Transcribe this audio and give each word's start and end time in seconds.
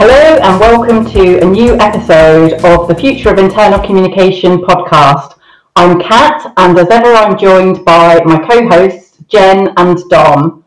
Hello 0.00 0.38
and 0.38 0.58
welcome 0.58 1.04
to 1.12 1.40
a 1.40 1.44
new 1.44 1.74
episode 1.74 2.54
of 2.64 2.88
the 2.88 2.94
Future 2.94 3.28
of 3.28 3.38
Internal 3.38 3.78
Communication 3.86 4.56
podcast. 4.62 5.38
I'm 5.76 6.00
Cat 6.00 6.54
and 6.56 6.78
as 6.78 6.88
ever 6.88 7.12
I'm 7.12 7.36
joined 7.36 7.84
by 7.84 8.18
my 8.24 8.38
co-hosts 8.38 9.18
Jen 9.28 9.74
and 9.76 9.98
Dom. 10.08 10.64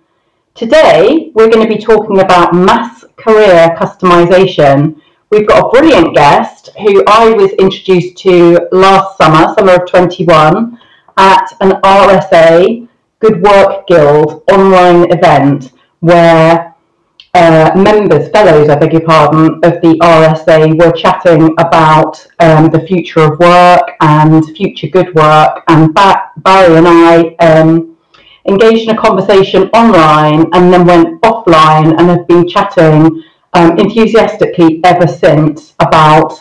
Today 0.53 1.31
we're 1.33 1.49
going 1.49 1.67
to 1.67 1.75
be 1.75 1.81
talking 1.81 2.19
about 2.19 2.53
mass 2.53 3.05
career 3.15 3.75
customization. 3.75 5.01
We've 5.31 5.47
got 5.47 5.65
a 5.65 5.69
brilliant 5.71 6.13
guest 6.13 6.69
who 6.77 7.03
I 7.07 7.31
was 7.31 7.53
introduced 7.53 8.15
to 8.17 8.67
last 8.71 9.17
summer, 9.17 9.51
summer 9.55 9.81
of 9.81 9.89
21, 9.89 10.79
at 11.17 11.51
an 11.59 11.71
RSA 11.81 12.87
Good 13.17 13.41
Work 13.41 13.87
Guild 13.87 14.43
online 14.51 15.11
event 15.11 15.71
where 16.01 16.72
uh, 17.35 17.71
members, 17.75 18.29
fellows, 18.29 18.69
I 18.69 18.75
beg 18.75 18.93
your 18.93 19.01
pardon, 19.01 19.55
of 19.63 19.81
the 19.81 19.97
RSA 20.01 20.77
were 20.79 20.91
chatting 20.91 21.55
about 21.57 22.25
um, 22.39 22.69
the 22.69 22.85
future 22.85 23.21
of 23.21 23.39
work 23.39 23.91
and 24.01 24.45
future 24.55 24.87
good 24.87 25.13
work. 25.15 25.63
And 25.67 25.93
ba- 25.95 26.29
Barry 26.37 26.77
and 26.77 26.87
I 26.87 27.35
um, 27.39 27.97
engaged 28.45 28.87
in 28.87 28.95
a 28.95 29.01
conversation 29.01 29.63
online 29.69 30.45
and 30.53 30.71
then 30.71 30.85
went 30.85 31.21
offline 31.21 31.97
and 31.97 32.09
have 32.09 32.27
been 32.27 32.47
chatting 32.47 33.23
um, 33.53 33.79
enthusiastically 33.79 34.79
ever 34.83 35.07
since 35.07 35.73
about 35.79 36.33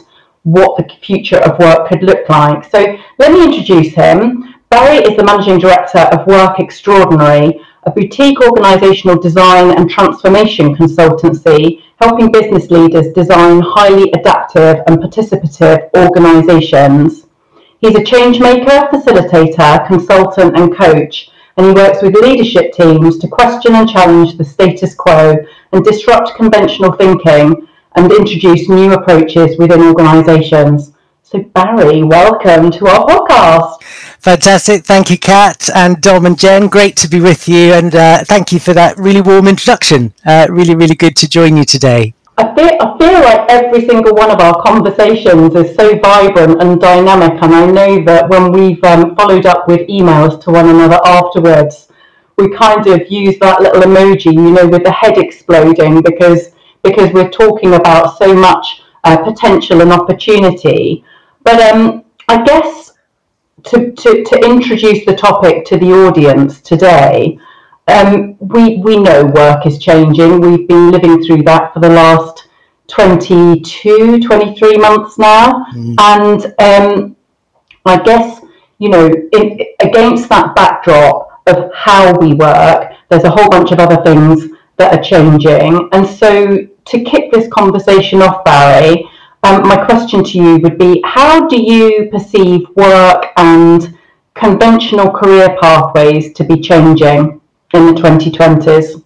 what 0.42 0.76
the 0.76 0.94
future 1.02 1.38
of 1.38 1.58
work 1.58 1.88
could 1.88 2.02
look 2.02 2.28
like. 2.28 2.64
So 2.70 2.98
let 3.18 3.32
me 3.32 3.44
introduce 3.44 3.94
him. 3.94 4.54
Barry 4.68 4.98
is 4.98 5.16
the 5.16 5.24
managing 5.24 5.58
director 5.58 6.00
of 6.00 6.26
Work 6.26 6.58
Extraordinary 6.58 7.60
a 7.84 7.90
boutique 7.90 8.38
organisational 8.38 9.20
design 9.20 9.76
and 9.76 9.90
transformation 9.90 10.74
consultancy 10.76 11.82
helping 12.00 12.30
business 12.30 12.70
leaders 12.70 13.12
design 13.12 13.60
highly 13.60 14.08
adaptive 14.12 14.82
and 14.86 14.98
participative 14.98 15.88
organisations. 15.96 17.26
He's 17.80 17.96
a 17.96 18.04
change 18.04 18.38
maker, 18.38 18.88
facilitator, 18.92 19.84
consultant, 19.88 20.56
and 20.56 20.76
coach, 20.76 21.30
and 21.56 21.66
he 21.66 21.72
works 21.72 22.02
with 22.02 22.14
leadership 22.14 22.72
teams 22.72 23.18
to 23.18 23.26
question 23.26 23.74
and 23.74 23.90
challenge 23.90 24.38
the 24.38 24.44
status 24.44 24.94
quo 24.94 25.34
and 25.72 25.84
disrupt 25.84 26.36
conventional 26.36 26.92
thinking 26.92 27.66
and 27.96 28.12
introduce 28.12 28.68
new 28.68 28.92
approaches 28.92 29.58
within 29.58 29.82
organisations. 29.82 30.92
So, 31.24 31.40
Barry, 31.54 32.04
welcome 32.04 32.70
to 32.70 32.86
our 32.86 33.06
podcast. 33.06 33.81
Fantastic. 34.22 34.84
Thank 34.84 35.10
you, 35.10 35.18
Cat 35.18 35.68
and 35.74 36.00
Dom 36.00 36.26
and 36.26 36.38
Jen. 36.38 36.68
Great 36.68 36.96
to 36.98 37.08
be 37.08 37.18
with 37.18 37.48
you. 37.48 37.72
And 37.72 37.92
uh, 37.92 38.22
thank 38.22 38.52
you 38.52 38.60
for 38.60 38.72
that 38.72 38.96
really 38.96 39.20
warm 39.20 39.48
introduction. 39.48 40.14
Uh, 40.24 40.46
really, 40.48 40.76
really 40.76 40.94
good 40.94 41.16
to 41.16 41.28
join 41.28 41.56
you 41.56 41.64
today. 41.64 42.14
I 42.38 42.54
feel, 42.54 42.70
I 42.80 42.98
feel 42.98 43.20
like 43.20 43.50
every 43.50 43.84
single 43.84 44.14
one 44.14 44.30
of 44.30 44.38
our 44.38 44.62
conversations 44.62 45.56
is 45.56 45.74
so 45.74 45.98
vibrant 45.98 46.62
and 46.62 46.80
dynamic. 46.80 47.42
And 47.42 47.52
I 47.52 47.66
know 47.66 48.04
that 48.04 48.28
when 48.28 48.52
we've 48.52 48.82
um, 48.84 49.16
followed 49.16 49.44
up 49.44 49.66
with 49.66 49.88
emails 49.88 50.40
to 50.44 50.52
one 50.52 50.68
another 50.68 51.00
afterwards, 51.04 51.88
we 52.36 52.48
kind 52.56 52.86
of 52.86 53.10
use 53.10 53.40
that 53.40 53.60
little 53.60 53.82
emoji, 53.82 54.32
you 54.32 54.52
know, 54.52 54.68
with 54.68 54.84
the 54.84 54.92
head 54.92 55.18
exploding 55.18 56.00
because 56.00 56.50
because 56.84 57.12
we're 57.12 57.30
talking 57.30 57.74
about 57.74 58.18
so 58.18 58.32
much 58.32 58.82
uh, 59.02 59.16
potential 59.16 59.82
and 59.82 59.92
opportunity. 59.92 61.04
But 61.42 61.60
um, 61.60 62.04
I 62.28 62.42
guess 62.44 62.91
to, 63.64 63.92
to, 63.92 64.24
to 64.24 64.44
introduce 64.44 65.04
the 65.04 65.14
topic 65.14 65.64
to 65.66 65.76
the 65.76 65.92
audience 65.92 66.60
today, 66.60 67.38
um, 67.88 68.36
we, 68.38 68.78
we 68.78 68.98
know 68.98 69.26
work 69.26 69.66
is 69.66 69.78
changing. 69.78 70.40
We've 70.40 70.68
been 70.68 70.90
living 70.90 71.24
through 71.24 71.42
that 71.44 71.72
for 71.74 71.80
the 71.80 71.88
last 71.88 72.48
22, 72.88 74.20
23 74.20 74.76
months 74.78 75.18
now. 75.18 75.66
Mm. 75.74 75.94
And 75.98 76.54
um, 76.58 77.16
I 77.84 78.00
guess, 78.02 78.40
you 78.78 78.88
know, 78.88 79.06
in, 79.32 79.60
against 79.80 80.28
that 80.28 80.54
backdrop 80.54 81.42
of 81.46 81.70
how 81.74 82.16
we 82.18 82.34
work, 82.34 82.92
there's 83.08 83.24
a 83.24 83.30
whole 83.30 83.48
bunch 83.48 83.72
of 83.72 83.78
other 83.78 84.02
things 84.04 84.48
that 84.76 84.98
are 84.98 85.02
changing. 85.02 85.88
And 85.92 86.06
so 86.06 86.66
to 86.84 87.04
kick 87.04 87.30
this 87.32 87.48
conversation 87.48 88.22
off, 88.22 88.44
Barry, 88.44 89.08
um, 89.42 89.66
my 89.66 89.84
question 89.84 90.22
to 90.22 90.38
you 90.38 90.58
would 90.58 90.78
be 90.78 91.00
how 91.04 91.48
do 91.48 91.60
you 91.60 92.08
perceive 92.10 92.66
work 92.76 93.26
and 93.36 93.98
conventional 94.34 95.10
career 95.10 95.56
pathways 95.60 96.32
to 96.34 96.44
be 96.44 96.60
changing 96.60 97.40
in 97.74 97.86
the 97.86 97.92
2020s? 97.92 99.02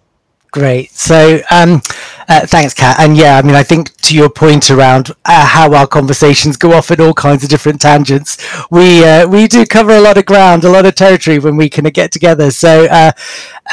Great. 0.51 0.91
So, 0.91 1.39
um, 1.51 1.81
uh, 2.27 2.45
thanks, 2.45 2.73
Cat. 2.73 2.97
And 2.99 3.17
yeah, 3.17 3.37
I 3.37 3.41
mean, 3.41 3.55
I 3.55 3.63
think 3.63 3.91
to 4.07 4.15
your 4.15 4.29
point 4.29 4.71
around 4.71 5.11
uh, 5.25 5.45
how 5.45 5.73
our 5.73 5.85
conversations 5.85 6.55
go 6.55 6.71
off 6.71 6.91
in 6.91 7.01
all 7.01 7.13
kinds 7.13 7.43
of 7.43 7.49
different 7.49 7.81
tangents, 7.81 8.37
we 8.71 9.03
uh, 9.03 9.27
we 9.27 9.47
do 9.47 9.65
cover 9.65 9.91
a 9.91 9.99
lot 9.99 10.17
of 10.17 10.25
ground, 10.25 10.63
a 10.63 10.69
lot 10.69 10.85
of 10.85 10.95
territory 10.95 11.39
when 11.39 11.57
we 11.57 11.69
of 11.85 11.93
get 11.93 12.11
together. 12.11 12.49
So 12.49 12.85
uh, 12.85 13.11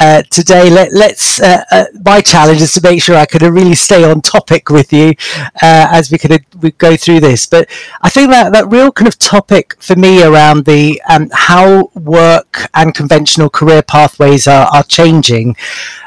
uh, 0.01 0.23
today, 0.23 0.69
let, 0.69 0.91
us 0.91 1.41
uh, 1.41 1.85
my 2.03 2.19
challenge 2.19 2.61
is 2.61 2.73
to 2.73 2.81
make 2.81 3.01
sure 3.01 3.15
I 3.15 3.25
can 3.25 3.53
really 3.53 3.75
stay 3.75 4.03
on 4.03 4.19
topic 4.21 4.69
with 4.69 4.91
you 4.91 5.13
as 5.61 6.11
we 6.11 6.17
of 6.35 6.41
we 6.61 6.71
go 6.71 6.97
through 6.97 7.21
this. 7.21 7.45
But 7.45 7.69
I 8.01 8.09
think 8.09 8.29
that 8.31 8.51
that 8.51 8.67
real 8.67 8.91
kind 8.91 9.07
of 9.07 9.17
topic 9.17 9.81
for 9.81 9.95
me 9.95 10.21
around 10.21 10.65
the 10.65 11.01
um, 11.09 11.29
how 11.31 11.91
work 11.95 12.67
and 12.73 12.93
conventional 12.93 13.49
career 13.49 13.83
pathways 13.83 14.47
are 14.47 14.67
are 14.73 14.83
changing. 14.83 15.55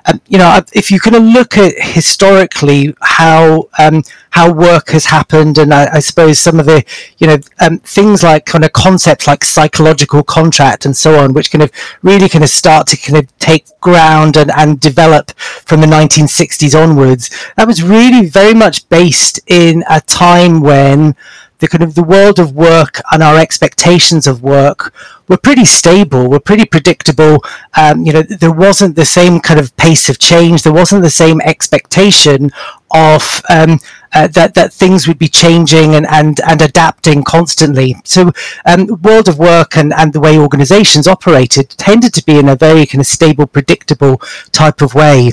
Um, 0.05 0.21
you 0.27 0.39
know, 0.39 0.60
if 0.75 0.91
you 0.91 1.00
kind 1.00 1.16
of 1.16 1.22
look 1.22 1.56
at 1.56 1.75
historically 1.78 2.95
how 3.00 3.69
um, 3.78 4.03
how 4.31 4.53
work 4.53 4.91
has 4.91 5.06
happened, 5.06 5.59
and 5.59 5.72
I, 5.72 5.94
I, 5.94 5.99
suppose 6.00 6.39
some 6.39 6.61
of 6.61 6.66
the 6.66 6.84
you 7.19 7.27
know 7.27 7.39
um, 7.61 7.78
things 7.78 8.22
like 8.22 8.47
kind 8.47 8.65
of 8.65 8.72
concepts 8.72 9.27
like 9.27 9.44
psychological 9.44 10.22
contract 10.22 10.84
and 10.84 10.97
so 10.97 11.19
on, 11.19 11.33
which 11.33 11.50
kind 11.50 11.62
of 11.62 11.71
really 12.03 12.28
kind 12.28 12.44
of 12.44 12.50
start 12.50 12.87
to 12.89 12.97
kind 12.97 13.19
of 13.19 13.39
take 13.39 13.66
ground 13.81 14.37
and, 14.37 14.50
and 14.53 14.81
develop 14.81 15.31
from 15.39 15.81
the 15.81 15.87
1960s 15.87 16.81
onwards. 16.81 17.31
That 17.56 17.66
was 17.66 17.83
really 17.83 18.28
very 18.28 18.55
much 18.55 18.89
based 18.89 19.41
in 19.47 19.84
a 19.89 20.00
time 20.00 20.60
when 20.60 21.16
the 21.59 21.69
kind 21.69 21.83
of 21.83 21.95
the 21.95 22.03
world 22.03 22.39
of 22.39 22.53
work 22.53 23.00
and 23.12 23.22
our 23.22 23.37
expectations 23.37 24.27
of 24.27 24.43
work 24.43 24.95
were 25.28 25.37
pretty 25.37 25.65
stable, 25.65 26.28
were 26.28 26.41
pretty 26.41 26.65
predictable. 26.65 27.43
Um, 27.77 28.05
you 28.05 28.12
know, 28.12 28.22
there 28.22 28.53
wasn't 28.53 28.97
the 28.97 29.05
same 29.05 29.41
kind 29.41 29.59
of 29.60 29.77
pace 29.77 30.09
of 30.09 30.19
change. 30.19 30.62
There 30.62 30.72
wasn't 30.72 31.03
the 31.03 31.10
same 31.10 31.41
expectation 31.41 32.50
of 32.93 33.43
um, 33.50 33.81
uh, 34.12 34.26
that 34.28 34.54
that 34.54 34.72
things 34.72 35.06
would 35.06 35.19
be 35.19 35.28
changing 35.28 35.94
and 35.94 36.06
and, 36.06 36.41
and 36.46 36.62
adapting 36.62 37.24
constantly. 37.24 37.96
So, 38.04 38.32
um, 38.64 39.00
world 39.02 39.28
of 39.28 39.38
work 39.38 39.76
and 39.76 39.92
and 39.92 40.12
the 40.12 40.20
way 40.20 40.38
organisations 40.38 41.06
operated 41.06 41.70
tended 41.70 42.14
to 42.14 42.24
be 42.24 42.38
in 42.38 42.48
a 42.48 42.56
very 42.56 42.86
kind 42.86 43.00
of 43.00 43.06
stable, 43.06 43.47
predictable 43.47 44.20
type 44.52 44.80
of 44.82 44.94
way 44.94 45.32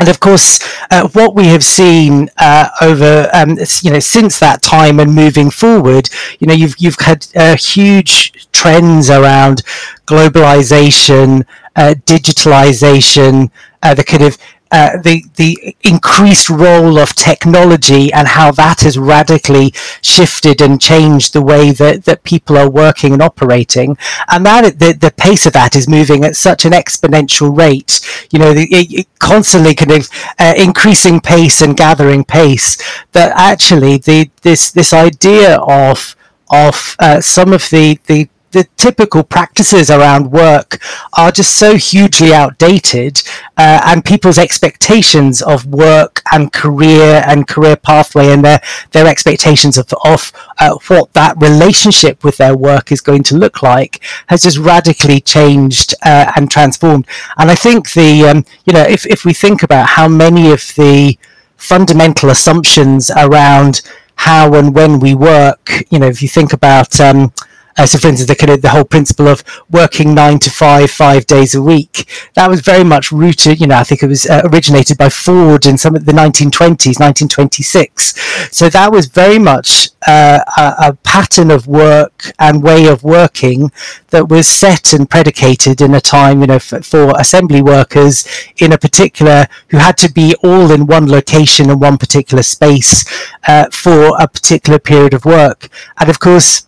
and 0.00 0.08
of 0.08 0.18
course, 0.18 0.58
uh, 0.90 1.08
what 1.08 1.34
we 1.34 1.46
have 1.46 1.62
seen 1.62 2.28
uh, 2.38 2.68
over 2.80 3.28
um, 3.32 3.56
you 3.82 3.92
know 3.92 4.00
since 4.00 4.40
that 4.40 4.60
time 4.60 4.98
and 4.98 5.14
moving 5.14 5.50
forward, 5.50 6.08
you 6.40 6.46
know 6.46 6.54
you've 6.54 6.74
you've 6.78 6.98
had 6.98 7.26
uh, 7.36 7.56
huge 7.56 8.50
trends 8.50 9.08
around 9.08 9.62
globalization, 10.06 11.44
uh, 11.76 11.94
digitalization, 12.06 13.50
uh, 13.82 13.94
the 13.94 14.02
kind 14.02 14.24
of 14.24 14.36
uh, 14.74 15.00
the 15.02 15.22
the 15.36 15.76
increased 15.84 16.50
role 16.50 16.98
of 16.98 17.14
technology 17.14 18.12
and 18.12 18.26
how 18.26 18.50
that 18.50 18.80
has 18.80 18.98
radically 18.98 19.72
shifted 20.02 20.60
and 20.60 20.80
changed 20.80 21.32
the 21.32 21.40
way 21.40 21.70
that, 21.70 22.04
that 22.06 22.24
people 22.24 22.58
are 22.58 22.68
working 22.68 23.12
and 23.12 23.22
operating, 23.22 23.96
and 24.32 24.44
that 24.44 24.80
the, 24.80 24.92
the 24.92 25.12
pace 25.16 25.46
of 25.46 25.52
that 25.52 25.76
is 25.76 25.88
moving 25.88 26.24
at 26.24 26.34
such 26.34 26.64
an 26.64 26.72
exponential 26.72 27.56
rate. 27.56 28.00
You 28.32 28.40
know, 28.40 28.52
the, 28.52 28.66
it, 28.72 29.06
constantly 29.20 29.76
kind 29.76 29.92
of 29.92 30.08
uh, 30.40 30.54
increasing 30.56 31.20
pace 31.20 31.62
and 31.62 31.76
gathering 31.76 32.24
pace. 32.24 32.76
That 33.12 33.30
actually 33.36 33.98
the 33.98 34.28
this 34.42 34.72
this 34.72 34.92
idea 34.92 35.56
of 35.58 36.16
of 36.50 36.96
uh, 36.98 37.20
some 37.20 37.52
of 37.52 37.70
the 37.70 38.00
the 38.06 38.28
the 38.54 38.64
typical 38.76 39.22
practices 39.22 39.90
around 39.90 40.30
work 40.30 40.78
are 41.18 41.30
just 41.30 41.56
so 41.56 41.76
hugely 41.76 42.32
outdated, 42.32 43.20
uh, 43.58 43.80
and 43.84 44.04
people's 44.04 44.38
expectations 44.38 45.42
of 45.42 45.66
work 45.66 46.22
and 46.32 46.52
career 46.52 47.22
and 47.26 47.46
career 47.46 47.76
pathway 47.76 48.28
and 48.28 48.44
their 48.44 48.60
their 48.92 49.06
expectations 49.06 49.76
of 49.76 49.92
of 50.04 50.32
uh, 50.58 50.78
what 50.88 51.12
that 51.12 51.36
relationship 51.36 52.24
with 52.24 52.36
their 52.38 52.56
work 52.56 52.90
is 52.90 53.00
going 53.00 53.24
to 53.24 53.36
look 53.36 53.62
like 53.62 54.02
has 54.28 54.42
just 54.42 54.58
radically 54.58 55.20
changed 55.20 55.94
uh, 56.06 56.32
and 56.36 56.50
transformed. 56.50 57.06
And 57.36 57.50
I 57.50 57.56
think 57.56 57.92
the 57.92 58.24
um, 58.24 58.44
you 58.64 58.72
know 58.72 58.82
if 58.82 59.04
if 59.06 59.24
we 59.24 59.34
think 59.34 59.62
about 59.62 59.90
how 59.90 60.08
many 60.08 60.52
of 60.52 60.72
the 60.76 61.18
fundamental 61.56 62.30
assumptions 62.30 63.10
around 63.10 63.82
how 64.16 64.54
and 64.54 64.74
when 64.74 65.00
we 65.00 65.14
work, 65.14 65.82
you 65.90 65.98
know, 65.98 66.06
if 66.06 66.22
you 66.22 66.28
think 66.28 66.52
about 66.52 67.00
um, 67.00 67.32
uh, 67.76 67.86
so, 67.86 67.98
for 67.98 68.08
instance, 68.08 68.28
the 68.28 68.36
kind 68.36 68.52
of 68.52 68.62
the 68.62 68.68
whole 68.68 68.84
principle 68.84 69.26
of 69.26 69.42
working 69.70 70.14
nine 70.14 70.38
to 70.38 70.50
five, 70.50 70.90
five 70.90 71.26
days 71.26 71.54
a 71.54 71.62
week, 71.62 72.08
that 72.34 72.48
was 72.48 72.60
very 72.60 72.84
much 72.84 73.10
rooted. 73.10 73.60
You 73.60 73.66
know, 73.66 73.76
I 73.76 73.84
think 73.84 74.02
it 74.02 74.06
was 74.06 74.26
uh, 74.26 74.42
originated 74.44 74.96
by 74.96 75.08
Ford 75.08 75.66
in 75.66 75.76
some 75.76 75.96
of 75.96 76.04
the 76.04 76.12
1920s, 76.12 77.00
1926. 77.00 78.14
So 78.54 78.68
that 78.68 78.92
was 78.92 79.06
very 79.06 79.38
much 79.38 79.90
uh, 80.06 80.40
a, 80.56 80.88
a, 80.88 80.94
pattern 81.04 81.50
of 81.50 81.66
work 81.66 82.32
and 82.38 82.62
way 82.62 82.86
of 82.86 83.02
working 83.04 83.70
that 84.08 84.28
was 84.28 84.46
set 84.46 84.92
and 84.92 85.08
predicated 85.08 85.80
in 85.80 85.94
a 85.94 86.00
time, 86.00 86.40
you 86.40 86.46
know, 86.46 86.58
for, 86.58 86.82
for 86.82 87.12
assembly 87.18 87.62
workers 87.62 88.26
in 88.58 88.72
a 88.72 88.78
particular 88.78 89.46
who 89.68 89.78
had 89.78 89.96
to 89.96 90.12
be 90.12 90.34
all 90.42 90.70
in 90.70 90.86
one 90.86 91.08
location 91.08 91.70
and 91.70 91.80
one 91.80 91.96
particular 91.96 92.42
space 92.42 93.04
uh, 93.48 93.66
for 93.70 94.16
a 94.20 94.28
particular 94.28 94.78
period 94.78 95.14
of 95.14 95.24
work. 95.24 95.68
And 95.98 96.10
of 96.10 96.18
course, 96.18 96.66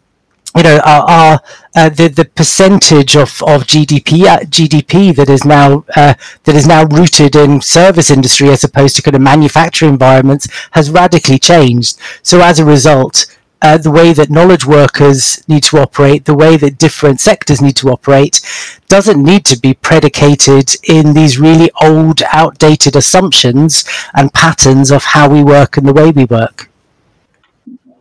you 0.57 0.63
know, 0.63 0.81
our, 0.85 1.03
our 1.03 1.41
uh, 1.75 1.89
the 1.91 2.09
the 2.09 2.25
percentage 2.25 3.15
of, 3.15 3.43
of 3.43 3.67
GDP 3.67 4.25
uh, 4.25 4.39
GDP 4.41 5.15
that 5.15 5.29
is 5.29 5.45
now 5.45 5.85
uh, 5.95 6.15
that 6.45 6.55
is 6.55 6.67
now 6.67 6.85
rooted 6.85 7.37
in 7.37 7.61
service 7.61 8.11
industry 8.11 8.49
as 8.49 8.65
opposed 8.65 8.97
to 8.97 9.03
kind 9.03 9.15
of 9.15 9.21
manufacturing 9.21 9.93
environments 9.93 10.49
has 10.73 10.91
radically 10.91 11.39
changed. 11.39 11.99
So 12.23 12.41
as 12.41 12.59
a 12.59 12.65
result, 12.65 13.27
uh, 13.63 13.79
the 13.79 13.91
way 13.91 14.13
that 14.13 14.31
knowledge 14.31 14.67
workers 14.67 15.47
need 15.49 15.63
to 15.65 15.79
operate, 15.79 16.25
the 16.25 16.35
way 16.35 16.57
that 16.57 16.79
different 16.79 17.21
sectors 17.21 17.61
need 17.61 17.77
to 17.77 17.91
operate, 17.91 18.41
doesn't 18.89 19.23
need 19.23 19.45
to 19.47 19.59
be 19.59 19.75
predicated 19.75 20.71
in 20.85 21.15
these 21.15 21.39
really 21.39 21.71
old, 21.83 22.23
outdated 22.33 22.97
assumptions 22.97 23.85
and 24.15 24.33
patterns 24.33 24.91
of 24.91 25.05
how 25.05 25.29
we 25.29 25.43
work 25.43 25.77
and 25.77 25.87
the 25.87 25.93
way 25.93 26.11
we 26.11 26.25
work. 26.25 26.71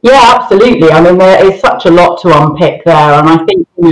Yeah, 0.06 0.38
absolutely. 0.40 0.92
I 0.92 1.02
mean, 1.02 1.18
there 1.18 1.44
is 1.44 1.60
such 1.60 1.88
a 1.88 1.90
lot 1.90 2.22
to 2.22 2.28
unpick 2.30 2.84
there, 2.86 2.96
and 2.96 3.28
I 3.28 3.38
think 3.46 3.68
you 3.76 3.90
know, 3.90 3.92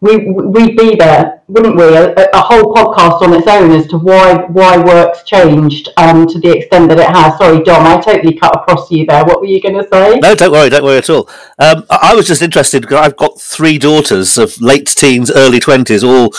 we 0.00 0.30
we'd 0.30 0.76
be 0.76 0.94
there, 0.94 1.40
wouldn't 1.48 1.74
we? 1.74 1.84
A, 1.84 2.12
a, 2.12 2.40
whole 2.40 2.74
podcast 2.74 3.22
on 3.22 3.32
its 3.32 3.48
own 3.48 3.70
as 3.70 3.86
to 3.86 3.96
why 3.96 4.44
why 4.48 4.76
work's 4.76 5.22
changed 5.22 5.88
um, 5.96 6.26
to 6.26 6.38
the 6.38 6.54
extent 6.54 6.90
that 6.90 6.98
it 6.98 7.08
has. 7.08 7.38
Sorry, 7.38 7.62
Dom, 7.64 7.86
I 7.86 7.98
totally 7.98 8.34
cut 8.34 8.54
across 8.56 8.90
you 8.90 9.06
there. 9.06 9.24
What 9.24 9.40
were 9.40 9.46
you 9.46 9.62
going 9.62 9.82
to 9.82 9.88
say? 9.90 10.18
No, 10.18 10.34
don't 10.34 10.52
worry, 10.52 10.68
don't 10.68 10.84
worry 10.84 10.98
at 10.98 11.08
all. 11.08 11.30
Um, 11.58 11.86
I, 11.88 12.10
I 12.10 12.14
was 12.14 12.26
just 12.26 12.42
interested 12.42 12.82
because 12.82 12.98
I've 12.98 13.16
got 13.16 13.40
three 13.40 13.78
daughters 13.78 14.36
of 14.36 14.60
late 14.60 14.88
teens, 14.88 15.30
early 15.30 15.60
twenties, 15.60 16.04
all. 16.04 16.34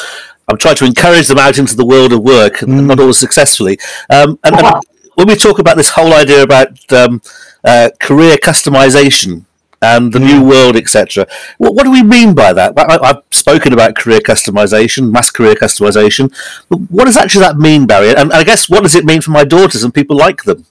I'm 0.47 0.57
trying 0.57 0.75
to 0.75 0.85
encourage 0.85 1.27
them 1.27 1.39
out 1.39 1.57
into 1.57 1.75
the 1.75 1.85
world 1.85 2.13
of 2.13 2.21
work, 2.21 2.57
mm. 2.57 2.85
not 2.85 2.99
always 2.99 3.17
successfully. 3.17 3.79
Um, 4.11 4.37
and, 4.43 4.55
and, 4.55 4.83
when 5.15 5.27
we 5.27 5.35
talk 5.35 5.57
about 5.57 5.77
this 5.77 5.89
whole 5.89 6.13
idea 6.13 6.43
about 6.43 6.93
um, 6.93 7.21
uh, 7.63 7.89
career 7.99 8.37
customization 8.37 9.45
and 9.81 10.11
the 10.11 10.19
new 10.19 10.43
world, 10.43 10.75
etc. 10.75 11.25
What, 11.57 11.73
what, 11.73 11.83
do 11.83 11.91
we 11.91 12.03
mean 12.03 12.33
by 12.33 12.53
that? 12.53 12.73
I, 12.77 13.07
have 13.07 13.23
spoken 13.31 13.73
about 13.73 13.95
career 13.95 14.19
customization, 14.19 15.11
mass 15.11 15.31
career 15.31 15.55
customization. 15.55 16.33
But 16.67 16.79
what 16.89 17.05
does 17.05 17.17
actually 17.17 17.41
that 17.41 17.57
mean, 17.57 17.87
Barry? 17.87 18.15
And, 18.15 18.33
I 18.33 18.43
guess 18.43 18.69
what 18.69 18.83
does 18.83 18.95
it 18.95 19.05
mean 19.05 19.21
for 19.21 19.31
my 19.31 19.45
daughters 19.45 19.83
and 19.83 19.93
people 19.93 20.17
like 20.17 20.43
them? 20.43 20.65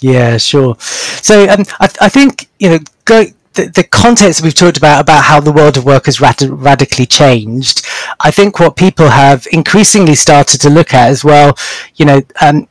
Yeah, 0.00 0.38
sure. 0.38 0.76
So 0.78 1.44
um, 1.48 1.64
I, 1.78 1.90
I, 2.00 2.08
think 2.08 2.48
you 2.58 2.70
know, 2.70 2.78
go, 3.04 3.24
the, 3.52 3.66
the 3.66 3.84
context 3.84 4.42
we've 4.42 4.54
talked 4.54 4.78
about 4.78 5.02
about 5.02 5.24
how 5.24 5.40
the 5.40 5.52
world 5.52 5.76
of 5.76 5.84
work 5.84 6.06
has 6.06 6.20
rad- 6.20 6.40
radically 6.40 7.04
changed. 7.04 7.86
I 8.20 8.30
think 8.30 8.58
what 8.58 8.76
people 8.76 9.08
have 9.08 9.46
increasingly 9.52 10.14
started 10.14 10.60
to 10.62 10.70
look 10.70 10.94
at 10.94 11.10
as 11.10 11.22
well, 11.22 11.58
you 11.96 12.06
know, 12.06 12.22
um, 12.40 12.68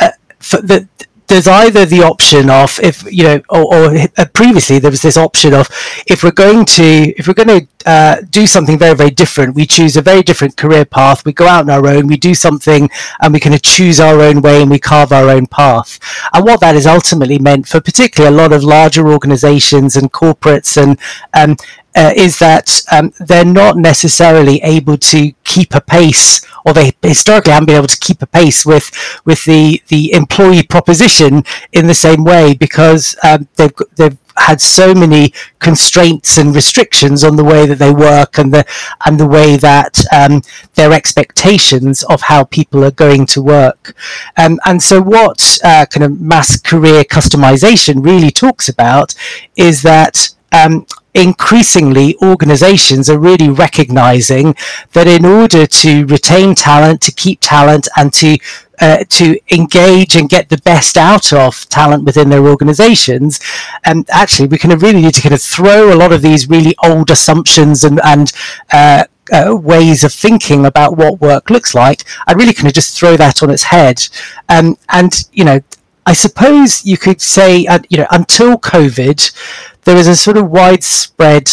uh, 0.00 0.10
the 0.40 0.88
there's 1.28 1.48
either 1.48 1.86
the 1.86 2.02
option 2.02 2.50
of 2.50 2.78
if 2.82 3.10
you 3.10 3.24
know 3.24 3.42
or, 3.48 3.74
or 3.74 3.96
uh, 4.18 4.26
previously 4.34 4.78
there 4.78 4.90
was 4.90 5.02
this 5.02 5.16
option 5.16 5.54
of 5.54 5.68
if 6.06 6.22
we're 6.22 6.30
going 6.30 6.64
to 6.64 7.14
if 7.18 7.26
we're 7.26 7.34
going 7.34 7.60
to 7.60 7.66
uh, 7.86 8.16
do 8.30 8.46
something 8.46 8.78
very 8.78 8.94
very 8.94 9.10
different 9.10 9.54
we 9.54 9.66
choose 9.66 9.96
a 9.96 10.02
very 10.02 10.22
different 10.22 10.56
career 10.56 10.84
path 10.84 11.24
we 11.24 11.32
go 11.32 11.46
out 11.46 11.62
on 11.62 11.70
our 11.70 11.86
own 11.88 12.06
we 12.06 12.16
do 12.16 12.34
something 12.34 12.88
and 13.20 13.32
we 13.32 13.40
kind 13.40 13.54
of 13.54 13.62
choose 13.62 14.00
our 14.00 14.20
own 14.20 14.40
way 14.42 14.62
and 14.62 14.70
we 14.70 14.78
carve 14.78 15.12
our 15.12 15.28
own 15.30 15.46
path. 15.46 15.98
And 16.32 16.44
what 16.44 16.60
that 16.60 16.74
has 16.74 16.86
ultimately 16.86 17.38
meant 17.38 17.66
for 17.68 17.80
particularly 17.80 18.34
a 18.34 18.38
lot 18.38 18.52
of 18.52 18.64
larger 18.64 19.08
organizations 19.08 19.96
and 19.96 20.12
corporates 20.12 20.80
and 20.80 20.98
um, 21.34 21.56
uh, 21.94 22.12
is 22.16 22.38
that 22.38 22.82
um, 22.90 23.12
they're 23.20 23.44
not 23.44 23.76
necessarily 23.76 24.60
able 24.62 24.96
to 24.96 25.32
keep 25.44 25.74
a 25.74 25.80
pace, 25.80 26.40
or 26.64 26.72
they 26.72 26.92
historically 27.02 27.52
haven't 27.52 27.66
been 27.66 27.76
able 27.76 27.86
to 27.86 27.98
keep 27.98 28.22
a 28.22 28.26
pace 28.26 28.64
with 28.64 28.90
with 29.24 29.44
the 29.44 29.82
the 29.88 30.12
employee 30.12 30.62
proposition 30.62 31.44
in 31.72 31.86
the 31.86 31.94
same 31.94 32.24
way 32.24 32.54
because 32.54 33.16
um, 33.24 33.48
they've 33.56 33.74
they've 33.96 34.18
had 34.36 34.60
so 34.60 34.94
many 34.94 35.32
constraints 35.58 36.38
and 36.38 36.54
restrictions 36.54 37.22
on 37.24 37.36
the 37.36 37.44
way 37.44 37.66
that 37.66 37.78
they 37.78 37.92
work 37.92 38.38
and 38.38 38.52
the 38.52 38.64
and 39.06 39.18
the 39.18 39.26
way 39.26 39.56
that 39.56 40.02
um, 40.12 40.42
their 40.74 40.92
expectations 40.92 42.02
of 42.04 42.22
how 42.22 42.44
people 42.44 42.84
are 42.84 42.90
going 42.90 43.26
to 43.26 43.42
work. 43.42 43.94
Um, 44.36 44.58
and 44.64 44.82
so, 44.82 45.00
what 45.00 45.58
uh, 45.64 45.86
kind 45.86 46.04
of 46.04 46.20
mass 46.20 46.60
career 46.60 47.04
customization 47.04 48.04
really 48.04 48.30
talks 48.30 48.68
about 48.68 49.14
is 49.56 49.82
that 49.82 50.30
um, 50.52 50.86
increasingly 51.14 52.16
organizations 52.22 53.10
are 53.10 53.18
really 53.18 53.50
recognizing 53.50 54.54
that 54.92 55.06
in 55.06 55.24
order 55.24 55.66
to 55.66 56.06
retain 56.06 56.54
talent, 56.54 57.00
to 57.02 57.12
keep 57.12 57.38
talent, 57.40 57.88
and 57.96 58.12
to 58.14 58.38
uh, 58.80 59.04
to 59.08 59.38
engage 59.52 60.16
and 60.16 60.28
get 60.28 60.48
the 60.48 60.58
best 60.58 60.96
out 60.96 61.32
of 61.32 61.68
talent 61.68 62.04
within 62.04 62.30
their 62.30 62.46
organizations, 62.46 63.40
and 63.84 63.98
um, 63.98 64.04
actually 64.10 64.48
we 64.48 64.58
kind 64.58 64.72
of 64.72 64.82
really 64.82 65.02
need 65.02 65.14
to 65.14 65.22
kind 65.22 65.34
of 65.34 65.42
throw 65.42 65.92
a 65.92 65.96
lot 65.96 66.12
of 66.12 66.22
these 66.22 66.48
really 66.48 66.74
old 66.82 67.10
assumptions 67.10 67.84
and 67.84 68.00
and 68.04 68.32
uh, 68.72 69.04
uh, 69.32 69.54
ways 69.54 70.02
of 70.02 70.12
thinking 70.12 70.66
about 70.66 70.96
what 70.96 71.20
work 71.20 71.50
looks 71.50 71.74
like, 71.74 72.04
and 72.26 72.38
really 72.38 72.54
kind 72.54 72.66
of 72.68 72.74
just 72.74 72.98
throw 72.98 73.16
that 73.16 73.42
on 73.42 73.50
its 73.50 73.64
head. 73.64 74.02
Um, 74.48 74.76
and 74.88 75.12
you 75.32 75.44
know, 75.44 75.60
I 76.04 76.14
suppose 76.14 76.84
you 76.84 76.96
could 76.96 77.20
say, 77.20 77.66
uh, 77.66 77.78
you 77.88 77.98
know, 77.98 78.06
until 78.10 78.58
COVID, 78.58 79.71
there 79.84 79.96
is 79.96 80.06
a 80.06 80.16
sort 80.16 80.36
of 80.36 80.50
widespread 80.50 81.50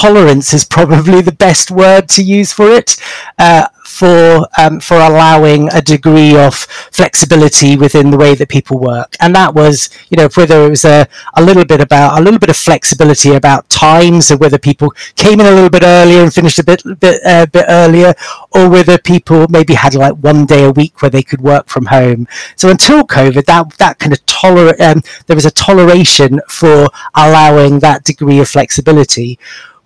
tolerance 0.00 0.54
is 0.54 0.64
probably 0.64 1.20
the 1.20 1.32
best 1.32 1.70
word 1.70 2.08
to 2.08 2.22
use 2.22 2.52
for 2.52 2.70
it. 2.70 2.96
Uh, 3.38 3.66
for 3.90 4.46
um, 4.56 4.78
for 4.80 4.96
allowing 4.96 5.68
a 5.72 5.82
degree 5.82 6.36
of 6.36 6.54
flexibility 6.54 7.76
within 7.76 8.10
the 8.10 8.16
way 8.16 8.34
that 8.34 8.48
people 8.48 8.78
work, 8.78 9.16
and 9.20 9.34
that 9.34 9.52
was 9.54 9.90
you 10.08 10.16
know 10.16 10.28
whether 10.34 10.64
it 10.64 10.70
was 10.70 10.84
a, 10.84 11.06
a 11.34 11.42
little 11.42 11.64
bit 11.64 11.80
about 11.80 12.18
a 12.18 12.22
little 12.22 12.38
bit 12.38 12.48
of 12.48 12.56
flexibility 12.56 13.34
about 13.34 13.68
times, 13.68 14.30
of 14.30 14.40
whether 14.40 14.58
people 14.58 14.90
came 15.16 15.40
in 15.40 15.46
a 15.46 15.50
little 15.50 15.68
bit 15.68 15.82
earlier 15.82 16.22
and 16.22 16.32
finished 16.32 16.58
a 16.58 16.64
bit 16.64 16.82
bit 17.00 17.20
uh, 17.26 17.46
bit 17.46 17.66
earlier, 17.68 18.14
or 18.52 18.70
whether 18.70 18.96
people 18.96 19.46
maybe 19.50 19.74
had 19.74 19.94
like 19.94 20.14
one 20.14 20.46
day 20.46 20.64
a 20.64 20.70
week 20.70 21.02
where 21.02 21.10
they 21.10 21.22
could 21.22 21.40
work 21.40 21.66
from 21.68 21.86
home. 21.86 22.26
So 22.56 22.70
until 22.70 23.02
COVID, 23.02 23.44
that 23.46 23.76
that 23.78 23.98
kind 23.98 24.12
of 24.12 24.24
tolerate 24.24 24.80
um, 24.80 25.02
there 25.26 25.36
was 25.36 25.46
a 25.46 25.50
toleration 25.50 26.40
for 26.48 26.88
allowing 27.14 27.80
that 27.80 28.04
degree 28.04 28.38
of 28.38 28.48
flexibility 28.48 29.38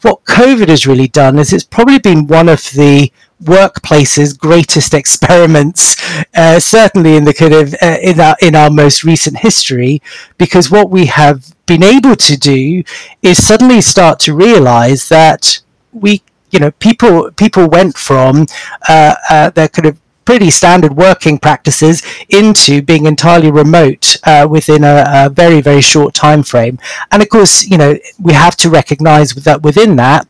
what 0.04 0.25
COVID 0.25 0.68
has 0.68 0.87
really 0.87 1.08
done 1.08 1.38
is 1.38 1.52
it's 1.52 1.64
probably 1.64 1.99
been 1.99 2.26
one 2.26 2.49
of 2.49 2.62
the 2.73 3.11
workplace's 3.40 4.32
greatest 4.34 4.94
experiments, 5.02 5.96
uh, 6.34 6.61
certainly 6.61 7.16
in 7.16 7.25
the 7.25 7.34
kind 7.34 7.54
of 7.54 7.75
uh, 7.82 7.96
in 8.02 8.20
our 8.20 8.37
in 8.40 8.54
our 8.54 8.70
most 8.70 9.04
recent 9.04 9.38
history, 9.38 10.02
because 10.38 10.70
what 10.70 10.90
we 10.90 11.06
have 11.06 11.54
been 11.66 11.82
able 11.82 12.16
to 12.16 12.37
do 12.37 12.82
is 13.23 13.44
suddenly 13.44 13.80
start 13.80 14.20
to 14.20 14.34
realize 14.34 15.08
that 15.08 15.61
we 15.92 16.23
you 16.50 16.58
know 16.61 16.70
people 16.73 17.30
people 17.32 17.68
went 17.68 17.96
from 17.96 18.46
uh, 18.88 19.14
uh, 19.30 19.50
their 19.50 19.68
kind 19.68 19.87
of 19.87 19.99
pretty 20.25 20.50
standard 20.50 20.97
working 20.97 21.38
practices 21.38 22.02
into 22.28 22.83
being 22.83 23.07
entirely 23.07 23.50
remote 23.50 24.16
uh, 24.25 24.47
within 24.50 24.85
a, 24.85 25.04
a, 25.07 25.31
very 25.31 25.61
very 25.61 25.81
short 25.81 26.14
time 26.14 26.43
frame 26.43 26.78
and 27.11 27.23
of 27.23 27.28
course 27.28 27.66
you 27.66 27.76
know 27.76 27.97
we 28.19 28.33
have 28.33 28.57
to 28.57 28.71
recognize 28.71 29.35
that 29.35 29.62
within 29.62 29.97
that 29.97 30.26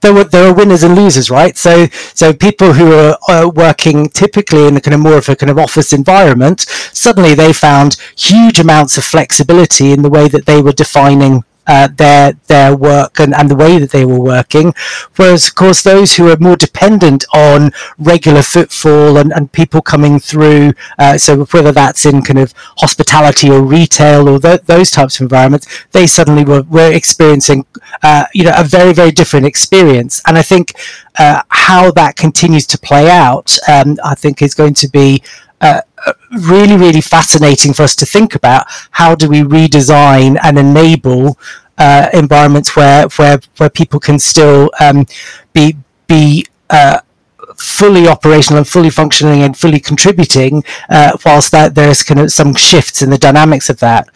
there 0.00 0.14
were 0.14 0.24
there 0.24 0.48
are 0.48 0.54
winners 0.54 0.82
and 0.82 0.94
losers, 0.94 1.30
right? 1.30 1.56
So 1.56 1.86
so 2.14 2.32
people 2.32 2.72
who 2.72 2.92
are 2.92 3.18
uh, 3.28 3.48
working 3.48 4.08
typically 4.08 4.66
in 4.66 4.76
a 4.76 4.80
kind 4.80 4.94
of 4.94 5.00
more 5.00 5.18
of 5.18 5.28
a 5.28 5.36
kind 5.36 5.50
of 5.50 5.58
office 5.58 5.92
environment, 5.92 6.60
suddenly 6.92 7.34
they 7.34 7.52
found 7.52 7.96
huge 8.16 8.58
amounts 8.58 8.96
of 8.96 9.04
flexibility 9.04 9.92
in 9.92 10.02
the 10.02 10.10
way 10.10 10.28
that 10.28 10.46
they 10.46 10.60
were 10.62 10.72
defining 10.72 11.44
uh, 11.66 11.88
their 11.88 12.32
their 12.46 12.76
work 12.76 13.20
and, 13.20 13.34
and 13.34 13.50
the 13.50 13.56
way 13.56 13.78
that 13.78 13.90
they 13.90 14.04
were 14.04 14.20
working. 14.20 14.72
Whereas, 15.16 15.48
of 15.48 15.54
course, 15.54 15.82
those 15.82 16.16
who 16.16 16.28
are 16.30 16.36
more 16.38 16.56
dependent 16.56 17.24
on 17.32 17.72
regular 17.98 18.42
footfall 18.42 19.16
and, 19.16 19.32
and 19.32 19.52
people 19.52 19.80
coming 19.80 20.18
through, 20.18 20.72
uh, 20.98 21.18
so 21.18 21.44
whether 21.44 21.72
that's 21.72 22.06
in 22.06 22.22
kind 22.22 22.38
of 22.38 22.54
hospitality 22.78 23.50
or 23.50 23.62
retail 23.62 24.28
or 24.28 24.38
th- 24.40 24.62
those 24.62 24.90
types 24.90 25.16
of 25.16 25.24
environments, 25.24 25.66
they 25.92 26.06
suddenly 26.06 26.44
were, 26.44 26.62
were 26.62 26.92
experiencing, 26.92 27.64
uh, 28.02 28.24
you 28.34 28.44
know, 28.44 28.54
a 28.56 28.64
very 28.64 28.92
very 28.92 29.10
different 29.10 29.46
experience. 29.46 30.22
And 30.26 30.36
I 30.36 30.42
think 30.42 30.72
uh, 31.18 31.42
how 31.48 31.90
that 31.92 32.16
continues 32.16 32.66
to 32.68 32.78
play 32.78 33.10
out, 33.10 33.56
um, 33.68 33.98
I 34.04 34.14
think, 34.14 34.42
is 34.42 34.54
going 34.54 34.74
to 34.74 34.88
be 34.88 35.22
uh, 35.60 35.82
really, 36.30 36.76
really 36.76 37.00
fascinating 37.00 37.72
for 37.72 37.82
us 37.82 37.96
to 37.96 38.06
think 38.06 38.34
about 38.34 38.66
how 38.92 39.14
do 39.14 39.28
we 39.28 39.40
redesign 39.40 40.38
and 40.42 40.58
enable 40.58 41.38
uh, 41.78 42.08
environments 42.12 42.76
where 42.76 43.08
where 43.16 43.40
where 43.56 43.70
people 43.70 43.98
can 43.98 44.18
still 44.18 44.70
um, 44.80 45.06
be 45.52 45.76
be 46.06 46.46
uh, 46.68 47.00
fully 47.60 48.08
operational 48.08 48.58
and 48.58 48.68
fully 48.68 48.90
functioning 48.90 49.42
and 49.42 49.56
fully 49.56 49.80
contributing, 49.80 50.64
uh, 50.88 51.16
whilst 51.24 51.50
that 51.52 51.74
there's 51.74 52.02
kind 52.02 52.20
of 52.20 52.32
some 52.32 52.54
shifts 52.54 53.02
in 53.02 53.10
the 53.10 53.18
dynamics 53.18 53.70
of 53.70 53.78
that. 53.80 54.08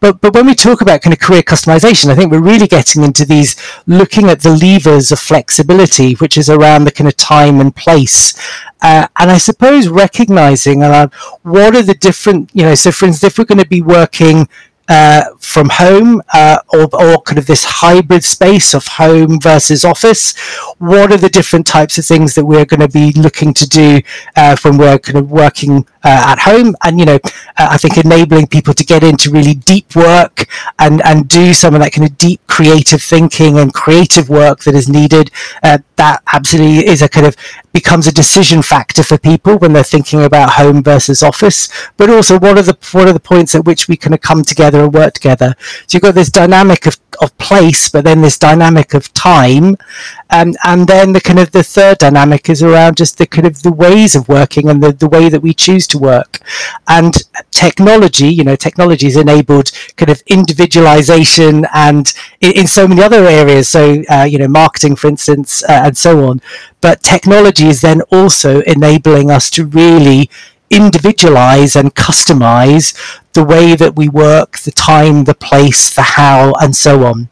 But 0.00 0.20
but 0.20 0.34
when 0.34 0.46
we 0.46 0.54
talk 0.54 0.80
about 0.80 1.02
kind 1.02 1.12
of 1.12 1.20
career 1.20 1.42
customization, 1.42 2.10
I 2.10 2.14
think 2.14 2.30
we're 2.30 2.40
really 2.40 2.66
getting 2.66 3.02
into 3.02 3.24
these 3.24 3.56
looking 3.86 4.28
at 4.28 4.40
the 4.40 4.56
levers 4.56 5.12
of 5.12 5.18
flexibility, 5.18 6.14
which 6.14 6.36
is 6.36 6.48
around 6.48 6.84
the 6.84 6.92
kind 6.92 7.08
of 7.08 7.16
time 7.16 7.60
and 7.60 7.74
place. 7.74 8.34
Uh, 8.82 9.06
and 9.18 9.30
I 9.30 9.38
suppose 9.38 9.86
recognizing 9.86 10.82
around 10.82 11.12
what 11.42 11.76
are 11.76 11.82
the 11.82 11.94
different, 11.94 12.50
you 12.52 12.62
know, 12.62 12.74
so 12.74 12.90
for 12.90 13.06
instance, 13.06 13.32
if 13.32 13.38
we're 13.38 13.44
going 13.44 13.58
to 13.58 13.66
be 13.66 13.80
working 13.80 14.48
uh, 14.92 15.24
from 15.38 15.70
home 15.70 16.20
uh, 16.34 16.58
or, 16.68 16.82
or 16.94 17.22
kind 17.22 17.38
of 17.38 17.46
this 17.46 17.64
hybrid 17.64 18.22
space 18.22 18.74
of 18.74 18.86
home 18.86 19.40
versus 19.40 19.86
office? 19.86 20.36
What 20.78 21.10
are 21.10 21.16
the 21.16 21.30
different 21.30 21.66
types 21.66 21.96
of 21.96 22.04
things 22.04 22.34
that 22.34 22.44
we're 22.44 22.66
going 22.66 22.80
to 22.80 22.88
be 22.88 23.12
looking 23.12 23.54
to 23.54 23.66
do 23.66 24.02
uh, 24.36 24.54
when 24.62 24.76
we're 24.76 24.98
kind 24.98 25.16
of 25.16 25.30
working 25.30 25.86
at 26.08 26.38
home? 26.40 26.74
And, 26.84 26.98
you 26.98 27.06
know, 27.06 27.18
uh, 27.24 27.68
I 27.70 27.78
think 27.78 27.98
enabling 27.98 28.48
people 28.48 28.74
to 28.74 28.84
get 28.84 29.02
into 29.02 29.30
really 29.30 29.54
deep 29.54 29.94
work 29.94 30.46
and, 30.78 31.02
and 31.04 31.28
do 31.28 31.52
some 31.52 31.74
of 31.74 31.80
that 31.80 31.92
kind 31.92 32.06
of 32.06 32.18
deep 32.18 32.40
creative 32.46 33.02
thinking 33.02 33.58
and 33.58 33.72
creative 33.72 34.28
work 34.28 34.60
that 34.64 34.74
is 34.74 34.88
needed. 34.88 35.30
Uh, 35.62 35.78
that 35.96 36.22
absolutely 36.32 36.86
is 36.86 37.02
a 37.02 37.08
kind 37.08 37.26
of 37.26 37.36
becomes 37.72 38.06
a 38.06 38.12
decision 38.12 38.62
factor 38.62 39.02
for 39.02 39.16
people 39.16 39.56
when 39.58 39.72
they're 39.72 39.84
thinking 39.84 40.24
about 40.24 40.50
home 40.50 40.82
versus 40.82 41.22
office. 41.22 41.68
But 41.96 42.10
also, 42.10 42.38
what 42.38 42.58
are 42.58 42.62
the 42.62 42.76
what 42.92 43.08
are 43.08 43.12
the 43.12 43.20
points 43.20 43.54
at 43.54 43.64
which 43.64 43.88
we 43.88 43.96
kind 43.96 44.14
of 44.14 44.20
come 44.20 44.42
together 44.42 44.84
and 44.84 44.92
work 44.92 45.14
together? 45.14 45.54
So 45.86 45.96
you've 45.96 46.02
got 46.02 46.14
this 46.14 46.30
dynamic 46.30 46.86
of, 46.86 46.98
of 47.22 47.36
place, 47.38 47.88
but 47.88 48.04
then 48.04 48.20
this 48.20 48.38
dynamic 48.38 48.94
of 48.94 49.12
time, 49.14 49.76
um, 50.30 50.54
and 50.64 50.86
then 50.86 51.12
the 51.12 51.20
kind 51.20 51.38
of 51.38 51.52
the 51.52 51.62
third 51.62 51.98
dynamic 51.98 52.50
is 52.50 52.62
around 52.62 52.96
just 52.96 53.18
the 53.18 53.26
kind 53.26 53.46
of 53.46 53.62
the 53.62 53.72
ways 53.72 54.14
of 54.14 54.28
working 54.28 54.68
and 54.68 54.82
the, 54.82 54.92
the 54.92 55.08
way 55.08 55.28
that 55.28 55.42
we 55.42 55.54
choose 55.54 55.86
to 55.88 55.98
work. 55.98 56.40
And 56.88 57.14
technology, 57.50 58.28
you 58.28 58.44
know, 58.44 58.56
technology 58.56 59.06
has 59.06 59.16
enabled 59.16 59.70
kind 59.96 60.10
of 60.10 60.22
individualization 60.26 61.66
and 61.72 62.12
in, 62.40 62.52
in 62.52 62.66
so 62.66 62.88
many 62.88 63.02
other 63.02 63.24
areas. 63.24 63.68
So 63.68 64.02
uh, 64.10 64.24
you 64.24 64.38
know, 64.38 64.48
marketing, 64.48 64.96
for 64.96 65.08
instance, 65.08 65.62
uh, 65.64 65.82
and 65.84 65.96
so 65.96 66.28
on. 66.28 66.40
But 66.80 67.02
technology 67.02 67.68
is 67.68 67.80
then 67.80 68.02
also 68.10 68.60
enabling 68.62 69.30
us 69.30 69.50
to 69.50 69.66
really 69.66 70.28
individualize 70.72 71.76
and 71.76 71.94
customize 71.94 72.94
the 73.34 73.44
way 73.44 73.74
that 73.74 73.96
we 73.96 74.08
work, 74.08 74.58
the 74.58 74.70
time, 74.70 75.24
the 75.24 75.34
place, 75.34 75.94
the 75.94 76.02
how, 76.02 76.54
and 76.60 76.74
so 76.76 77.04
on. 77.04 77.28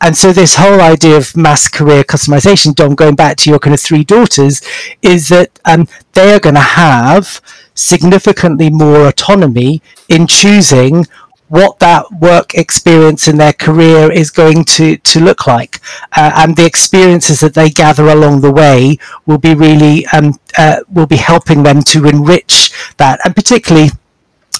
And 0.00 0.16
so, 0.16 0.32
this 0.32 0.56
whole 0.56 0.80
idea 0.80 1.16
of 1.16 1.36
mass 1.36 1.68
career 1.68 2.04
customization, 2.04 2.74
Dom, 2.74 2.94
going 2.94 3.14
back 3.14 3.36
to 3.38 3.50
your 3.50 3.58
kind 3.58 3.74
of 3.74 3.80
three 3.80 4.04
daughters, 4.04 4.62
is 5.02 5.28
that 5.28 5.58
um, 5.64 5.86
they 6.14 6.32
are 6.32 6.40
going 6.40 6.56
to 6.56 6.60
have 6.60 7.40
significantly 7.74 8.70
more 8.70 9.08
autonomy 9.08 9.82
in 10.08 10.26
choosing 10.26 11.06
what 11.54 11.78
that 11.78 12.04
work 12.10 12.54
experience 12.54 13.28
in 13.28 13.36
their 13.36 13.52
career 13.52 14.10
is 14.10 14.28
going 14.32 14.64
to, 14.64 14.96
to 14.96 15.20
look 15.20 15.46
like. 15.46 15.80
Uh, 16.16 16.32
and 16.34 16.56
the 16.56 16.66
experiences 16.66 17.38
that 17.38 17.54
they 17.54 17.70
gather 17.70 18.08
along 18.08 18.40
the 18.40 18.50
way 18.50 18.98
will 19.24 19.38
be 19.38 19.54
really, 19.54 20.04
um, 20.06 20.34
uh, 20.58 20.80
will 20.92 21.06
be 21.06 21.16
helping 21.16 21.62
them 21.62 21.80
to 21.80 22.06
enrich 22.06 22.72
that. 22.96 23.20
And 23.24 23.36
particularly, 23.36 23.90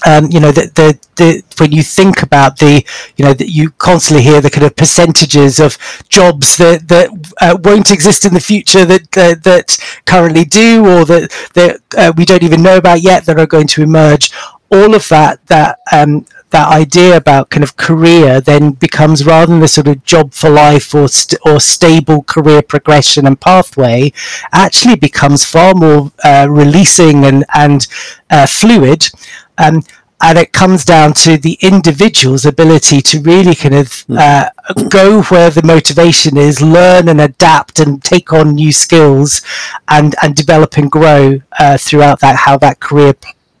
um, 0.05 0.29
you 0.31 0.39
know, 0.39 0.53
the, 0.53 0.71
the, 0.79 0.97
the, 1.17 1.43
when 1.59 1.73
you 1.73 1.83
think 1.83 2.23
about 2.23 2.59
the, 2.59 2.85
you 3.17 3.25
know, 3.25 3.33
that 3.33 3.49
you 3.49 3.71
constantly 3.71 4.23
hear 4.23 4.39
the 4.39 4.49
kind 4.49 4.65
of 4.65 4.77
percentages 4.77 5.59
of 5.59 5.77
jobs 6.07 6.55
that, 6.57 6.87
that 6.87 7.09
uh, 7.41 7.57
won't 7.61 7.91
exist 7.91 8.23
in 8.23 8.33
the 8.33 8.39
future 8.39 8.85
that, 8.85 9.17
uh, 9.17 9.35
that 9.43 9.77
currently 10.05 10.45
do, 10.45 10.85
or 10.85 11.03
that, 11.03 11.29
that 11.55 11.81
uh, 11.97 12.13
we 12.15 12.23
don't 12.23 12.43
even 12.43 12.63
know 12.63 12.77
about 12.77 13.01
yet 13.01 13.25
that 13.25 13.37
are 13.37 13.47
going 13.47 13.67
to 13.67 13.83
emerge. 13.83 14.31
All 14.71 14.95
of 14.95 15.07
that, 15.09 15.45
that 15.47 15.79
um, 15.91 16.25
that 16.55 16.71
idea 16.71 17.17
about 17.17 17.49
kind 17.49 17.65
of 17.65 17.75
career 17.75 18.39
then 18.39 18.71
becomes 18.71 19.25
rather 19.25 19.51
than 19.51 19.59
the 19.59 19.67
sort 19.67 19.89
of 19.89 20.01
job 20.05 20.33
for 20.33 20.49
life 20.49 20.95
or 20.95 21.09
st- 21.09 21.37
or 21.45 21.59
stable 21.59 22.23
career 22.23 22.61
progression 22.61 23.27
and 23.27 23.41
pathway, 23.41 24.13
actually 24.53 24.95
becomes 24.95 25.43
far 25.43 25.73
more 25.73 26.13
uh, 26.23 26.47
releasing 26.49 27.25
and 27.25 27.43
and 27.53 27.87
uh, 28.29 28.47
fluid. 28.47 29.09
Um, 29.57 29.83
and 30.21 30.37
it 30.37 30.53
comes 30.53 30.85
down 30.85 31.11
to 31.25 31.35
the 31.37 31.57
individual's 31.61 32.45
ability 32.45 33.01
to 33.01 33.19
really 33.19 33.53
kind 33.53 33.75
of 33.75 34.03
hmm. 34.03 34.17
uh, 34.17 34.45
go 34.87 35.23
where 35.23 35.49
the 35.49 35.61
motivation 35.61 36.37
is, 36.37 36.61
learn 36.61 37.09
and 37.09 37.19
adapt 37.19 37.79
and 37.79 38.01
take 38.01 38.31
on 38.31 38.55
new 38.55 38.71
skills, 38.71 39.41
and 39.89 40.15
and 40.23 40.37
develop 40.37 40.77
and 40.77 40.89
grow 40.89 41.41
uh, 41.59 41.77
throughout 41.77 42.21
that 42.21 42.37
how 42.37 42.57
that 42.57 42.79
career 42.79 43.13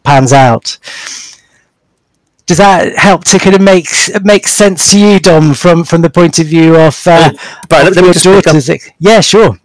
pans 0.05 0.31
out 0.31 0.77
does 2.45 2.57
that 2.57 2.95
help 2.97 3.23
to 3.25 3.39
kind 3.39 3.55
of 3.55 3.61
make 3.61 3.87
make 4.23 4.47
sense 4.47 4.91
to 4.91 4.99
you, 4.99 5.19
Dom, 5.19 5.53
from 5.53 5.83
from 5.83 6.01
the 6.01 6.09
point 6.09 6.39
of 6.39 6.47
view 6.47 6.75
of, 6.75 7.01
uh, 7.07 7.31
but 7.69 7.87
of 7.87 7.95
your 7.95 8.13
daughters? 8.13 8.69
Yeah, 8.99 9.21
sure. 9.21 9.59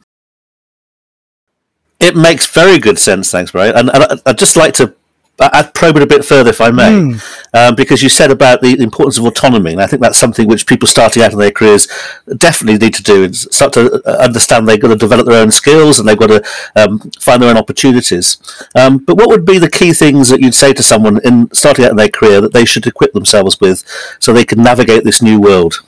It 2.00 2.16
makes 2.16 2.46
very 2.46 2.78
good 2.78 2.99
sense, 2.99 3.30
thanks, 3.30 3.50
Brian. 3.50 3.76
And, 3.76 3.90
and 3.90 4.22
I'd 4.25 4.38
just 4.38 4.56
like 4.56 4.72
to 4.75 4.94
I'd 5.40 5.73
probe 5.73 5.97
it 5.97 6.02
a 6.02 6.06
bit 6.06 6.25
further, 6.25 6.50
if 6.50 6.61
I 6.61 6.70
may, 6.70 6.90
mm. 6.90 7.49
um, 7.54 7.75
because 7.75 8.02
you 8.02 8.09
said 8.09 8.30
about 8.30 8.61
the 8.61 8.78
importance 8.80 9.16
of 9.16 9.25
autonomy, 9.25 9.73
and 9.73 9.80
I 9.80 9.87
think 9.87 10.02
that's 10.02 10.18
something 10.18 10.47
which 10.47 10.66
people 10.66 10.87
starting 10.87 11.23
out 11.23 11.32
in 11.32 11.38
their 11.38 11.50
careers 11.50 11.88
definitely 12.37 12.78
need 12.78 12.94
to 12.94 13.02
do 13.02 13.25
and 13.25 13.35
start 13.35 13.73
to 13.75 14.02
uh, 14.06 14.23
understand 14.23 14.68
they've 14.68 14.80
got 14.80 14.88
to 14.88 14.97
develop 14.97 15.26
their 15.26 15.42
own 15.42 15.50
skills 15.50 15.99
and 15.99 16.06
they've 16.06 16.18
got 16.18 16.26
to 16.26 16.44
um, 16.76 16.99
find 17.18 17.42
their 17.42 17.50
own 17.50 17.56
opportunities. 17.56 18.37
Um, 18.75 18.99
but 18.99 19.16
what 19.16 19.28
would 19.28 19.47
be 19.47 19.59
the 19.59 19.70
key 19.70 19.92
things 19.92 20.28
that 20.28 20.40
you'd 20.40 20.54
say 20.54 20.73
to 20.75 20.82
someone 20.82 21.20
in 21.25 21.52
starting 21.54 21.85
out 21.85 21.92
in 21.92 21.97
their 21.97 22.09
career 22.09 22.40
that 22.40 22.52
they 22.52 22.64
should 22.64 22.87
equip 22.87 23.12
themselves 23.12 23.61
with 23.61 23.85
so 24.18 24.32
they 24.32 24.44
can 24.44 24.62
navigate 24.62 25.04
this 25.04 25.23
new 25.23 25.40
world? 25.40 25.82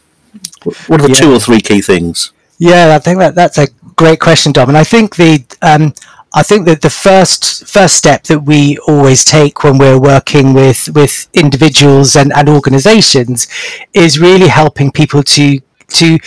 What 0.86 1.00
are 1.00 1.08
the 1.08 1.10
yeah. 1.10 1.20
two 1.20 1.32
or 1.32 1.38
three 1.38 1.60
key 1.60 1.80
things? 1.80 2.32
Yeah, 2.58 2.94
I 2.94 2.98
think 2.98 3.18
that 3.18 3.34
that's 3.34 3.58
a 3.58 3.68
great 3.96 4.20
question, 4.20 4.52
Dom, 4.52 4.68
and 4.68 4.78
I 4.78 4.84
think 4.84 5.16
the 5.16 5.44
um, 5.62 5.92
I 6.34 6.42
think 6.42 6.66
that 6.66 6.80
the 6.80 6.90
first 6.90 7.66
first 7.66 7.96
step 7.96 8.24
that 8.24 8.40
we 8.40 8.78
always 8.88 9.24
take 9.24 9.64
when 9.64 9.78
we're 9.78 10.00
working 10.00 10.54
with 10.54 10.88
with 10.94 11.28
individuals 11.34 12.16
and, 12.16 12.32
and 12.32 12.48
organizations 12.48 13.46
is 13.92 14.18
really 14.18 14.48
helping 14.48 14.90
people 14.90 15.22
to 15.22 15.60
to 15.88 16.18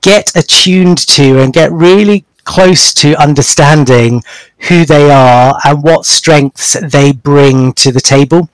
get 0.00 0.34
attuned 0.36 0.98
to 0.98 1.40
and 1.40 1.52
get 1.52 1.72
really 1.72 2.24
close 2.44 2.94
to 2.94 3.14
understanding 3.16 4.22
who 4.68 4.86
they 4.86 5.10
are 5.10 5.58
and 5.64 5.82
what 5.82 6.06
strengths 6.06 6.80
they 6.80 7.12
bring 7.12 7.74
to 7.74 7.92
the 7.92 8.00
table. 8.00 8.48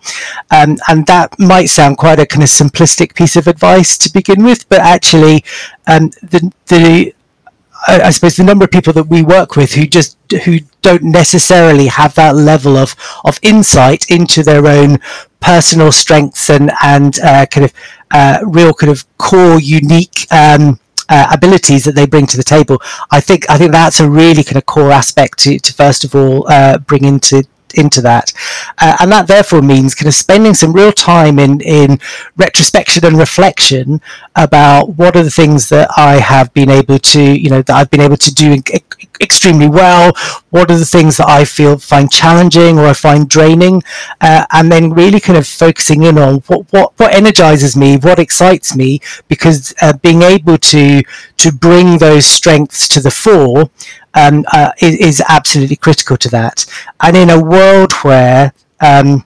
Um, 0.50 0.78
and 0.88 1.06
that 1.06 1.38
might 1.38 1.66
sound 1.66 1.96
quite 1.99 2.18
a 2.18 2.26
kind 2.26 2.42
of 2.42 2.49
simplistic 2.49 3.14
piece 3.14 3.37
of 3.37 3.46
advice 3.46 3.96
to 3.99 4.12
begin 4.12 4.42
with, 4.42 4.68
but 4.68 4.80
actually, 4.80 5.44
um, 5.87 6.11
the, 6.23 6.52
the 6.66 7.14
I, 7.87 8.11
suppose 8.11 8.37
the 8.37 8.44
number 8.44 8.64
of 8.64 8.70
people 8.70 8.92
that 8.94 9.08
we 9.08 9.23
work 9.23 9.56
with 9.56 9.75
who 9.75 9.87
just 9.87 10.16
who 10.44 10.58
don't 10.85 11.03
necessarily 11.03 11.87
have 11.87 12.14
that 12.14 12.37
level 12.37 12.76
of 12.76 12.95
of 13.25 13.41
insight 13.43 14.09
into 14.11 14.43
their 14.43 14.67
own 14.67 14.99
personal 15.41 15.91
strengths 15.91 16.49
and 16.49 16.71
and 16.83 17.19
uh, 17.21 17.47
kind 17.47 17.64
of 17.64 17.73
uh, 18.12 18.38
real 18.47 18.73
kind 18.73 18.93
of 18.93 19.05
core 19.19 19.59
unique 19.61 20.26
um, 20.31 20.79
uh, 21.09 21.26
abilities 21.33 21.85
that 21.85 21.95
they 21.95 22.07
bring 22.07 22.26
to 22.26 22.37
the 22.37 22.50
table. 22.57 22.81
I 23.11 23.21
think 23.21 23.50
I 23.50 23.59
think 23.59 23.73
that's 23.73 24.00
a 24.00 24.09
really 24.09 24.45
kind 24.45 24.57
of 24.57 24.67
core 24.67 24.93
aspect 24.93 25.38
to, 25.41 25.59
to 25.59 25.73
first 25.73 26.05
of 26.05 26.14
all 26.14 26.47
uh, 26.49 26.79
bring 26.79 27.05
into 27.05 27.45
into 27.75 28.00
that. 28.02 28.33
Uh, 28.78 28.97
and 29.00 29.11
that 29.12 29.26
therefore 29.26 29.62
means 29.62 29.95
kind 29.95 30.09
of 30.09 30.14
spending 30.14 30.54
some 30.54 30.73
real 30.73 30.93
time 30.93 31.38
in, 31.38 31.61
in 31.61 31.99
retrospection 32.37 33.04
and 33.04 33.19
reflection 33.19 34.00
about 34.37 34.97
what 34.97 35.16
are 35.16 35.23
the 35.23 35.31
things 35.31 35.69
that 35.69 35.90
I 35.97 36.14
have 36.16 36.52
been 36.54 36.71
able 36.71 36.99
to, 36.99 37.23
you 37.23 37.50
know, 37.50 37.62
that 37.62 37.76
I've 37.76 37.90
been 37.90 38.00
able 38.00 38.16
to 38.16 38.35
do 38.35 38.57
extremely 39.21 39.69
well. 39.69 40.12
What 40.50 40.71
are 40.71 40.78
the 40.78 40.85
things 40.85 41.16
that 41.19 41.28
I 41.28 41.45
feel 41.45 41.78
find 41.78 42.11
challenging 42.11 42.78
or 42.78 42.87
I 42.87 42.93
find 42.93 43.28
draining? 43.28 43.83
Uh, 44.21 44.47
and 44.52 44.71
then 44.71 44.90
really 44.90 45.21
kind 45.21 45.38
of 45.38 45.47
focusing 45.47 46.02
in 46.04 46.19
on 46.19 46.37
what, 46.47 46.73
what, 46.73 46.99
what 46.99 47.14
energizes 47.14 47.76
me, 47.76 47.97
what 47.97 48.19
excites 48.19 48.76
me, 48.76 49.00
because 49.28 49.75
uh, 49.81 49.93
being 49.99 50.23
able 50.23 50.59
to, 50.59 51.02
to 51.37 51.52
bring 51.52 51.99
those 51.99 52.26
strengths 52.26 52.88
to 52.88 53.00
the 53.00 53.11
fore 53.11 53.71
um, 54.14 54.44
uh, 54.52 54.73
is, 54.80 54.97
is, 54.97 55.23
absolutely 55.28 55.76
critical 55.76 56.16
to 56.16 56.28
that. 56.30 56.66
And 57.00 57.16
in 57.16 57.30
a 57.30 57.42
world 57.42 57.92
where 58.02 58.52
um, 58.80 59.25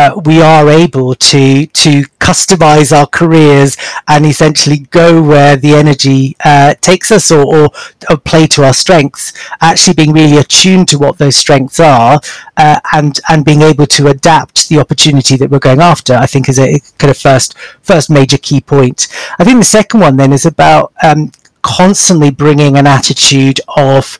uh, 0.00 0.18
we 0.24 0.40
are 0.40 0.70
able 0.70 1.14
to 1.14 1.66
to 1.66 2.02
customize 2.20 2.96
our 2.96 3.06
careers 3.06 3.76
and 4.08 4.24
essentially 4.24 4.78
go 4.90 5.22
where 5.22 5.56
the 5.56 5.74
energy 5.74 6.36
uh, 6.44 6.74
takes 6.80 7.10
us 7.10 7.30
or, 7.30 7.44
or, 7.44 7.68
or, 8.08 8.16
play 8.16 8.46
to 8.46 8.64
our 8.64 8.72
strengths 8.72 9.32
actually 9.60 9.92
being 9.92 10.12
really 10.12 10.38
attuned 10.38 10.88
to 10.88 10.98
what 10.98 11.18
those 11.18 11.36
strengths 11.36 11.80
are 11.80 12.20
uh, 12.56 12.80
and 12.92 13.20
and 13.28 13.44
being 13.44 13.62
able 13.62 13.86
to 13.86 14.06
adapt 14.06 14.68
the 14.68 14.78
opportunity 14.78 15.36
that 15.36 15.50
we're 15.50 15.58
going 15.58 15.80
after 15.80 16.14
i 16.14 16.26
think 16.26 16.48
is 16.48 16.58
a 16.58 16.80
kind 16.98 17.10
of 17.10 17.18
first 17.18 17.58
first 17.82 18.10
major 18.10 18.38
key 18.38 18.60
point 18.60 19.08
i 19.38 19.44
think 19.44 19.58
the 19.58 19.64
second 19.64 20.00
one 20.00 20.16
then 20.16 20.32
is 20.32 20.46
about 20.46 20.92
um, 21.02 21.30
constantly 21.62 22.30
bringing 22.30 22.76
an 22.76 22.86
attitude 22.86 23.60
of 23.76 24.18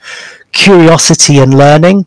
curiosity 0.53 1.39
and 1.39 1.57
learning. 1.57 2.07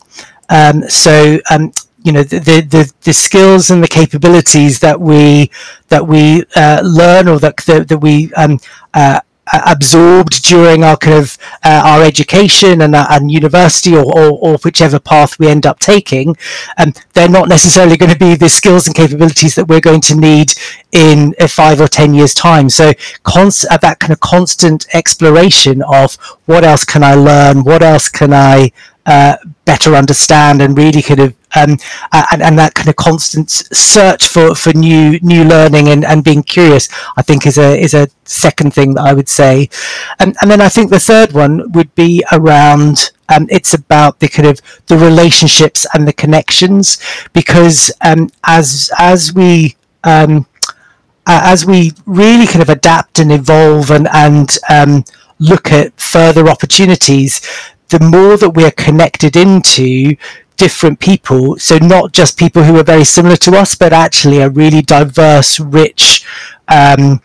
Um, 0.50 0.84
so 0.90 1.40
um, 1.50 1.72
you 2.04 2.12
know 2.12 2.24
the, 2.24 2.40
the 2.40 2.92
the 3.02 3.14
skills 3.14 3.70
and 3.70 3.82
the 3.82 3.88
capabilities 3.88 4.80
that 4.82 5.00
we 5.00 5.50
that 5.88 6.06
we 6.06 6.44
uh, 6.56 6.82
learn 6.84 7.28
or 7.28 7.40
that 7.40 7.58
that, 7.66 7.88
that 7.88 7.98
we 7.98 8.34
um, 8.34 8.60
uh, 8.94 9.22
absorbed 9.66 10.44
during 10.44 10.84
our 10.84 10.98
kind 10.98 11.18
of 11.18 11.38
uh, 11.64 11.82
our 11.86 12.04
education 12.04 12.82
and, 12.82 12.96
uh, 12.96 13.06
and 13.10 13.32
university 13.32 13.96
or, 13.96 14.06
or, 14.06 14.32
or, 14.42 14.58
whichever 14.64 15.00
path 15.00 15.38
we 15.40 15.48
end 15.48 15.66
up 15.66 15.80
taking 15.80 16.36
um, 16.78 16.94
they're 17.14 17.30
not 17.30 17.50
necessarily 17.50 17.98
going 17.98 18.12
to 18.12 18.18
be 18.18 18.36
the 18.36 18.50
skills 18.50 18.88
and 18.88 18.96
capabilities 18.96 19.56
that 19.56 19.68
we're 19.68 19.82
going 19.82 20.02
to 20.02 20.16
need 20.16 20.54
in 20.92 21.36
uh, 21.40 21.48
five 21.48 21.82
or 21.82 21.88
ten 21.88 22.14
years 22.14 22.34
time. 22.34 22.70
So 22.70 22.94
const- 23.24 23.66
that 23.84 24.00
kind 24.00 24.14
of 24.14 24.20
constant 24.20 24.88
exploration 24.94 25.84
of 25.84 26.16
what 26.46 26.64
else 26.64 26.84
can 26.86 27.04
i 27.04 27.14
learn 27.14 27.64
what 27.64 27.84
else 27.84 28.10
can 28.10 28.34
i 28.34 28.72
uh, 29.06 29.36
better 29.66 29.96
understand 29.96 30.62
and 30.62 30.78
really 30.78 31.02
kind 31.02 31.20
of 31.20 31.36
um, 31.56 31.78
and, 32.32 32.42
and 32.42 32.58
that 32.58 32.74
kind 32.74 32.90
of 32.90 32.96
constant 32.96 33.50
search 33.50 34.28
for, 34.28 34.56
for 34.56 34.74
new 34.74 35.20
new 35.22 35.44
learning 35.44 35.90
and, 35.90 36.04
and 36.06 36.24
being 36.24 36.42
curious 36.42 36.90
I 37.18 37.22
think 37.22 37.46
is 37.46 37.58
a 37.58 37.80
is 37.80 37.94
a 37.94 38.08
second 38.26 38.74
thing 38.74 38.96
that 38.96 39.02
I 39.06 39.14
would 39.14 39.30
say. 39.30 39.70
Um, 40.20 40.34
and 40.42 40.50
then 40.50 40.62
I 40.62 40.70
think 40.70 40.90
the 40.90 41.00
third 41.00 41.34
one 41.34 41.72
would 41.74 41.94
be 41.96 42.24
around 42.32 43.12
um, 43.30 43.48
it's 43.50 43.74
about 43.74 44.20
the 44.20 44.28
kind 44.28 44.48
of 44.48 44.62
the 44.88 44.98
relationships 44.98 45.86
and 45.94 46.08
the 46.08 46.14
connections 46.14 46.98
because 47.34 47.92
um, 48.02 48.30
as 48.46 48.92
as 48.98 49.34
we 49.34 49.76
um, 50.04 50.46
as 51.26 51.66
we 51.66 51.92
really 52.06 52.46
kind 52.46 52.62
of 52.62 52.70
adapt 52.70 53.20
and 53.20 53.32
evolve 53.32 53.92
and 53.92 54.08
and 54.14 54.58
um, 54.70 55.04
look 55.40 55.72
at 55.72 56.00
further 56.00 56.48
opportunities 56.48 57.42
the 57.94 58.00
more 58.00 58.38
that 58.38 58.50
we're 58.50 58.72
connected 58.72 59.36
into 59.36 60.16
different 60.58 61.00
people, 61.00 61.60
so 61.60 61.78
not 61.78 62.12
just 62.12 62.40
people 62.40 62.64
who 62.64 62.76
are 62.78 62.84
very 62.84 63.04
similar 63.04 63.36
to 63.36 63.56
us, 63.56 63.76
but 63.76 63.94
actually 63.94 64.40
a 64.40 64.50
really 64.50 64.82
diverse, 64.82 65.60
rich 65.60 66.26
um, 66.68 67.22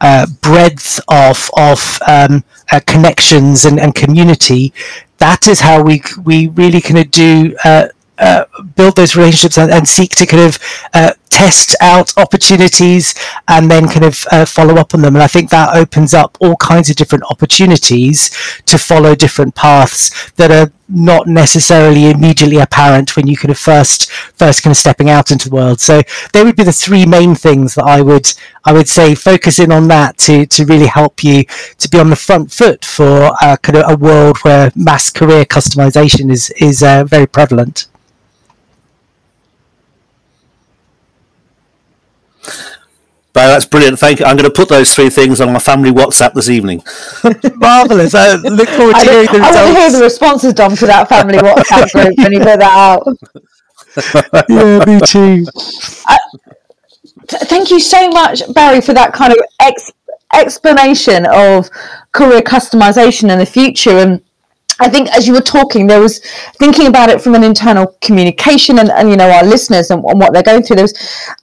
uh, 0.00 0.26
breadth 0.40 1.00
of 1.08 1.50
of 1.56 1.98
um, 2.06 2.44
uh, 2.70 2.78
connections 2.86 3.64
and, 3.64 3.80
and 3.80 3.96
community. 3.96 4.72
That 5.18 5.48
is 5.48 5.60
how 5.60 5.82
we 5.82 6.02
we 6.24 6.48
really 6.48 6.80
kind 6.80 6.98
of 6.98 7.10
do. 7.10 7.56
Uh, 7.64 7.88
uh, 8.18 8.44
build 8.76 8.94
those 8.94 9.16
relationships 9.16 9.58
and, 9.58 9.72
and, 9.72 9.88
seek 9.88 10.10
to 10.10 10.26
kind 10.26 10.44
of 10.44 10.58
uh, 10.94 11.12
test 11.32 11.74
out 11.80 12.12
opportunities 12.18 13.14
and 13.48 13.70
then 13.70 13.88
kind 13.88 14.04
of 14.04 14.22
uh, 14.30 14.44
follow 14.44 14.74
up 14.76 14.94
on 14.94 15.00
them. 15.00 15.16
And 15.16 15.22
I 15.22 15.26
think 15.26 15.48
that 15.48 15.74
opens 15.74 16.12
up 16.12 16.36
all 16.40 16.56
kinds 16.56 16.90
of 16.90 16.96
different 16.96 17.24
opportunities 17.30 18.30
to 18.66 18.78
follow 18.78 19.14
different 19.14 19.54
paths 19.54 20.30
that 20.32 20.50
are 20.50 20.70
not 20.88 21.26
necessarily 21.26 22.10
immediately 22.10 22.58
apparent 22.58 23.16
when 23.16 23.26
you 23.26 23.34
kind 23.34 23.50
of 23.50 23.58
first 23.58 24.10
first 24.10 24.62
kind 24.62 24.72
of 24.72 24.76
stepping 24.76 25.08
out 25.08 25.30
into 25.30 25.48
the 25.48 25.54
world. 25.54 25.80
So 25.80 26.02
they 26.34 26.44
would 26.44 26.56
be 26.56 26.64
the 26.64 26.72
three 26.72 27.06
main 27.06 27.34
things 27.34 27.74
that 27.76 27.84
I 27.84 28.02
would 28.02 28.30
I 28.64 28.74
would 28.74 28.88
say 28.88 29.14
focus 29.14 29.58
in 29.58 29.72
on 29.72 29.88
that 29.88 30.18
to 30.18 30.44
to 30.44 30.66
really 30.66 30.86
help 30.86 31.24
you 31.24 31.44
to 31.78 31.88
be 31.88 31.98
on 31.98 32.10
the 32.10 32.16
front 32.16 32.52
foot 32.52 32.84
for 32.84 33.32
uh, 33.40 33.56
kind 33.62 33.78
of 33.78 33.90
a 33.90 33.96
world 33.96 34.36
where 34.42 34.70
mass 34.76 35.10
career 35.10 35.46
customization 35.46 36.30
is 36.30 36.50
is 36.58 36.82
uh, 36.82 37.04
very 37.04 37.26
prevalent. 37.26 37.86
But 43.32 43.48
that's 43.48 43.64
brilliant. 43.64 43.98
Thank 43.98 44.20
you. 44.20 44.26
I'm 44.26 44.36
going 44.36 44.48
to 44.48 44.54
put 44.54 44.68
those 44.68 44.94
three 44.94 45.08
things 45.08 45.40
on 45.40 45.52
my 45.52 45.58
family 45.58 45.90
WhatsApp 45.90 46.34
this 46.34 46.50
evening. 46.50 46.82
Marvelous. 47.56 48.14
I 48.14 48.34
look 48.34 48.68
forward 48.68 48.94
to 48.96 49.10
hearing 49.10 49.26
the 49.26 49.38
results. 49.38 49.56
I 49.56 49.64
want 49.64 49.74
to 49.74 49.80
hear 49.80 49.90
the 49.90 50.02
responses, 50.02 50.52
Dom, 50.52 50.76
to 50.76 50.86
that 50.86 51.08
family 51.08 51.38
WhatsApp 51.38 51.90
group 51.92 52.18
when 52.18 52.32
you 52.32 52.38
put 52.40 52.58
that 52.58 52.62
out. 52.62 53.06
yeah, 54.50 54.84
me 54.84 55.00
too. 55.06 55.46
Uh, 56.06 56.16
t- 57.26 57.46
thank 57.46 57.70
you 57.70 57.80
so 57.80 58.10
much, 58.10 58.42
Barry, 58.52 58.82
for 58.82 58.92
that 58.92 59.14
kind 59.14 59.32
of 59.32 59.38
ex- 59.60 59.92
explanation 60.34 61.26
of 61.26 61.70
career 62.12 62.42
customization 62.42 63.30
in 63.30 63.38
the 63.38 63.46
future 63.46 63.96
and 63.98 64.20
I 64.82 64.88
think 64.88 65.08
as 65.16 65.28
you 65.28 65.32
were 65.32 65.40
talking, 65.40 65.86
there 65.86 66.00
was 66.00 66.18
thinking 66.58 66.88
about 66.88 67.08
it 67.08 67.20
from 67.20 67.34
an 67.34 67.44
internal 67.44 67.96
communication 68.00 68.78
and, 68.80 68.90
and 68.90 69.08
you 69.08 69.16
know 69.16 69.30
our 69.30 69.44
listeners 69.44 69.90
and, 69.90 70.04
and 70.04 70.18
what 70.18 70.32
they're 70.32 70.42
going 70.42 70.62
through. 70.64 70.76
There's 70.76 70.94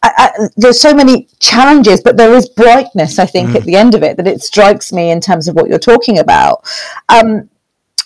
I, 0.04 0.12
I, 0.18 0.48
there's 0.58 0.80
so 0.80 0.94
many 0.94 1.28
challenges, 1.40 2.02
but 2.02 2.18
there 2.18 2.34
is 2.34 2.50
brightness. 2.50 3.18
I 3.18 3.26
think 3.26 3.52
mm. 3.52 3.56
at 3.56 3.64
the 3.64 3.76
end 3.76 3.96
of 3.96 4.04
it 4.04 4.18
that 4.18 4.28
it 4.28 4.42
strikes 4.42 4.92
me 4.92 5.12
in 5.12 5.22
terms 5.22 5.48
of 5.48 5.56
what 5.56 5.70
you're 5.70 5.80
talking 5.80 6.20
about. 6.20 6.66
Um, 7.08 7.50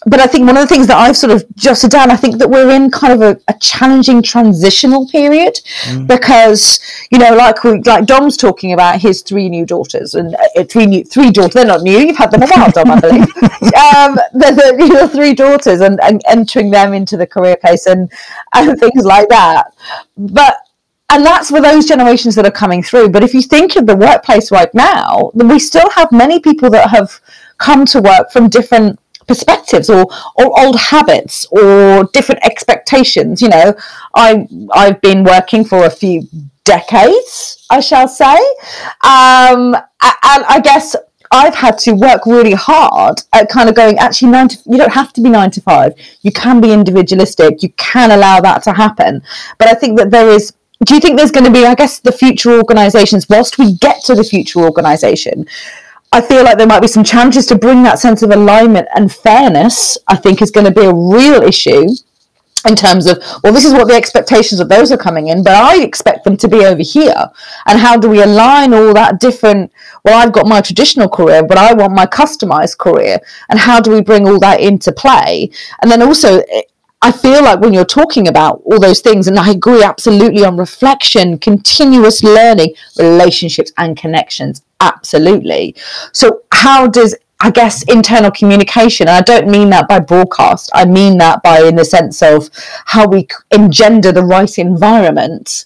but 0.06 0.20
I 0.20 0.28
think 0.28 0.48
one 0.48 0.58
of 0.58 0.68
the 0.68 0.74
things 0.74 0.88
that 0.88 0.98
I've 0.98 1.18
sort 1.18 1.32
of 1.32 1.46
jotted 1.56 1.92
down, 1.92 2.12
I 2.12 2.16
think 2.16 2.38
that 2.38 2.50
we're 2.50 2.70
in 2.72 2.92
kind 2.92 3.14
of 3.14 3.22
a, 3.22 3.40
a 3.48 3.54
challenging 3.60 4.22
transitional 4.22 5.08
period 5.08 5.60
mm. 5.84 6.08
because 6.08 6.80
you 7.12 7.20
know, 7.20 7.36
like 7.36 7.64
we, 7.64 7.80
like 7.82 8.06
Dom's 8.06 8.38
talking 8.38 8.74
about 8.74 9.00
his 9.00 9.22
three 9.22 9.50
new 9.50 9.66
daughters 9.66 10.14
and 10.14 10.36
uh, 10.36 10.64
three 10.66 10.86
new 10.86 11.04
three 11.04 11.32
daughters. 11.32 11.54
They're 11.54 11.66
not 11.66 11.82
new. 11.82 12.00
You've 12.00 12.18
had 12.18 12.32
them 12.32 12.44
a 12.44 12.48
while, 12.48 12.72
Dom, 12.72 12.92
I 12.92 13.00
believe. 13.00 13.22
um, 13.44 14.16
the, 14.34 14.52
the, 14.56 14.76
you 14.80 14.94
know, 14.94 15.08
three 15.08 15.34
daughters 15.34 15.82
and, 15.82 16.00
and 16.04 16.22
entering 16.28 16.72
them 16.72 16.94
into 16.94 17.18
the 17.18 17.28
career 17.28 17.56
place 17.56 17.86
and 17.88 18.12
and 18.56 18.80
things 18.80 19.06
like 19.06 19.30
that. 19.30 19.74
But 20.18 20.58
and 21.10 21.26
that's 21.26 21.50
for 21.50 21.62
those 21.62 21.86
generations 21.86 22.36
that 22.36 22.46
are 22.46 22.52
coming 22.52 22.82
through. 22.82 23.10
But 23.10 23.24
if 23.24 23.34
you 23.34 23.42
think 23.42 23.76
of 23.76 23.86
the 23.86 23.96
workplace 23.96 24.52
right 24.52 24.74
now, 24.74 25.32
we 25.36 25.60
still 25.60 25.90
have 25.92 26.12
many 26.12 26.40
people 26.40 26.70
that 26.72 26.90
have 26.90 27.22
come 27.58 27.86
to 27.86 28.02
work 28.02 28.32
from 28.32 28.50
different 28.50 29.00
perspectives 29.28 29.90
or, 29.90 30.06
or 30.36 30.60
old 30.60 30.78
habits 30.80 31.46
or 31.52 32.06
different 32.14 32.44
expectations. 32.46 33.42
You 33.42 33.50
know, 33.50 33.76
I 34.16 34.48
I've 34.74 35.02
been 35.02 35.24
working 35.24 35.64
for 35.66 35.86
a 35.86 35.90
few 35.90 36.28
decades, 36.64 37.66
I 37.70 37.80
shall 37.80 38.08
say, 38.08 38.38
um, 39.02 39.76
and 39.76 40.46
I 40.46 40.62
guess 40.64 40.96
I've 41.34 41.56
had 41.56 41.80
to 41.80 41.94
work 41.94 42.28
really 42.28 42.54
hard 42.54 43.22
at 43.34 43.50
kind 43.50 43.68
of 43.68 43.76
going, 43.76 43.98
actually, 43.98 44.32
nine 44.32 44.50
to, 44.50 44.58
you 44.68 44.78
don't 44.78 44.94
have 44.94 45.12
to 45.14 45.22
be 45.22 45.30
nine 45.30 45.50
to 45.52 45.62
five. 45.62 45.94
You 46.22 46.32
can 46.32 46.62
be 46.62 46.72
individualistic. 46.72 47.64
You 47.64 47.70
can 47.70 48.12
allow 48.12 48.40
that 48.42 48.62
to 48.64 48.72
happen. 48.72 49.24
But 49.58 49.68
I 49.68 49.74
think 49.74 49.98
that 49.98 50.12
there 50.12 50.30
is, 50.30 50.54
do 50.86 50.94
you 50.94 51.02
think 51.02 51.18
there's 51.18 51.32
going 51.32 51.46
to 51.46 51.52
be, 51.52 51.66
I 51.66 51.74
guess, 51.74 52.00
the 52.00 52.12
future 52.12 52.52
organizations, 52.52 53.28
whilst 53.28 53.58
we 53.58 53.74
get 53.78 54.04
to 54.04 54.14
the 54.14 54.24
future 54.24 54.60
organization, 54.60 55.48
I 56.14 56.22
feel 56.22 56.44
like 56.44 56.60
there 56.60 56.68
might 56.68 56.82
be 56.82 56.88
some 56.88 57.04
challenges 57.04 57.48
to 57.48 57.58
bring 57.58 57.82
that 57.84 57.98
sense 57.98 58.22
of 58.22 58.30
alignment 58.30 58.88
and 58.96 59.12
fairness. 59.12 59.98
I 60.08 60.16
think 60.16 60.44
is 60.44 60.52
going 60.52 60.68
to 60.68 60.72
be 60.72 60.86
a 60.86 60.94
real 60.94 61.42
issue 61.42 61.88
in 62.68 62.76
terms 62.76 63.08
of 63.08 63.18
well 63.44 63.52
this 63.52 63.66
is 63.66 63.74
what 63.74 63.88
the 63.88 63.96
expectations 63.96 64.62
of 64.62 64.70
those 64.70 64.90
are 64.90 64.98
coming 64.98 65.28
in 65.28 65.44
but 65.44 65.54
i 65.54 65.84
expect 65.84 66.24
them 66.24 66.38
to 66.38 66.48
be 66.48 66.64
over 66.64 66.82
here 66.82 67.30
and 67.66 67.78
how 67.78 67.98
do 67.98 68.08
we 68.08 68.22
align 68.22 68.74
all 68.74 68.94
that 68.94 69.20
different 69.20 69.70
well 70.06 70.18
i've 70.26 70.32
got 70.32 70.48
my 70.48 70.62
traditional 70.62 71.10
career 71.10 71.46
but 71.46 71.58
i 71.58 71.74
want 71.74 71.92
my 71.94 72.06
customized 72.06 72.78
career 72.78 73.20
and 73.50 73.60
how 73.60 73.82
do 73.82 73.92
we 73.92 74.00
bring 74.00 74.26
all 74.30 74.40
that 74.40 74.62
into 74.62 74.94
play 74.94 75.50
and 75.82 75.92
then 75.92 76.02
also 76.02 76.42
I 77.06 77.12
feel 77.12 77.44
like 77.44 77.60
when 77.60 77.74
you're 77.74 77.84
talking 77.84 78.30
about 78.30 78.62
all 78.64 78.80
those 78.80 79.02
things, 79.02 79.28
and 79.28 79.38
I 79.38 79.52
agree 79.52 79.84
absolutely 79.84 80.46
on 80.46 80.56
reflection, 80.56 81.38
continuous 81.38 82.24
learning, 82.24 82.76
relationships, 82.98 83.74
and 83.78 83.98
connections, 83.98 84.62
absolutely. 84.84 85.76
So, 86.12 86.44
how 86.52 86.88
does 86.88 87.16
I 87.44 87.52
guess 87.52 87.84
internal 87.84 88.32
communication, 88.32 89.10
I 89.10 89.20
don't 89.20 89.50
mean 89.50 89.70
that 89.72 89.90
by 89.90 90.00
broadcast, 90.00 90.70
I 90.74 90.86
mean 90.86 91.18
that 91.18 91.44
by 91.44 91.62
in 91.64 91.76
the 91.76 91.84
sense 91.84 92.22
of 92.22 92.50
how 92.86 93.06
we 93.06 93.28
engender 93.52 94.14
the 94.14 94.24
right 94.24 94.58
environment 94.58 95.66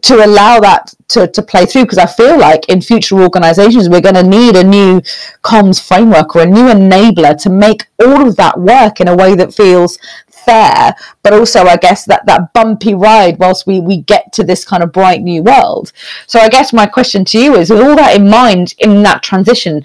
to 0.00 0.14
allow 0.16 0.58
that 0.58 0.92
to, 1.08 1.28
to 1.28 1.40
play 1.40 1.64
through. 1.64 1.82
Because 1.82 1.98
I 1.98 2.06
feel 2.06 2.36
like 2.36 2.68
in 2.68 2.82
future 2.82 3.22
organizations, 3.22 3.88
we're 3.88 4.00
going 4.00 4.16
to 4.16 4.24
need 4.24 4.56
a 4.56 4.64
new 4.64 5.00
comms 5.44 5.80
framework 5.80 6.34
or 6.34 6.42
a 6.42 6.46
new 6.46 6.66
enabler 6.66 7.40
to 7.42 7.50
make 7.50 7.86
all 8.04 8.26
of 8.26 8.34
that 8.34 8.58
work 8.58 9.00
in 9.00 9.06
a 9.06 9.14
way 9.14 9.36
that 9.36 9.54
feels 9.54 9.98
fair, 10.44 10.94
but 11.22 11.32
also 11.32 11.64
I 11.64 11.76
guess 11.76 12.04
that 12.06 12.26
that 12.26 12.52
bumpy 12.52 12.94
ride 12.94 13.38
whilst 13.38 13.66
we 13.66 13.80
we 13.80 14.02
get 14.02 14.32
to 14.34 14.44
this 14.44 14.64
kind 14.64 14.82
of 14.82 14.92
bright 14.92 15.22
new 15.22 15.42
world. 15.42 15.92
So 16.26 16.40
I 16.40 16.48
guess 16.48 16.72
my 16.72 16.86
question 16.86 17.24
to 17.26 17.38
you 17.38 17.54
is, 17.54 17.70
with 17.70 17.80
all 17.80 17.96
that 17.96 18.16
in 18.16 18.28
mind, 18.28 18.74
in 18.78 19.02
that 19.02 19.22
transition, 19.22 19.84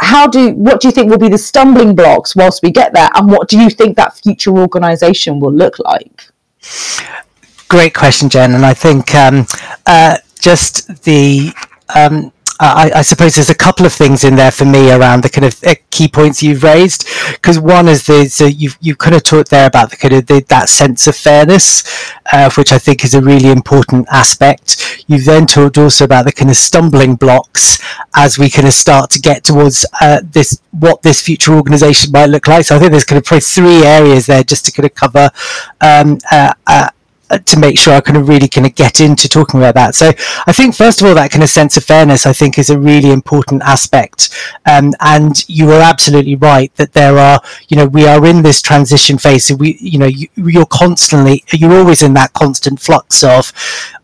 how 0.00 0.26
do 0.26 0.52
what 0.54 0.80
do 0.80 0.88
you 0.88 0.92
think 0.92 1.10
will 1.10 1.18
be 1.18 1.28
the 1.28 1.38
stumbling 1.38 1.94
blocks 1.94 2.36
whilst 2.36 2.62
we 2.62 2.70
get 2.70 2.92
there, 2.92 3.08
and 3.14 3.30
what 3.30 3.48
do 3.48 3.58
you 3.58 3.70
think 3.70 3.96
that 3.96 4.16
future 4.16 4.56
organisation 4.56 5.40
will 5.40 5.52
look 5.52 5.78
like? 5.78 6.30
great 7.68 7.94
question, 7.94 8.28
Jen. 8.28 8.54
And 8.54 8.64
I 8.64 8.74
think 8.74 9.14
um, 9.14 9.46
uh, 9.86 10.18
just 10.40 11.04
the 11.04 11.52
um, 11.94 12.32
I, 12.58 12.90
I, 12.96 13.02
suppose 13.02 13.34
there's 13.34 13.50
a 13.50 13.54
couple 13.54 13.84
of 13.84 13.92
things 13.92 14.24
in 14.24 14.36
there 14.36 14.50
for 14.50 14.64
me 14.64 14.90
around 14.90 15.22
the 15.22 15.28
kind 15.28 15.44
of 15.44 15.62
uh, 15.64 15.74
key 15.90 16.08
points 16.08 16.42
you've 16.42 16.62
raised. 16.62 17.06
Because 17.32 17.58
one 17.58 17.88
is 17.88 18.06
the 18.06 18.28
so 18.28 18.46
you've 18.46 18.78
you 18.80 18.96
kind 18.96 19.14
of 19.14 19.22
talked 19.22 19.50
there 19.50 19.66
about 19.66 19.90
the 19.90 19.96
kind 19.96 20.14
of 20.14 20.26
the, 20.26 20.44
that 20.48 20.68
sense 20.68 21.06
of 21.06 21.16
fairness, 21.16 21.84
uh, 22.32 22.50
which 22.56 22.72
I 22.72 22.78
think 22.78 23.04
is 23.04 23.14
a 23.14 23.20
really 23.20 23.50
important 23.50 24.06
aspect. 24.10 25.04
You've 25.06 25.24
then 25.24 25.46
talked 25.46 25.76
also 25.76 26.04
about 26.04 26.24
the 26.24 26.32
kind 26.32 26.50
of 26.50 26.56
stumbling 26.56 27.16
blocks 27.16 27.78
as 28.14 28.38
we 28.38 28.48
kind 28.48 28.66
of 28.66 28.74
start 28.74 29.10
to 29.10 29.20
get 29.20 29.44
towards 29.44 29.84
uh, 30.00 30.20
this 30.24 30.60
what 30.70 31.02
this 31.02 31.20
future 31.20 31.54
organisation 31.54 32.12
might 32.12 32.26
look 32.26 32.48
like. 32.48 32.64
So 32.64 32.76
I 32.76 32.78
think 32.78 32.90
there's 32.90 33.04
kind 33.04 33.18
of 33.18 33.24
probably 33.24 33.42
three 33.42 33.84
areas 33.84 34.26
there 34.26 34.42
just 34.42 34.64
to 34.66 34.72
kind 34.72 34.86
of 34.86 34.94
cover. 34.94 35.30
Um, 35.80 36.18
uh 36.30 36.52
uh, 36.66 36.90
to 37.30 37.58
make 37.58 37.78
sure 37.78 37.94
I 37.94 38.00
kind 38.00 38.16
of 38.16 38.28
really 38.28 38.48
kind 38.48 38.66
of 38.66 38.74
get 38.74 39.00
into 39.00 39.28
talking 39.28 39.60
about 39.60 39.74
that. 39.74 39.94
So 39.94 40.12
I 40.46 40.52
think 40.52 40.74
first 40.74 41.00
of 41.00 41.06
all 41.06 41.14
that 41.14 41.30
kind 41.30 41.42
of 41.42 41.50
sense 41.50 41.76
of 41.76 41.84
fairness 41.84 42.26
I 42.26 42.32
think 42.32 42.58
is 42.58 42.70
a 42.70 42.78
really 42.78 43.10
important 43.10 43.62
aspect. 43.62 44.30
Um, 44.64 44.92
and 45.00 45.48
you 45.48 45.70
are 45.72 45.80
absolutely 45.80 46.36
right 46.36 46.74
that 46.76 46.92
there 46.92 47.18
are 47.18 47.40
you 47.68 47.76
know 47.76 47.86
we 47.86 48.06
are 48.06 48.24
in 48.26 48.42
this 48.42 48.62
transition 48.62 49.18
phase. 49.18 49.46
So 49.46 49.54
we 49.56 49.76
you 49.80 49.98
know 49.98 50.06
you, 50.06 50.28
you're 50.36 50.66
constantly 50.66 51.44
you're 51.52 51.76
always 51.76 52.02
in 52.02 52.14
that 52.14 52.32
constant 52.32 52.80
flux 52.80 53.24
of 53.24 53.52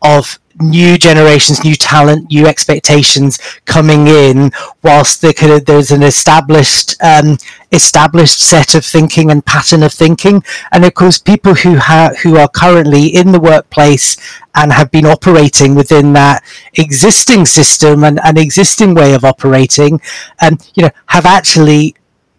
of 0.02 0.38
new 0.60 0.98
generations, 0.98 1.64
new 1.64 1.74
talent, 1.74 2.30
new 2.30 2.46
expectations 2.46 3.38
coming 3.64 4.06
in, 4.06 4.50
whilst 4.82 5.20
the 5.20 5.32
kind 5.32 5.52
of, 5.52 5.64
there's 5.64 5.90
an 5.90 6.02
established 6.02 6.96
um, 7.02 7.38
established 7.72 8.40
set 8.40 8.74
of 8.74 8.84
thinking 8.84 9.30
and 9.30 9.44
pattern 9.46 9.82
of 9.82 9.92
thinking, 9.92 10.42
and 10.72 10.84
of 10.84 10.94
course, 10.94 11.18
people 11.18 11.54
who 11.54 11.76
have 11.76 12.18
who 12.18 12.36
are 12.36 12.48
currently 12.48 13.06
in 13.06 13.32
the 13.32 13.40
workplace 13.40 14.16
and 14.54 14.72
have 14.72 14.90
been 14.90 15.06
operating 15.06 15.74
within 15.74 16.12
that 16.12 16.42
existing 16.74 17.46
system 17.46 18.04
and 18.04 18.20
an 18.24 18.36
existing 18.36 18.94
way 18.94 19.14
of 19.14 19.24
operating, 19.24 20.00
and 20.40 20.60
um, 20.60 20.66
you 20.74 20.82
know, 20.84 20.90
have 21.06 21.26
actually. 21.26 21.94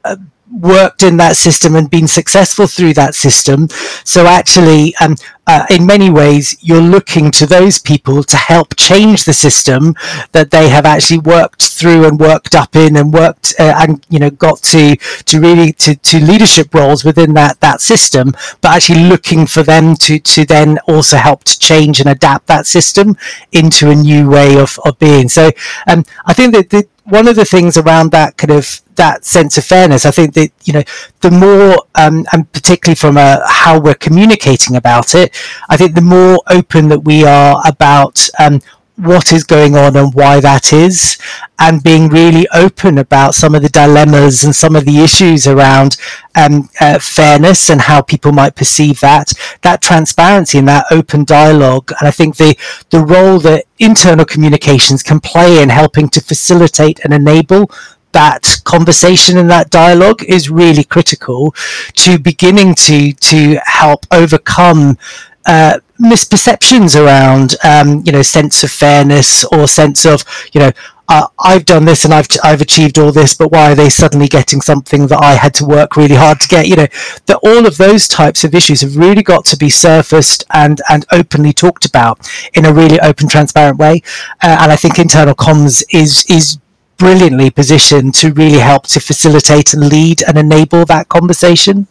Uh, 0.06 0.18
worked 0.52 1.02
in 1.02 1.18
that 1.18 1.36
system 1.36 1.76
and 1.76 1.90
been 1.90 2.08
successful 2.08 2.68
through 2.68 2.94
that 2.94 3.16
system. 3.16 3.68
So 4.04 4.28
actually, 4.28 4.96
um, 4.98 5.16
uh, 5.46 5.66
in 5.70 5.86
many 5.86 6.10
ways, 6.10 6.56
you're 6.62 6.82
looking 6.82 7.30
to 7.32 7.46
those 7.46 7.80
people 7.80 8.24
to 8.24 8.38
help 8.38 8.76
change 8.78 9.26
the 9.26 9.34
system 9.34 9.94
that 10.32 10.52
they 10.52 10.70
have 10.70 10.86
actually 10.86 11.20
worked 11.20 11.64
through 11.64 12.06
and 12.06 12.18
worked 12.20 12.56
up 12.56 12.76
in 12.76 12.96
and 12.96 13.14
worked 13.14 13.54
uh, 13.60 13.74
and 13.78 14.06
you 14.10 14.20
know 14.20 14.30
got 14.30 14.62
to 14.62 14.96
to 14.96 15.42
really 15.42 15.74
to, 15.74 15.96
to 15.96 16.20
leadership 16.20 16.74
roles 16.74 17.04
within 17.04 17.34
that 17.34 17.60
that 17.60 17.82
system. 17.82 18.32
But 18.62 18.76
actually 18.76 19.04
looking 19.04 19.46
for 19.48 19.64
them 19.64 19.96
to 19.98 20.18
to 20.20 20.46
then 20.46 20.80
also 20.88 21.18
help 21.18 21.44
to 21.46 21.60
change 21.60 22.00
and 22.00 22.10
adapt 22.10 22.48
that 22.48 22.66
system 22.66 23.18
into 23.52 23.90
a 23.90 23.96
new 23.96 24.30
way 24.30 24.58
of, 24.58 24.80
of 24.86 24.98
being. 24.98 25.28
So 25.28 25.52
um, 25.88 26.06
I 26.26 26.34
think 26.34 26.54
that 26.54 26.70
the, 26.70 26.88
one 27.06 27.28
of 27.28 27.36
the 27.36 27.46
things 27.46 27.78
around 27.78 28.12
that 28.12 28.38
kind 28.38 28.52
of 28.52 28.82
that 28.96 29.26
sense 29.26 29.58
of 29.58 29.66
fairness, 29.66 30.06
I 30.06 30.12
think 30.12 30.34
that 30.36 30.52
you 30.64 30.74
know 30.74 30.84
the 31.22 31.32
more, 31.32 31.86
um, 31.96 32.26
and 32.32 32.52
particularly 32.52 32.96
from 32.96 33.18
a, 33.18 33.42
how 33.48 33.80
we're 33.80 33.96
communicating 33.96 34.76
about 34.76 35.16
it, 35.16 35.36
I 35.70 35.78
think 35.78 35.96
the 35.96 36.02
more 36.02 36.40
open 36.50 36.90
that 36.90 37.00
we 37.00 37.26
are 37.26 37.62
about 37.66 38.28
um, 38.40 38.62
what 38.96 39.34
is 39.34 39.44
going 39.44 39.76
on 39.76 39.96
and 39.96 40.14
why 40.14 40.40
that 40.40 40.72
is, 40.72 41.18
and 41.60 41.84
being 41.84 42.10
really 42.10 42.48
open 42.54 42.98
about 42.98 43.34
some 43.34 43.56
of 43.56 43.62
the 43.62 43.70
dilemmas 43.70 44.44
and 44.44 44.56
some 44.56 44.76
of 44.76 44.86
the 44.86 45.00
issues 45.00 45.48
around 45.48 45.98
um, 46.36 46.70
uh, 46.80 47.00
fairness 47.00 47.70
and 47.70 47.82
how 47.82 48.02
people 48.02 48.32
might 48.32 48.56
perceive 48.56 49.00
that, 49.00 49.34
that 49.62 49.82
transparency 49.82 50.60
and 50.60 50.68
that 50.68 50.86
open 50.92 51.24
dialogue. 51.24 51.92
And 52.00 52.08
I 52.08 52.12
think 52.12 52.38
the, 52.38 52.56
the 52.92 53.00
role 53.00 53.40
that 53.40 53.66
internal 53.80 54.26
communications 54.26 55.02
can 55.02 55.20
play 55.20 55.62
in 55.62 55.70
helping 55.70 56.08
to 56.10 56.22
facilitate 56.22 57.00
and 57.04 57.14
enable 57.14 57.72
that 58.14 58.62
conversation 58.64 59.38
and 59.38 59.50
that 59.50 59.70
dialogue 59.72 60.24
is 60.24 60.50
really 60.50 60.84
critical 60.84 61.54
to 61.94 62.20
beginning 62.20 62.76
to 62.76 63.12
to 63.14 63.60
help 63.66 64.06
overcome 64.12 64.98
uh, 65.46 65.80
misperceptions 66.00 67.00
around 67.00 67.56
um, 67.64 68.02
you 68.06 68.12
know 68.12 68.22
sense 68.22 68.64
of 68.64 68.72
fairness 68.72 69.46
or 69.46 69.68
sense 69.68 70.06
of 70.06 70.24
you 70.52 70.60
know 70.60 70.72
uh, 71.10 71.28
I've 71.38 71.66
done 71.66 71.86
this 71.86 72.06
and 72.06 72.14
I've 72.14 72.28
I've 72.44 72.62
achieved 72.62 72.98
all 72.98 73.12
this, 73.12 73.34
but 73.34 73.52
why 73.52 73.72
are 73.72 73.76
they 73.76 73.90
suddenly 73.90 74.28
getting 74.28 74.62
something 74.62 75.08
that 75.08 75.22
I 75.22 75.34
had 75.34 75.54
to 75.56 75.66
work 75.66 75.98
really 75.98 76.16
hard 76.16 76.40
to 76.42 76.48
get? 76.48 76.68
You 76.68 76.76
know, 76.78 76.88
that 77.26 77.40
all 77.44 77.68
of 77.68 77.78
those 77.78 78.08
types 78.08 78.44
of 78.44 78.56
issues 78.56 78.82
have 78.82 78.96
really 78.96 79.22
got 79.22 79.46
to 79.46 79.58
be 79.58 79.70
surfaced 79.70 80.46
and 80.54 80.82
and 80.90 81.06
openly 81.12 81.54
talked 81.54 81.86
about 81.86 82.30
in 82.54 82.66
a 82.66 82.74
really 82.74 83.00
open, 83.02 83.28
transparent 83.28 83.78
way. 83.78 84.02
Uh, 84.42 84.58
and 84.62 84.72
I 84.72 84.76
think 84.76 84.98
internal 84.98 85.36
comms 85.36 85.84
is 85.92 86.26
is 86.30 86.58
brilliantly 86.98 87.50
positioned 87.50 88.14
to 88.14 88.32
really 88.34 88.60
help 88.60 88.88
to 88.88 89.00
facilitate 89.00 89.74
and 89.74 89.90
lead 89.90 90.24
and 90.26 90.38
enable 90.38 90.86
that 90.86 91.10
conversation. 91.10 91.88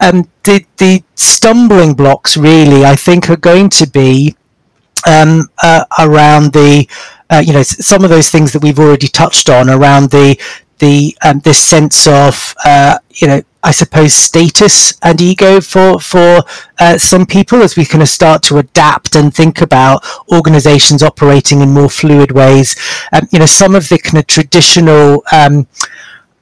Um, 0.00 0.28
the 0.44 0.64
the 0.76 1.02
stumbling 1.14 1.94
blocks 1.94 2.36
really, 2.36 2.84
I 2.84 2.96
think, 2.96 3.30
are 3.30 3.36
going 3.36 3.70
to 3.70 3.88
be 3.88 4.36
um, 5.06 5.48
uh, 5.62 5.84
around 5.98 6.52
the 6.52 6.88
uh, 7.30 7.42
you 7.44 7.52
know 7.52 7.62
some 7.62 8.04
of 8.04 8.10
those 8.10 8.30
things 8.30 8.52
that 8.52 8.62
we've 8.62 8.78
already 8.78 9.08
touched 9.08 9.48
on 9.48 9.68
around 9.70 10.10
the 10.10 10.38
the 10.78 11.16
um, 11.24 11.40
this 11.40 11.58
sense 11.58 12.06
of 12.06 12.54
uh, 12.64 12.98
you 13.14 13.26
know 13.26 13.42
I 13.62 13.72
suppose 13.72 14.14
status 14.14 14.94
and 15.02 15.20
ego 15.20 15.60
for 15.60 15.98
for 15.98 16.44
uh, 16.78 16.98
some 16.98 17.26
people 17.26 17.62
as 17.62 17.76
we 17.76 17.84
kind 17.84 18.02
of 18.02 18.08
start 18.08 18.44
to 18.44 18.58
adapt 18.58 19.16
and 19.16 19.34
think 19.34 19.60
about 19.60 20.04
organizations 20.32 21.02
operating 21.02 21.62
in 21.62 21.70
more 21.70 21.90
fluid 21.90 22.30
ways. 22.30 22.76
Um, 23.12 23.26
you 23.32 23.40
know, 23.40 23.46
some 23.46 23.74
of 23.74 23.88
the 23.88 23.98
kind 23.98 24.18
of 24.18 24.26
traditional 24.28 25.24
um, 25.32 25.66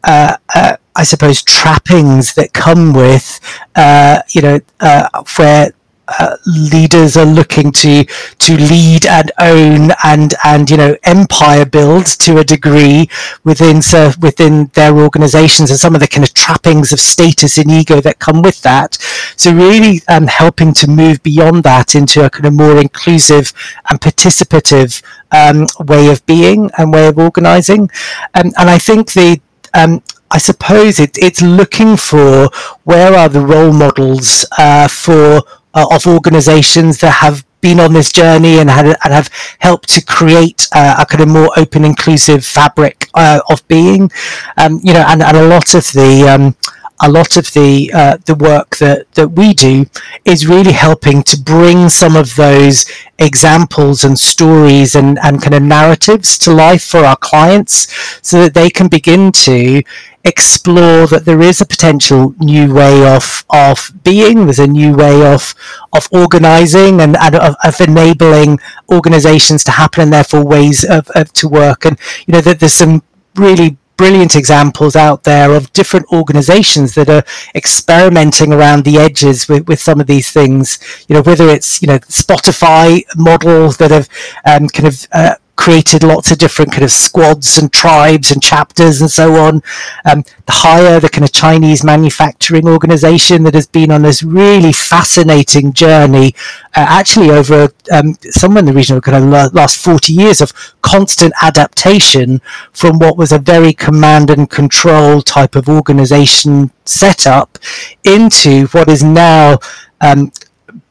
uh, 0.02 0.36
uh, 0.54 0.76
I 0.96 1.02
suppose 1.04 1.42
trappings 1.42 2.34
that 2.34 2.52
come 2.52 2.92
with 2.92 3.40
uh, 3.74 4.22
you 4.30 4.42
know 4.42 4.60
uh, 4.80 5.24
where 5.36 5.72
uh, 6.06 6.36
leaders 6.46 7.16
are 7.16 7.24
looking 7.24 7.72
to 7.72 8.04
to 8.04 8.56
lead 8.56 9.06
and 9.06 9.32
own 9.38 9.90
and 10.04 10.34
and 10.44 10.70
you 10.70 10.76
know 10.76 10.96
empire 11.04 11.64
build 11.64 12.06
to 12.06 12.38
a 12.38 12.44
degree 12.44 13.08
within 13.42 13.80
so 13.80 14.12
within 14.20 14.66
their 14.74 14.94
organizations 14.96 15.70
and 15.70 15.78
some 15.78 15.94
of 15.94 16.00
the 16.00 16.06
kind 16.06 16.24
of 16.24 16.34
trappings 16.34 16.92
of 16.92 17.00
status 17.00 17.56
and 17.56 17.70
ego 17.70 18.00
that 18.00 18.18
come 18.18 18.42
with 18.42 18.60
that. 18.62 18.94
So 19.36 19.52
really 19.52 20.02
um, 20.08 20.26
helping 20.26 20.74
to 20.74 20.90
move 20.90 21.22
beyond 21.22 21.62
that 21.64 21.94
into 21.94 22.24
a 22.24 22.30
kind 22.30 22.46
of 22.46 22.52
more 22.52 22.78
inclusive 22.78 23.52
and 23.88 24.00
participative 24.00 25.02
um, 25.32 25.66
way 25.86 26.08
of 26.10 26.24
being 26.26 26.70
and 26.76 26.92
way 26.92 27.08
of 27.08 27.18
organizing. 27.18 27.90
Um, 28.34 28.52
and 28.58 28.70
I 28.70 28.78
think 28.78 29.12
the 29.12 29.40
um, 29.72 30.02
I 30.30 30.38
suppose 30.38 30.98
it, 30.98 31.16
it's 31.18 31.42
looking 31.42 31.96
for 31.96 32.48
where 32.84 33.14
are 33.14 33.28
the 33.28 33.40
role 33.40 33.72
models 33.72 34.46
uh, 34.58 34.88
for 34.88 35.42
uh, 35.74 35.86
of 35.90 36.06
organizations 36.06 37.00
that 37.00 37.10
have 37.20 37.44
been 37.60 37.80
on 37.80 37.92
this 37.92 38.12
journey 38.12 38.58
and, 38.58 38.68
had, 38.68 38.86
and 38.86 39.12
have 39.12 39.30
helped 39.58 39.88
to 39.88 40.04
create 40.04 40.68
uh, 40.74 40.96
a 40.98 41.06
kind 41.06 41.22
of 41.22 41.28
more 41.28 41.50
open, 41.56 41.84
inclusive 41.84 42.44
fabric 42.44 43.08
uh, 43.14 43.40
of 43.48 43.66
being. 43.68 44.10
Um, 44.56 44.80
you 44.82 44.92
know, 44.92 45.04
and, 45.08 45.22
and 45.22 45.36
a 45.36 45.46
lot 45.48 45.74
of 45.74 45.84
the 45.92 46.28
um, 46.28 46.56
a 47.00 47.10
lot 47.10 47.36
of 47.36 47.52
the 47.54 47.90
uh, 47.92 48.18
the 48.24 48.34
work 48.34 48.76
that 48.76 49.10
that 49.12 49.28
we 49.28 49.52
do 49.52 49.86
is 50.24 50.46
really 50.46 50.72
helping 50.72 51.22
to 51.24 51.40
bring 51.40 51.88
some 51.88 52.16
of 52.16 52.36
those 52.36 52.86
examples 53.18 54.04
and 54.04 54.18
stories 54.18 54.94
and 54.94 55.18
and 55.20 55.42
kind 55.42 55.54
of 55.54 55.62
narratives 55.62 56.38
to 56.38 56.52
life 56.52 56.84
for 56.84 57.00
our 57.00 57.16
clients, 57.16 57.88
so 58.22 58.42
that 58.42 58.54
they 58.54 58.70
can 58.70 58.88
begin 58.88 59.32
to 59.32 59.82
explore 60.24 61.06
that 61.06 61.26
there 61.26 61.42
is 61.42 61.60
a 61.60 61.66
potential 61.66 62.34
new 62.38 62.74
way 62.74 63.06
of 63.06 63.44
of 63.50 63.92
being. 64.02 64.46
There's 64.46 64.58
a 64.58 64.66
new 64.66 64.96
way 64.96 65.24
of 65.32 65.54
of 65.92 66.08
organizing 66.12 67.00
and, 67.00 67.16
and 67.16 67.34
of, 67.34 67.56
of 67.62 67.80
enabling 67.80 68.58
organizations 68.90 69.64
to 69.64 69.70
happen 69.72 70.02
and 70.04 70.12
therefore 70.12 70.44
ways 70.44 70.84
of, 70.84 71.10
of 71.10 71.32
to 71.34 71.48
work. 71.48 71.84
And 71.84 71.98
you 72.26 72.32
know 72.32 72.40
that 72.40 72.60
there's 72.60 72.72
some 72.74 73.02
really 73.36 73.76
brilliant 73.96 74.34
examples 74.34 74.96
out 74.96 75.22
there 75.22 75.54
of 75.54 75.72
different 75.72 76.06
organizations 76.12 76.94
that 76.94 77.08
are 77.08 77.22
experimenting 77.54 78.52
around 78.52 78.84
the 78.84 78.98
edges 78.98 79.46
with, 79.48 79.68
with 79.68 79.80
some 79.80 80.00
of 80.00 80.06
these 80.06 80.32
things. 80.32 80.78
You 81.08 81.14
know 81.14 81.22
whether 81.22 81.48
it's 81.48 81.82
you 81.82 81.88
know 81.88 81.98
spotify 81.98 83.02
models 83.16 83.76
that 83.76 83.90
have 83.90 84.08
um, 84.44 84.68
kind 84.68 84.88
of 84.88 85.06
uh, 85.12 85.34
created 85.56 86.02
lots 86.02 86.30
of 86.30 86.38
different 86.38 86.72
kind 86.72 86.82
of 86.82 86.90
squads 86.90 87.58
and 87.58 87.72
tribes 87.72 88.30
and 88.30 88.42
chapters 88.42 89.00
and 89.00 89.10
so 89.10 89.36
on. 89.36 89.62
Um, 90.04 90.24
the 90.46 90.52
Haier, 90.52 91.00
the 91.00 91.08
kind 91.08 91.24
of 91.24 91.32
Chinese 91.32 91.84
manufacturing 91.84 92.68
organization 92.68 93.44
that 93.44 93.54
has 93.54 93.66
been 93.66 93.90
on 93.90 94.02
this 94.02 94.22
really 94.22 94.72
fascinating 94.72 95.72
journey, 95.72 96.34
uh, 96.76 96.86
actually 96.88 97.30
over 97.30 97.68
um, 97.92 98.14
somewhere 98.30 98.60
in 98.60 98.66
the 98.66 98.72
region 98.72 98.96
of 98.96 99.02
kind 99.02 99.34
of 99.34 99.54
last 99.54 99.76
40 99.78 100.12
years 100.12 100.40
of 100.40 100.52
constant 100.82 101.32
adaptation 101.42 102.40
from 102.72 102.98
what 102.98 103.16
was 103.16 103.32
a 103.32 103.38
very 103.38 103.72
command 103.72 104.30
and 104.30 104.50
control 104.50 105.22
type 105.22 105.54
of 105.54 105.68
organization 105.68 106.70
setup 106.84 107.58
into 108.04 108.66
what 108.68 108.88
is 108.88 109.02
now 109.02 109.58
um, 110.00 110.30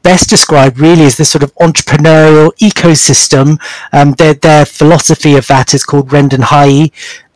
best 0.04 0.30
described 0.30 0.78
really 0.78 1.04
as 1.04 1.16
this 1.16 1.30
sort 1.30 1.42
of 1.42 1.52
entrepreneurial 1.56 2.52
ecosystem. 2.58 3.58
Um, 3.92 4.12
their, 4.12 4.34
their 4.34 4.64
philosophy 4.64 5.34
of 5.34 5.48
that 5.48 5.74
is 5.74 5.84
called 5.84 6.10
Renden 6.10 6.44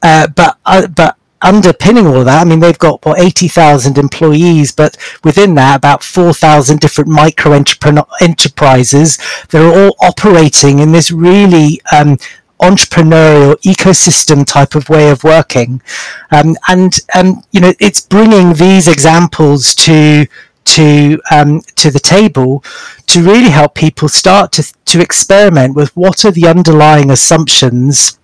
uh, 0.03 0.29
but 0.29 0.59
uh, 0.65 0.87
but 0.87 1.17
underpinning 1.41 2.07
all 2.07 2.19
of 2.19 2.25
that, 2.27 2.41
I 2.41 2.45
mean, 2.45 2.61
they've 2.61 2.79
got 2.79 3.05
what 3.05 3.19
eighty 3.19 3.49
thousand 3.49 3.99
employees, 3.99 4.73
but 4.73 4.97
within 5.25 5.55
that, 5.57 5.77
about 5.77 6.03
four 6.03 6.33
thousand 6.33 6.81
different 6.81 7.11
micro 7.11 7.53
enterprises. 7.53 9.19
They're 9.49 9.87
all 9.87 9.97
operating 10.01 10.79
in 10.79 10.93
this 10.93 11.11
really 11.11 11.81
um, 11.93 12.19
entrepreneurial 12.61 13.55
ecosystem 13.63 14.45
type 14.45 14.75
of 14.75 14.89
way 14.89 15.11
of 15.11 15.25
working, 15.25 15.83
um, 16.31 16.57
and 16.69 16.93
um, 17.15 17.43
you 17.51 17.61
know, 17.61 17.73
it's 17.81 18.01
bringing 18.01 18.55
these 18.55 18.87
examples 18.87 19.75
to 19.77 20.27
to 20.75 21.21
um, 21.31 21.61
to 21.77 21.91
the 21.91 22.01
table 22.01 22.63
to 23.07 23.23
really 23.23 23.51
help 23.51 23.75
people 23.75 24.09
start 24.09 24.53
to 24.53 24.63
to 24.87 25.01
experiment 25.01 25.75
with 25.75 25.97
what 25.97 26.25
are 26.25 26.31
the 26.31 26.47
underlying 26.47 27.11
assumptions 27.11 28.19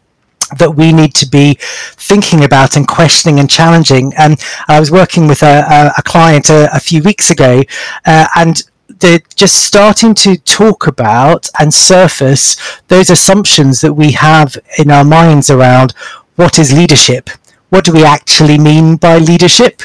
that 0.59 0.71
we 0.71 0.93
need 0.93 1.15
to 1.15 1.27
be 1.27 1.57
thinking 1.61 2.45
about 2.45 2.77
and 2.77 2.87
questioning 2.87 3.41
and 3.41 3.51
challenging. 3.51 4.13
And 4.19 4.39
I 4.69 4.79
was 4.79 4.91
working 4.91 5.27
with 5.27 5.43
a, 5.43 5.93
a, 5.97 6.03
client 6.03 6.51
a, 6.51 6.69
a, 6.75 6.79
few 6.79 7.03
weeks 7.03 7.31
ago, 7.31 7.63
uh, 8.05 8.27
and 8.37 8.63
they're 8.89 9.23
just 9.35 9.65
starting 9.65 10.15
to 10.15 10.37
talk 10.37 10.87
about 10.87 11.49
and 11.59 11.73
surface 11.73 12.57
those 12.89 13.11
assumptions 13.11 13.81
that 13.81 13.95
we 13.95 14.13
have 14.13 14.59
in 14.79 14.91
our 14.91 15.05
minds 15.05 15.51
around 15.51 15.95
what 16.37 16.59
is 16.59 16.73
leadership. 16.73 17.31
What 17.75 17.87
do 17.87 17.93
we 17.93 18.05
actually 18.05 18.57
mean 18.57 18.95
by 18.95 19.19
leadership? 19.19 19.83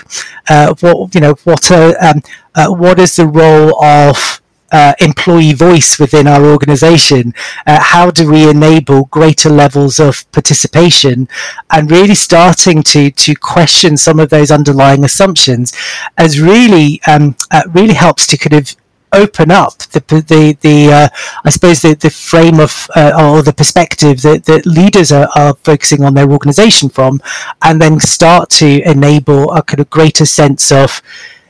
Uh, 0.48 0.76
what 0.80 1.16
you 1.16 1.22
know? 1.22 1.34
What 1.44 1.72
are, 1.72 1.96
um, 2.00 2.22
uh, 2.54 2.68
what 2.70 3.00
is 3.00 3.16
the 3.16 3.26
role 3.26 3.84
of 3.84 4.44
uh, 4.72 4.94
employee 5.00 5.54
voice 5.54 5.98
within 5.98 6.28
our 6.28 6.46
organization? 6.46 7.34
Uh, 7.66 7.80
how 7.82 8.12
do 8.12 8.30
we 8.30 8.48
enable 8.48 9.06
greater 9.06 9.50
levels 9.50 10.00
of 10.00 10.32
participation 10.32 11.28
and 11.72 11.90
really 11.90 12.14
starting 12.14 12.84
to 12.84 13.10
to 13.10 13.34
question 13.34 13.98
some 13.98 14.20
of 14.20 14.30
those 14.30 14.52
underlying 14.52 15.04
assumptions 15.04 15.74
as 16.16 16.40
really 16.40 17.02
um, 17.08 17.36
uh, 17.50 17.64
really 17.74 17.96
helps 17.96 18.28
to 18.28 18.38
kind 18.38 18.54
of 18.54 18.76
open 19.12 19.52
up 19.52 19.78
the 19.94 20.00
the 20.00 20.58
the 20.62 20.92
uh, 20.92 21.10
I 21.44 21.50
suppose 21.50 21.82
the, 21.82 21.96
the 21.96 22.10
frame 22.10 22.60
of 22.60 22.90
uh, 22.96 23.12
or 23.18 23.42
the 23.42 23.54
perspective 23.54 24.22
that, 24.22 24.46
that 24.46 24.66
leaders 24.66 25.12
are, 25.12 25.30
are 25.36 25.56
focusing 25.64 26.04
on 26.04 26.14
their 26.14 26.30
organization 26.30 26.90
from 26.90 27.22
and 27.62 27.82
then 27.82 28.00
start 28.00 28.50
to 28.50 28.82
enable 28.84 29.52
a 29.52 29.62
kind 29.64 29.80
of 29.80 29.90
greater 29.90 30.26
sense 30.26 30.72
of 30.72 31.02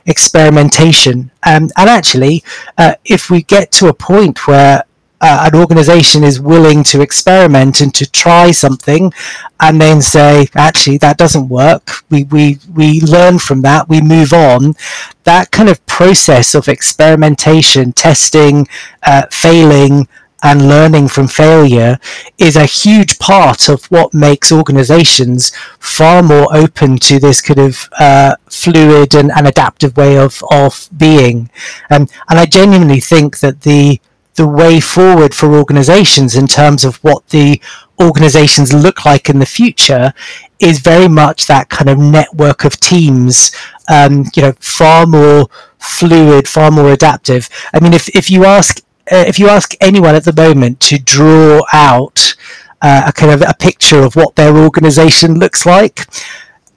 experimentation. 0.06 1.30
Um, 1.42 1.70
and 1.76 1.88
actually, 1.88 2.42
uh, 2.78 2.94
if 3.04 3.30
we 3.30 3.42
get 3.42 3.70
to 3.72 3.88
a 3.88 3.94
point 3.94 4.46
where 4.46 4.84
uh, 5.20 5.50
an 5.52 5.58
organization 5.58 6.24
is 6.24 6.40
willing 6.40 6.82
to 6.84 7.00
experiment 7.00 7.80
and 7.80 7.94
to 7.94 8.10
try 8.10 8.50
something 8.50 9.12
and 9.60 9.80
then 9.80 10.00
say 10.00 10.48
actually 10.54 10.98
that 10.98 11.18
doesn't 11.18 11.48
work. 11.48 12.04
We 12.10 12.24
we 12.24 12.58
we 12.74 13.00
learn 13.00 13.38
from 13.38 13.62
that. 13.62 13.88
We 13.88 14.00
move 14.00 14.32
on. 14.32 14.74
That 15.24 15.50
kind 15.50 15.68
of 15.68 15.84
process 15.86 16.54
of 16.54 16.68
experimentation 16.68 17.92
testing 17.92 18.66
uh, 19.02 19.26
failing 19.30 20.08
and 20.42 20.68
learning 20.68 21.08
from 21.08 21.28
failure 21.28 21.98
is 22.38 22.56
a 22.56 22.64
huge 22.64 23.18
part 23.18 23.68
of 23.68 23.84
what 23.86 24.14
makes 24.14 24.50
organizations 24.50 25.54
far 25.78 26.22
more 26.22 26.46
open 26.54 26.96
to 26.98 27.18
this 27.18 27.42
kind 27.42 27.60
of 27.60 27.88
uh, 27.98 28.34
fluid 28.48 29.14
and, 29.14 29.30
and, 29.32 29.46
adaptive 29.46 29.96
way 29.96 30.16
of, 30.16 30.42
of 30.50 30.88
being. 30.96 31.50
Um, 31.90 32.08
and 32.28 32.38
I 32.38 32.46
genuinely 32.46 33.00
think 33.00 33.40
that 33.40 33.60
the 33.62 34.00
the 34.40 34.46
way 34.46 34.80
forward 34.80 35.34
for 35.34 35.54
organizations 35.54 36.34
in 36.34 36.46
terms 36.46 36.82
of 36.82 36.96
what 37.04 37.28
the 37.28 37.60
organizations 38.00 38.72
look 38.72 39.04
like 39.04 39.28
in 39.28 39.38
the 39.38 39.44
future 39.44 40.14
is 40.58 40.78
very 40.78 41.08
much 41.08 41.46
that 41.46 41.68
kind 41.68 41.90
of 41.90 41.98
network 41.98 42.64
of 42.64 42.80
teams 42.80 43.54
um, 43.90 44.24
you 44.34 44.40
know 44.40 44.52
far 44.58 45.04
more 45.04 45.46
fluid 45.78 46.48
far 46.48 46.70
more 46.70 46.90
adaptive. 46.90 47.50
I 47.74 47.80
mean 47.80 47.92
if, 47.92 48.08
if 48.16 48.30
you 48.30 48.46
ask 48.46 48.78
uh, 49.12 49.24
if 49.28 49.38
you 49.38 49.48
ask 49.48 49.74
anyone 49.78 50.14
at 50.14 50.24
the 50.24 50.32
moment 50.32 50.80
to 50.88 50.98
draw 50.98 51.60
out 51.74 52.34
uh, 52.80 53.02
a 53.08 53.12
kind 53.12 53.30
of 53.30 53.42
a 53.42 53.52
picture 53.52 54.00
of 54.00 54.16
what 54.16 54.36
their 54.36 54.56
organization 54.56 55.38
looks 55.38 55.66
like, 55.66 56.06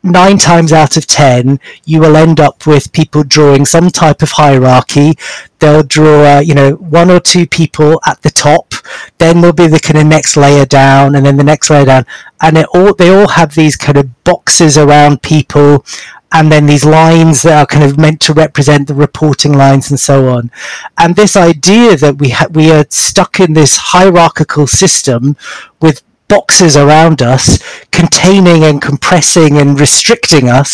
nine 0.03 0.37
times 0.37 0.73
out 0.73 0.97
of 0.97 1.07
ten, 1.07 1.59
you 1.85 1.99
will 2.01 2.17
end 2.17 2.39
up 2.39 2.67
with 2.67 2.91
people 2.91 3.23
drawing 3.23 3.65
some 3.65 3.89
type 3.89 4.21
of 4.21 4.31
hierarchy. 4.31 5.13
They'll 5.59 5.83
draw, 5.83 6.37
uh, 6.37 6.39
you 6.39 6.53
know, 6.53 6.73
one 6.73 7.09
or 7.09 7.19
two 7.19 7.47
people 7.47 8.01
at 8.05 8.21
the 8.21 8.29
top. 8.29 8.73
Then 9.17 9.41
there'll 9.41 9.55
be 9.55 9.67
the 9.67 9.79
kind 9.79 9.97
of 9.97 10.05
next 10.05 10.35
layer 10.35 10.65
down, 10.65 11.15
and 11.15 11.25
then 11.25 11.37
the 11.37 11.43
next 11.43 11.69
layer 11.69 11.85
down, 11.85 12.05
and 12.41 12.57
it 12.57 12.67
all 12.73 12.93
they 12.93 13.09
all 13.09 13.29
have 13.29 13.55
these 13.55 13.77
kind 13.77 13.97
of 13.97 14.23
boxes 14.23 14.77
around 14.77 15.21
people 15.21 15.85
and 16.33 16.51
then 16.51 16.65
these 16.65 16.83
lines 16.83 17.43
that 17.43 17.61
are 17.61 17.65
kind 17.67 17.85
of 17.85 17.97
meant 17.97 18.19
to 18.19 18.33
represent 18.33 18.87
the 18.87 18.95
reporting 18.95 19.53
lines 19.53 19.91
and 19.91 19.99
so 19.99 20.29
on. 20.29 20.49
And 20.97 21.15
this 21.15 21.37
idea 21.37 21.95
that 21.97 22.17
we 22.17 22.29
ha- 22.29 22.47
we 22.51 22.71
are 22.71 22.85
stuck 22.89 23.39
in 23.39 23.53
this 23.53 23.77
hierarchical 23.77 24.65
system 24.65 25.37
with 25.79 26.01
boxes 26.33 26.75
around 26.75 27.21
us 27.21 27.45
containing 27.91 28.63
and 28.63 28.81
compressing 28.81 29.57
and 29.61 29.79
restricting 29.79 30.49
us 30.49 30.71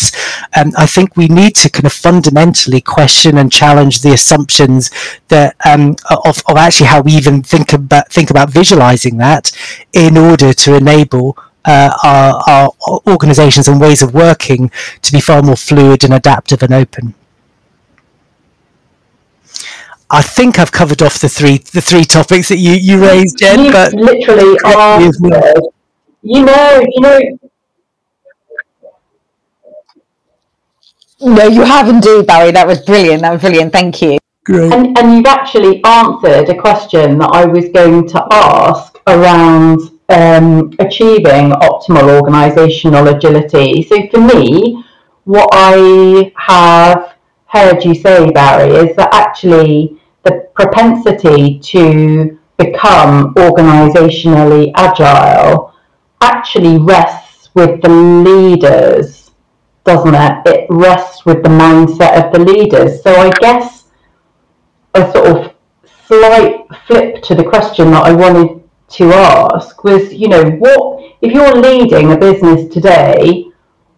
and 0.54 0.74
i 0.76 0.86
think 0.86 1.16
we 1.16 1.28
need 1.28 1.54
to 1.54 1.68
kind 1.68 1.84
of 1.84 1.92
fundamentally 1.92 2.80
question 2.80 3.36
and 3.36 3.52
challenge 3.52 4.00
the 4.00 4.12
assumptions 4.18 4.90
that 5.28 5.54
um, 5.70 5.96
of, 6.28 6.42
of 6.48 6.56
actually 6.56 6.86
how 6.86 7.00
we 7.02 7.12
even 7.12 7.42
think 7.42 7.74
about 7.74 8.10
think 8.10 8.30
about 8.30 8.48
visualizing 8.48 9.18
that 9.18 9.52
in 9.92 10.16
order 10.16 10.50
to 10.54 10.74
enable 10.74 11.36
uh, 11.66 11.92
our, 12.02 12.42
our 12.46 12.70
organizations 13.06 13.68
and 13.68 13.80
ways 13.80 14.00
of 14.02 14.14
working 14.14 14.70
to 15.02 15.12
be 15.12 15.20
far 15.20 15.42
more 15.42 15.56
fluid 15.56 16.04
and 16.04 16.14
adaptive 16.14 16.62
and 16.62 16.72
open. 16.72 17.14
I 20.12 20.22
think 20.22 20.58
I've 20.58 20.72
covered 20.72 21.02
off 21.02 21.20
the 21.20 21.28
three 21.28 21.58
the 21.58 21.80
three 21.80 22.04
topics 22.04 22.48
that 22.48 22.56
you, 22.56 22.72
you 22.72 23.00
raised, 23.00 23.38
Jen. 23.38 23.64
You 23.64 23.72
but 23.72 23.92
literally 23.92 24.58
answered. 24.64 25.62
You 26.22 26.44
know, 26.44 26.84
you 26.86 27.00
know. 27.00 27.20
No, 31.22 31.46
you 31.46 31.62
have 31.62 31.88
indeed, 31.88 32.26
Barry. 32.26 32.50
That 32.50 32.66
was 32.66 32.80
brilliant. 32.84 33.22
That 33.22 33.32
was 33.32 33.40
brilliant. 33.40 33.72
Thank 33.72 34.02
you. 34.02 34.18
Great. 34.44 34.72
And, 34.72 34.98
and 34.98 35.14
you've 35.14 35.26
actually 35.26 35.84
answered 35.84 36.48
a 36.48 36.58
question 36.58 37.18
that 37.18 37.30
I 37.32 37.44
was 37.44 37.68
going 37.68 38.08
to 38.08 38.26
ask 38.32 38.98
around 39.06 39.80
um, 40.08 40.72
achieving 40.78 41.50
optimal 41.50 42.20
organisational 42.20 43.14
agility. 43.14 43.82
So 43.82 44.08
for 44.08 44.20
me, 44.20 44.82
what 45.24 45.48
I 45.52 46.32
have 46.36 47.14
heard 47.46 47.84
you 47.84 47.94
say, 47.94 48.30
Barry, 48.30 48.88
is 48.88 48.96
that 48.96 49.10
actually 49.12 49.99
the 50.24 50.48
propensity 50.54 51.58
to 51.60 52.38
become 52.58 53.34
organisationally 53.34 54.72
agile 54.76 55.74
actually 56.20 56.78
rests 56.78 57.50
with 57.54 57.80
the 57.82 57.88
leaders, 57.88 59.30
doesn't 59.84 60.14
it? 60.14 60.42
It 60.46 60.66
rests 60.68 61.24
with 61.24 61.42
the 61.42 61.48
mindset 61.48 62.24
of 62.24 62.32
the 62.32 62.40
leaders. 62.40 63.02
So 63.02 63.14
I 63.14 63.30
guess 63.40 63.84
a 64.94 65.10
sort 65.12 65.26
of 65.26 65.54
slight 66.06 66.66
flip 66.86 67.22
to 67.22 67.34
the 67.34 67.44
question 67.44 67.90
that 67.92 68.04
I 68.04 68.12
wanted 68.12 68.62
to 68.90 69.12
ask 69.12 69.82
was, 69.84 70.12
you 70.12 70.28
know, 70.28 70.44
what 70.44 71.14
if 71.22 71.32
you're 71.32 71.56
leading 71.56 72.12
a 72.12 72.18
business 72.18 72.72
today, 72.72 73.46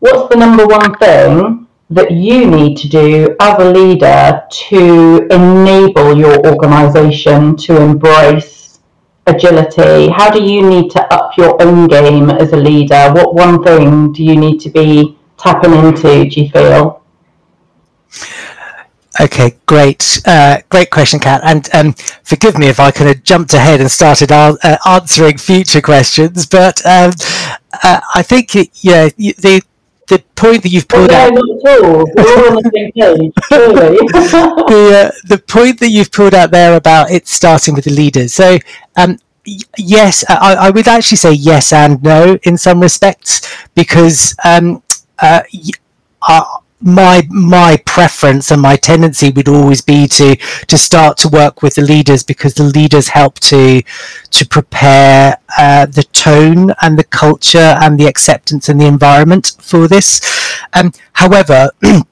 what's 0.01 0.29
the 0.29 0.39
number 0.39 0.67
one 0.67 0.95
thing 0.99 1.62
that 1.95 2.11
you 2.11 2.47
need 2.47 2.77
to 2.79 2.89
do 2.89 3.37
as 3.41 3.59
a 3.59 3.71
leader 3.71 4.43
to 4.51 5.27
enable 5.31 6.17
your 6.17 6.45
organization 6.47 7.57
to 7.57 7.81
embrace 7.81 8.81
agility? 9.27 10.09
How 10.09 10.31
do 10.31 10.43
you 10.43 10.69
need 10.69 10.91
to 10.93 11.03
up 11.13 11.37
your 11.37 11.61
own 11.63 11.89
game 11.89 12.31
as 12.31 12.53
a 12.53 12.57
leader? 12.57 13.13
What 13.13 13.35
one 13.35 13.63
thing 13.63 14.13
do 14.13 14.25
you 14.25 14.37
need 14.37 14.59
to 14.61 14.71
be 14.71 15.19
tapping 15.37 15.73
into, 15.75 16.29
do 16.29 16.41
you 16.41 16.51
feel? 16.51 17.03
Okay, 19.21 19.57
great, 19.67 20.23
uh, 20.25 20.59
great 20.71 20.91
question, 20.91 21.21
Cat. 21.21 21.43
And 21.45 21.69
um, 21.75 21.93
forgive 22.25 22.57
me 22.57 22.69
if 22.69 22.81
I 22.81 22.91
kind 22.91 23.11
of 23.11 23.23
jumped 23.23 23.53
ahead 23.53 23.81
and 23.81 23.91
started 23.91 24.33
uh, 24.33 24.57
answering 24.87 25.37
future 25.37 25.83
questions, 25.83 26.47
but 26.47 26.85
um, 26.87 27.13
uh, 27.83 28.01
I 28.15 28.23
think 28.23 28.55
yeah, 28.83 29.11
the 29.19 29.63
the 30.09 30.23
point 30.35 30.63
that 30.63 30.69
you've 30.69 30.89
put 30.89 31.11
out. 31.11 31.33
the, 31.35 31.53
uh, 34.95 35.11
the 35.27 35.39
point 35.47 35.81
that 35.81 35.91
you've 35.91 36.11
pulled 36.11 36.35
out 36.35 36.51
there 36.51 36.77
about 36.77 37.11
it 37.11 37.27
starting 37.29 37.75
with 37.75 37.85
the 37.85 37.93
leaders. 37.93 38.35
So. 38.35 38.59
Um, 38.97 39.19
yes, 39.77 40.25
I, 40.29 40.55
I, 40.55 40.71
would 40.71 40.87
actually 40.87 41.17
say 41.17 41.33
yes 41.33 41.73
and 41.73 42.01
no 42.01 42.39
in 42.45 42.57
some 42.57 42.79
respects 42.79 43.53
because 43.75 44.37
um, 44.45 44.85
uh, 45.19 45.43
uh 46.29 46.45
my 46.83 47.27
my 47.31 47.81
preference 47.87 48.51
and 48.51 48.61
my 48.61 48.77
tendency 48.77 49.31
would 49.31 49.49
always 49.49 49.81
be 49.81 50.07
to 50.09 50.37
to 50.67 50.77
start 50.79 51.17
to 51.19 51.29
work 51.29 51.63
with 51.63 51.77
the 51.77 51.83
leaders 51.83 52.23
because 52.23 52.55
the 52.55 52.65
leaders 52.65 53.09
help 53.09 53.39
to 53.41 53.83
to 54.31 54.47
prepare 54.47 55.39
uh, 55.59 55.87
the 55.87 56.03
tone 56.03 56.75
and 56.83 56.99
the 56.99 57.05
culture 57.05 57.77
and 57.81 57.99
the 57.99 58.07
acceptance 58.07 58.69
and 58.69 58.81
the 58.81 58.87
environment 58.87 59.57
for 59.61 59.89
this. 59.89 60.21
Um, 60.73 60.93
however. 61.13 61.71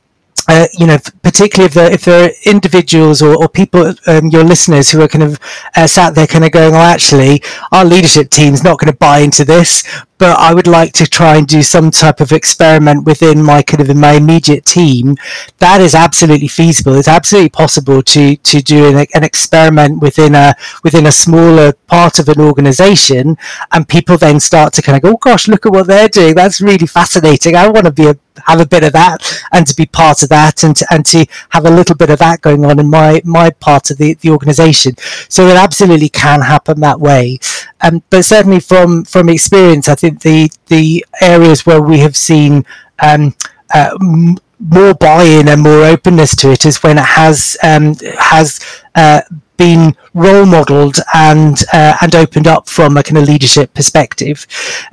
Uh, 0.51 0.67
you 0.81 0.85
know, 0.85 0.99
particularly 1.23 1.67
if 1.67 1.75
there, 1.75 1.93
if 1.93 2.05
there 2.05 2.25
are 2.25 2.31
individuals 2.45 3.23
or, 3.23 3.37
or 3.41 3.49
people, 3.49 3.95
um, 4.09 4.27
your 4.35 4.43
listeners 4.43 4.91
who 4.91 5.01
are 5.01 5.07
kind 5.07 5.23
of 5.23 5.39
uh, 5.77 5.87
sat 5.87 6.17
there 6.17 6.27
kind 6.27 6.45
of 6.45 6.51
going, 6.51 6.75
oh, 6.75 6.79
actually, 6.95 7.41
our 7.71 7.85
leadership 7.85 8.31
team's 8.31 8.65
not 8.65 8.81
going 8.81 8.91
to 8.91 8.99
buy 8.99 9.21
into 9.21 9.45
this, 9.45 9.85
but 10.19 10.37
I 10.41 10.53
would 10.53 10.67
like 10.67 10.93
to 10.95 11.07
try 11.07 11.37
and 11.37 11.47
do 11.47 11.63
some 11.63 11.93
type 11.93 12.21
of 12.21 12.33
experiment 12.33 13.07
within 13.07 13.45
my 13.45 13.63
kind 13.63 13.81
of 13.81 13.97
my 13.97 14.15
immediate 14.15 14.65
team. 14.65 15.17
That 15.59 15.81
is 15.81 15.95
absolutely 15.95 16.49
feasible. 16.49 16.95
It's 16.97 17.07
absolutely 17.07 17.51
possible 17.51 18.03
to 18.03 18.37
to 18.37 18.61
do 18.61 18.89
an, 18.89 19.07
an 19.15 19.23
experiment 19.23 20.03
within 20.03 20.35
a 20.35 20.55
within 20.83 21.07
a 21.07 21.13
smaller 21.13 21.73
part 21.87 22.19
of 22.19 22.29
an 22.29 22.41
organization, 22.41 23.39
and 23.71 23.89
people 23.89 24.19
then 24.19 24.41
start 24.41 24.73
to 24.75 24.83
kind 24.83 24.97
of 24.97 25.03
go, 25.03 25.11
oh 25.13 25.17
gosh, 25.17 25.47
look 25.47 25.65
at 25.65 25.73
what 25.73 25.87
they're 25.87 26.09
doing. 26.09 26.35
That's 26.35 26.61
really 26.61 26.89
fascinating. 26.89 27.55
I 27.55 27.69
want 27.69 27.87
to 27.87 27.93
be 27.93 28.09
a 28.09 28.17
have 28.47 28.61
a 28.61 28.67
bit 28.67 28.85
of 28.85 28.93
that 28.93 29.43
and 29.53 29.67
to 29.67 29.75
be 29.75 29.87
part 29.87 30.23
of 30.23 30.29
that 30.29 30.63
and 30.63 30.77
to, 30.77 30.87
and 30.91 31.05
to 31.07 31.27
have 31.51 31.67
a 31.67 31.71
little 31.71 31.97
bit 31.97 32.11
of 32.11 32.19
that 32.19 32.41
going 32.41 32.65
on 32.65 32.79
in 32.79 32.89
my 32.91 33.21
my 33.25 33.51
part 33.51 33.91
of 33.91 33.99
the, 33.99 34.15
the 34.15 34.31
organization. 34.31 34.95
So 35.29 35.47
it 35.49 35.57
absolutely 35.57 36.09
can 36.09 36.41
happen 36.43 36.81
that 36.81 37.01
way. 37.01 37.39
Um, 37.81 38.03
but 38.11 38.25
certainly 38.25 38.61
from 38.61 39.05
from 39.05 39.29
experience 39.29 39.89
i 39.89 39.95
think 39.95 40.21
the 40.21 40.51
the 40.67 41.05
areas 41.21 41.67
where 41.67 41.81
we 41.83 41.99
have 42.01 42.17
seen 42.17 42.65
um, 43.03 43.35
uh, 43.75 43.97
m- 44.01 44.37
more 44.59 44.95
buy-in 44.95 45.49
and 45.49 45.63
more 45.63 45.85
openness 45.85 46.37
to 46.37 46.51
it 46.51 46.67
is 46.67 46.83
when 46.83 46.99
it 46.99 47.05
has 47.05 47.57
um, 47.63 47.95
has 48.19 48.61
uh, 48.95 49.23
been 49.61 49.95
role 50.15 50.47
modelled 50.47 50.97
and 51.13 51.57
uh, 51.73 51.95
and 52.01 52.13
opened 52.15 52.49
up 52.55 52.69
from 52.77 52.97
a 52.97 53.03
kind 53.03 53.19
of 53.19 53.25
leadership 53.33 53.69
perspective. 53.75 54.47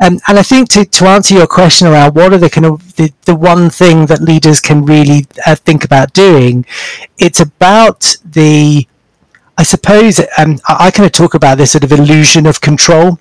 Um, 0.04 0.20
and 0.28 0.36
I 0.38 0.44
think 0.44 0.70
to, 0.74 0.84
to 0.98 1.06
answer 1.16 1.34
your 1.40 1.48
question 1.48 1.88
around 1.88 2.16
what 2.16 2.34
are 2.34 2.38
the 2.46 2.50
kind 2.50 2.66
of 2.66 2.96
the, 2.98 3.08
the 3.30 3.36
one 3.52 3.70
thing 3.70 4.08
that 4.08 4.22
leaders 4.32 4.60
can 4.60 4.86
really 4.86 5.26
uh, 5.46 5.56
think 5.56 5.86
about 5.86 6.14
doing, 6.14 6.66
it's 7.18 7.40
about 7.40 8.18
the 8.40 8.88
I 9.58 9.64
suppose 9.64 10.20
um, 10.38 10.60
I, 10.68 10.88
I 10.88 10.92
kind 10.92 11.08
of 11.08 11.14
talk 11.14 11.34
about 11.34 11.58
this 11.58 11.72
sort 11.72 11.84
of 11.84 11.92
illusion 11.92 12.46
of 12.46 12.62
control 12.62 13.20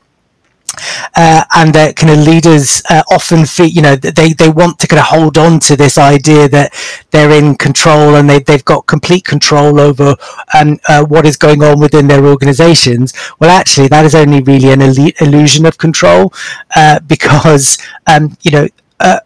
uh, 1.17 1.45
and 1.57 1.75
that 1.75 1.97
kind 1.97 2.19
of 2.19 2.27
leaders 2.27 2.83
uh, 2.91 3.03
often 3.11 3.45
feel, 3.45 3.67
you 3.67 3.83
know, 3.83 3.97
they, 3.97 4.33
they 4.33 4.49
want 4.49 4.79
to 4.81 4.87
kind 4.87 5.01
of 5.01 5.07
hold 5.07 5.39
on 5.39 5.59
to 5.61 5.77
this 5.77 5.99
idea 5.99 6.49
that 6.49 6.73
they're 7.11 7.33
in 7.33 7.55
control 7.57 8.17
and 8.17 8.29
they, 8.29 8.41
they've 8.41 8.65
got 8.65 8.87
complete 8.87 9.25
control 9.25 9.81
over 9.81 10.17
um, 10.59 10.79
uh, 10.89 11.05
what 11.05 11.27
is 11.27 11.37
going 11.37 11.63
on 11.63 11.81
within 11.81 12.07
their 12.07 12.25
organizations. 12.25 13.13
Well, 13.39 13.51
actually, 13.51 13.89
that 13.89 14.05
is 14.05 14.15
only 14.15 14.43
really 14.43 14.73
an 14.73 14.83
illusion 15.21 15.67
of 15.67 15.79
control 15.79 16.33
uh, 16.75 17.01
because, 17.01 17.79
um, 18.07 18.37
you 18.43 18.51
know, 18.51 18.69
uh, 19.01 19.21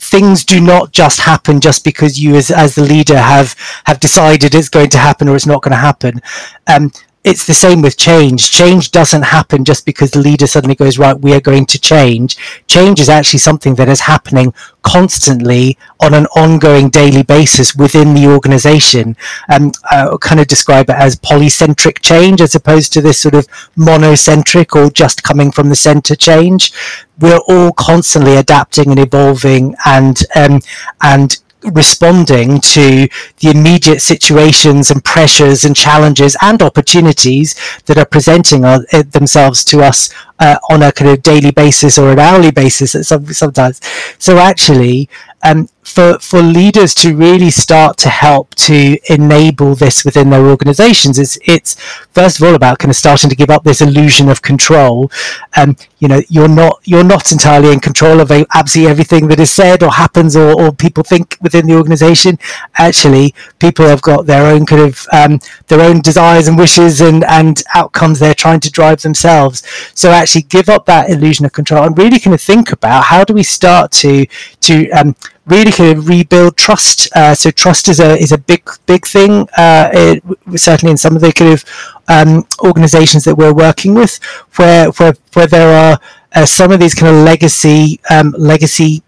things 0.00 0.44
do 0.44 0.60
not 0.60 0.92
just 0.92 1.20
happen 1.20 1.60
just 1.60 1.82
because 1.82 2.20
you 2.20 2.36
as, 2.36 2.50
as 2.50 2.74
the 2.74 2.82
leader 2.82 3.16
have 3.16 3.56
have 3.86 3.98
decided 3.98 4.54
it's 4.54 4.68
going 4.68 4.90
to 4.90 4.98
happen 4.98 5.28
or 5.28 5.36
it's 5.36 5.46
not 5.46 5.62
going 5.62 5.72
to 5.72 5.78
happen 5.78 6.20
um, 6.66 6.92
it's 7.28 7.46
the 7.46 7.52
same 7.52 7.82
with 7.82 7.98
change. 7.98 8.50
Change 8.50 8.90
doesn't 8.90 9.22
happen 9.22 9.62
just 9.62 9.84
because 9.84 10.10
the 10.10 10.18
leader 10.18 10.46
suddenly 10.46 10.74
goes, 10.74 10.98
right, 10.98 11.20
we 11.20 11.34
are 11.34 11.40
going 11.40 11.66
to 11.66 11.78
change. 11.78 12.38
Change 12.66 13.00
is 13.00 13.10
actually 13.10 13.40
something 13.40 13.74
that 13.74 13.88
is 13.88 14.00
happening 14.00 14.54
constantly 14.80 15.76
on 16.00 16.14
an 16.14 16.24
ongoing 16.28 16.88
daily 16.88 17.22
basis 17.22 17.74
within 17.74 18.14
the 18.14 18.26
organization. 18.26 19.14
Um, 19.50 19.72
I 19.90 20.08
kind 20.22 20.40
of 20.40 20.46
describe 20.46 20.88
it 20.88 20.96
as 20.96 21.16
polycentric 21.16 22.00
change 22.00 22.40
as 22.40 22.54
opposed 22.54 22.94
to 22.94 23.02
this 23.02 23.20
sort 23.20 23.34
of 23.34 23.46
monocentric 23.76 24.74
or 24.74 24.90
just 24.90 25.22
coming 25.22 25.52
from 25.52 25.68
the 25.68 25.76
center 25.76 26.16
change. 26.16 26.72
We're 27.18 27.44
all 27.46 27.72
constantly 27.72 28.36
adapting 28.36 28.90
and 28.90 28.98
evolving 28.98 29.74
and, 29.84 30.18
um, 30.34 30.60
and 31.02 31.38
responding 31.62 32.60
to 32.60 33.08
the 33.40 33.50
immediate 33.50 34.00
situations 34.00 34.90
and 34.90 35.04
pressures 35.04 35.64
and 35.64 35.74
challenges 35.74 36.36
and 36.40 36.62
opportunities 36.62 37.54
that 37.86 37.98
are 37.98 38.04
presenting 38.06 38.64
uh, 38.64 38.80
themselves 39.10 39.64
to 39.64 39.82
us 39.82 40.10
uh, 40.38 40.58
on 40.70 40.82
a 40.82 40.92
kind 40.92 41.10
of 41.10 41.22
daily 41.22 41.50
basis 41.50 41.98
or 41.98 42.12
an 42.12 42.18
hourly 42.18 42.50
basis 42.50 42.92
sometimes. 43.08 43.80
So 44.18 44.38
actually, 44.38 45.08
um, 45.42 45.68
for 45.88 46.18
for 46.18 46.42
leaders 46.42 46.94
to 46.94 47.16
really 47.16 47.50
start 47.50 47.96
to 47.96 48.10
help 48.10 48.54
to 48.54 48.98
enable 49.08 49.74
this 49.74 50.04
within 50.04 50.28
their 50.28 50.46
organizations 50.46 51.18
it's 51.18 51.38
it's 51.46 51.80
first 52.12 52.38
of 52.38 52.46
all 52.46 52.54
about 52.54 52.78
kind 52.78 52.90
of 52.90 52.96
starting 52.96 53.30
to 53.30 53.36
give 53.36 53.48
up 53.48 53.64
this 53.64 53.80
illusion 53.80 54.28
of 54.28 54.42
control. 54.42 55.10
Um 55.56 55.76
you 55.98 56.06
know 56.08 56.20
you're 56.28 56.54
not 56.62 56.78
you're 56.84 57.10
not 57.14 57.32
entirely 57.32 57.72
in 57.72 57.80
control 57.80 58.20
of 58.20 58.30
absolutely 58.30 58.90
everything 58.90 59.28
that 59.28 59.40
is 59.40 59.50
said 59.50 59.82
or 59.82 59.90
happens 59.90 60.36
or, 60.36 60.60
or 60.60 60.72
people 60.72 61.02
think 61.02 61.36
within 61.40 61.66
the 61.66 61.74
organization. 61.74 62.38
Actually 62.76 63.34
people 63.58 63.86
have 63.86 64.02
got 64.02 64.26
their 64.26 64.44
own 64.46 64.66
kind 64.66 64.82
of 64.82 65.06
um, 65.12 65.40
their 65.68 65.80
own 65.80 66.00
desires 66.00 66.48
and 66.48 66.58
wishes 66.58 67.00
and 67.00 67.24
and 67.24 67.62
outcomes 67.74 68.18
they're 68.18 68.34
trying 68.34 68.60
to 68.60 68.70
drive 68.70 69.00
themselves. 69.00 69.62
So 69.94 70.10
actually 70.10 70.27
give 70.36 70.68
up 70.68 70.86
that 70.86 71.10
illusion 71.10 71.46
of 71.46 71.52
control 71.52 71.84
and 71.84 71.96
really 71.96 72.18
kind 72.18 72.34
of 72.34 72.40
think 72.40 72.72
about 72.72 73.04
how 73.04 73.24
do 73.24 73.34
we 73.34 73.42
start 73.42 73.90
to 73.92 74.26
to 74.60 74.90
um, 74.90 75.14
really 75.46 75.72
kind 75.72 75.96
of 75.96 76.08
rebuild 76.08 76.56
trust. 76.56 77.08
Uh, 77.16 77.34
so 77.34 77.50
trust 77.50 77.88
is 77.88 78.00
a 78.00 78.16
is 78.16 78.32
a 78.32 78.38
big 78.38 78.68
big 78.86 79.06
thing. 79.06 79.48
Uh, 79.56 79.90
it, 79.92 80.24
certainly 80.56 80.90
in 80.90 80.96
some 80.96 81.16
of 81.16 81.22
the 81.22 81.32
kind 81.32 81.52
of 81.52 81.64
um, 82.08 82.46
organisations 82.60 83.24
that 83.24 83.36
we're 83.36 83.54
working 83.54 83.94
with, 83.94 84.18
where 84.56 84.90
where 84.92 85.14
where 85.34 85.46
there 85.46 85.92
are 85.92 86.00
uh, 86.34 86.46
some 86.46 86.72
of 86.72 86.80
these 86.80 86.94
kind 86.94 87.14
of 87.14 87.22
legacy 87.22 88.00
um, 88.10 88.34
legacy. 88.38 89.02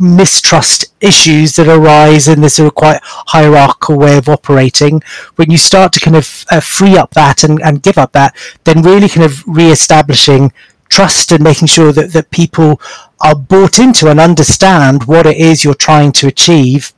Mistrust 0.00 0.94
issues 1.00 1.56
that 1.56 1.68
arise 1.68 2.28
in 2.28 2.40
this 2.40 2.56
sort 2.56 2.68
of 2.68 2.74
quite 2.74 3.00
hierarchical 3.02 3.98
way 3.98 4.16
of 4.16 4.28
operating. 4.28 5.02
When 5.36 5.50
you 5.50 5.58
start 5.58 5.92
to 5.94 6.00
kind 6.00 6.16
of 6.16 6.44
uh, 6.50 6.60
free 6.60 6.96
up 6.96 7.10
that 7.12 7.44
and, 7.44 7.60
and 7.62 7.82
give 7.82 7.98
up 7.98 8.12
that 8.12 8.36
then 8.64 8.82
really 8.82 9.08
kind 9.08 9.24
of 9.24 9.46
re-establishing 9.46 10.52
trust 10.88 11.32
and 11.32 11.44
making 11.44 11.68
sure 11.68 11.92
that, 11.92 12.12
that 12.12 12.30
people 12.30 12.80
are 13.20 13.34
bought 13.34 13.78
into 13.78 14.08
and 14.08 14.20
understand 14.20 15.04
what 15.04 15.26
it 15.26 15.36
is 15.36 15.64
you're 15.64 15.74
trying 15.74 16.12
to 16.12 16.26
achieve 16.26 16.92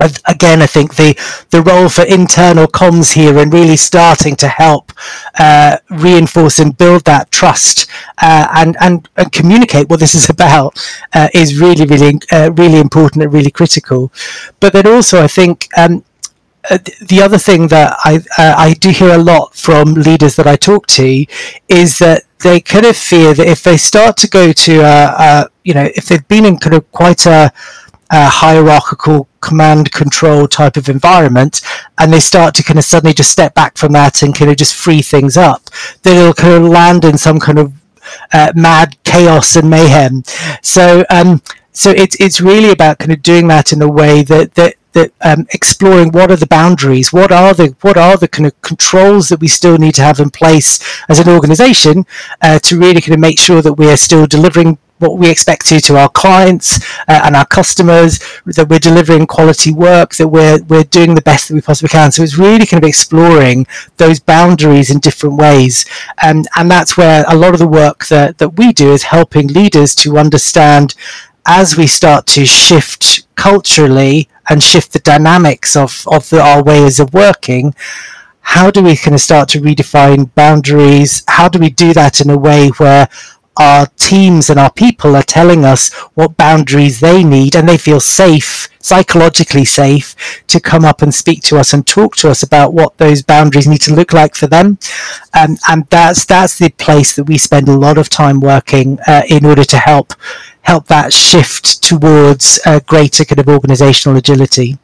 again, 0.00 0.62
I 0.62 0.66
think 0.66 0.96
the 0.96 1.16
the 1.50 1.62
role 1.62 1.88
for 1.88 2.02
internal 2.02 2.66
comms 2.66 3.14
here 3.14 3.38
and 3.38 3.52
really 3.52 3.76
starting 3.76 4.36
to 4.36 4.48
help 4.48 4.92
uh, 5.38 5.78
reinforce 5.90 6.58
and 6.58 6.76
build 6.76 7.04
that 7.04 7.30
trust 7.30 7.86
uh, 8.22 8.48
and, 8.56 8.76
and 8.80 9.08
and 9.16 9.32
communicate 9.32 9.88
what 9.88 10.00
this 10.00 10.14
is 10.14 10.28
about 10.28 10.78
uh, 11.14 11.28
is 11.34 11.60
really 11.60 11.86
really 11.86 12.20
uh, 12.32 12.50
really 12.52 12.78
important 12.78 13.22
and 13.22 13.32
really 13.32 13.50
critical. 13.50 14.12
But 14.60 14.72
then 14.72 14.86
also, 14.86 15.22
I 15.22 15.28
think. 15.28 15.68
Um, 15.76 16.04
uh, 16.70 16.78
the 17.08 17.20
other 17.20 17.36
thing 17.36 17.68
that 17.68 17.94
I 18.06 18.16
uh, 18.38 18.54
I 18.56 18.72
do 18.72 18.88
hear 18.88 19.14
a 19.14 19.18
lot 19.18 19.54
from 19.54 19.92
leaders 19.92 20.34
that 20.36 20.46
I 20.46 20.56
talk 20.56 20.86
to 20.86 21.26
is 21.68 21.98
that 21.98 22.22
they 22.42 22.58
kind 22.60 22.86
of 22.86 22.96
fear 22.96 23.34
that 23.34 23.46
if 23.46 23.62
they 23.62 23.76
start 23.76 24.16
to 24.18 24.28
go 24.28 24.50
to 24.50 24.80
a, 24.80 25.14
a 25.26 25.50
you 25.62 25.74
know 25.74 25.90
if 25.94 26.06
they've 26.06 26.26
been 26.26 26.46
in 26.46 26.56
kind 26.56 26.74
of 26.74 26.90
quite 26.90 27.26
a, 27.26 27.52
a 28.14 28.28
hierarchical 28.28 29.28
command 29.40 29.92
control 29.92 30.48
type 30.48 30.76
of 30.76 30.88
environment 30.88 31.60
and 31.98 32.12
they 32.12 32.20
start 32.20 32.54
to 32.54 32.62
kind 32.62 32.78
of 32.78 32.84
suddenly 32.84 33.12
just 33.12 33.30
step 33.30 33.54
back 33.54 33.76
from 33.76 33.92
that 33.92 34.22
and 34.22 34.34
kind 34.34 34.50
of 34.50 34.56
just 34.56 34.74
free 34.74 35.02
things 35.02 35.36
up 35.36 35.62
then 36.02 36.16
it'll 36.16 36.32
kind 36.32 36.54
of 36.54 36.70
land 36.70 37.04
in 37.04 37.18
some 37.18 37.38
kind 37.38 37.58
of 37.58 37.72
uh, 38.32 38.52
mad 38.54 38.96
chaos 39.04 39.56
and 39.56 39.68
mayhem. 39.70 40.22
So 40.62 41.04
um 41.10 41.42
so 41.72 41.90
it's 41.90 42.18
it's 42.20 42.40
really 42.40 42.70
about 42.70 42.98
kind 42.98 43.12
of 43.12 43.22
doing 43.22 43.48
that 43.48 43.72
in 43.72 43.82
a 43.82 43.88
way 43.88 44.22
that 44.22 44.54
that 44.54 44.74
that 44.92 45.10
um, 45.22 45.44
exploring 45.52 46.12
what 46.12 46.30
are 46.30 46.36
the 46.36 46.46
boundaries, 46.46 47.12
what 47.12 47.32
are 47.32 47.52
the 47.52 47.74
what 47.80 47.96
are 47.96 48.16
the 48.16 48.28
kind 48.28 48.46
of 48.46 48.60
controls 48.62 49.28
that 49.28 49.40
we 49.40 49.48
still 49.48 49.76
need 49.76 49.94
to 49.96 50.02
have 50.02 50.20
in 50.20 50.30
place 50.30 50.78
as 51.08 51.18
an 51.18 51.28
organisation 51.28 52.06
uh, 52.40 52.60
to 52.60 52.78
really 52.78 53.00
kind 53.00 53.14
of 53.14 53.20
make 53.20 53.40
sure 53.40 53.60
that 53.60 53.74
we 53.74 53.90
are 53.90 53.96
still 53.96 54.24
delivering 54.24 54.78
what 54.98 55.18
we 55.18 55.30
expect 55.30 55.66
to 55.66 55.80
to 55.80 55.96
our 55.96 56.08
clients 56.08 56.84
uh, 57.08 57.22
and 57.24 57.36
our 57.36 57.46
customers, 57.46 58.18
that 58.46 58.68
we're 58.68 58.78
delivering 58.78 59.26
quality 59.26 59.72
work, 59.72 60.14
that 60.14 60.28
we're 60.28 60.62
we're 60.64 60.84
doing 60.84 61.14
the 61.14 61.22
best 61.22 61.48
that 61.48 61.54
we 61.54 61.60
possibly 61.60 61.88
can. 61.88 62.12
So 62.12 62.22
it's 62.22 62.38
really 62.38 62.66
kind 62.66 62.82
of 62.82 62.88
exploring 62.88 63.66
those 63.96 64.20
boundaries 64.20 64.90
in 64.90 64.98
different 65.00 65.36
ways, 65.36 65.84
um, 66.22 66.44
and 66.56 66.70
that's 66.70 66.96
where 66.96 67.24
a 67.28 67.36
lot 67.36 67.52
of 67.52 67.58
the 67.58 67.68
work 67.68 68.06
that 68.06 68.38
that 68.38 68.56
we 68.56 68.72
do 68.72 68.92
is 68.92 69.04
helping 69.04 69.48
leaders 69.48 69.94
to 69.96 70.18
understand 70.18 70.94
as 71.46 71.76
we 71.76 71.86
start 71.86 72.26
to 72.26 72.46
shift 72.46 73.26
culturally 73.34 74.28
and 74.48 74.62
shift 74.62 74.92
the 74.92 74.98
dynamics 75.00 75.76
of, 75.76 76.06
of 76.10 76.28
the, 76.30 76.40
our 76.40 76.62
ways 76.62 77.00
of 77.00 77.12
working, 77.12 77.74
how 78.40 78.70
do 78.70 78.82
we 78.82 78.96
kind 78.96 79.14
of 79.14 79.20
start 79.20 79.48
to 79.50 79.60
redefine 79.60 80.32
boundaries? 80.34 81.22
How 81.28 81.48
do 81.48 81.58
we 81.58 81.70
do 81.70 81.92
that 81.94 82.20
in 82.20 82.30
a 82.30 82.38
way 82.38 82.68
where 82.76 83.08
our 83.56 83.86
teams 83.96 84.50
and 84.50 84.58
our 84.58 84.72
people 84.72 85.14
are 85.16 85.22
telling 85.22 85.64
us 85.64 85.92
what 86.14 86.36
boundaries 86.36 87.00
they 87.00 87.22
need 87.22 87.54
and 87.54 87.68
they 87.68 87.78
feel 87.78 88.00
safe 88.00 88.68
psychologically 88.84 89.64
safe 89.64 90.14
to 90.46 90.60
come 90.60 90.84
up 90.84 91.00
and 91.00 91.14
speak 91.14 91.40
to 91.40 91.56
us 91.56 91.72
and 91.72 91.86
talk 91.86 92.14
to 92.16 92.28
us 92.28 92.42
about 92.42 92.74
what 92.74 92.98
those 92.98 93.22
boundaries 93.22 93.66
need 93.66 93.80
to 93.80 93.94
look 93.94 94.12
like 94.12 94.34
for 94.34 94.46
them. 94.46 94.78
Um, 95.32 95.56
and 95.68 95.86
that's 95.88 96.26
that's 96.26 96.58
the 96.58 96.68
place 96.70 97.16
that 97.16 97.24
we 97.24 97.38
spend 97.38 97.68
a 97.68 97.76
lot 97.76 97.96
of 97.96 98.10
time 98.10 98.40
working 98.40 98.98
uh, 99.06 99.22
in 99.28 99.46
order 99.46 99.64
to 99.64 99.78
help 99.78 100.12
help 100.62 100.86
that 100.88 101.12
shift 101.12 101.82
towards 101.82 102.60
uh, 102.66 102.80
greater 102.80 103.24
kind 103.24 103.38
of 103.38 103.48
organizational 103.48 104.18
agility. 104.18 104.78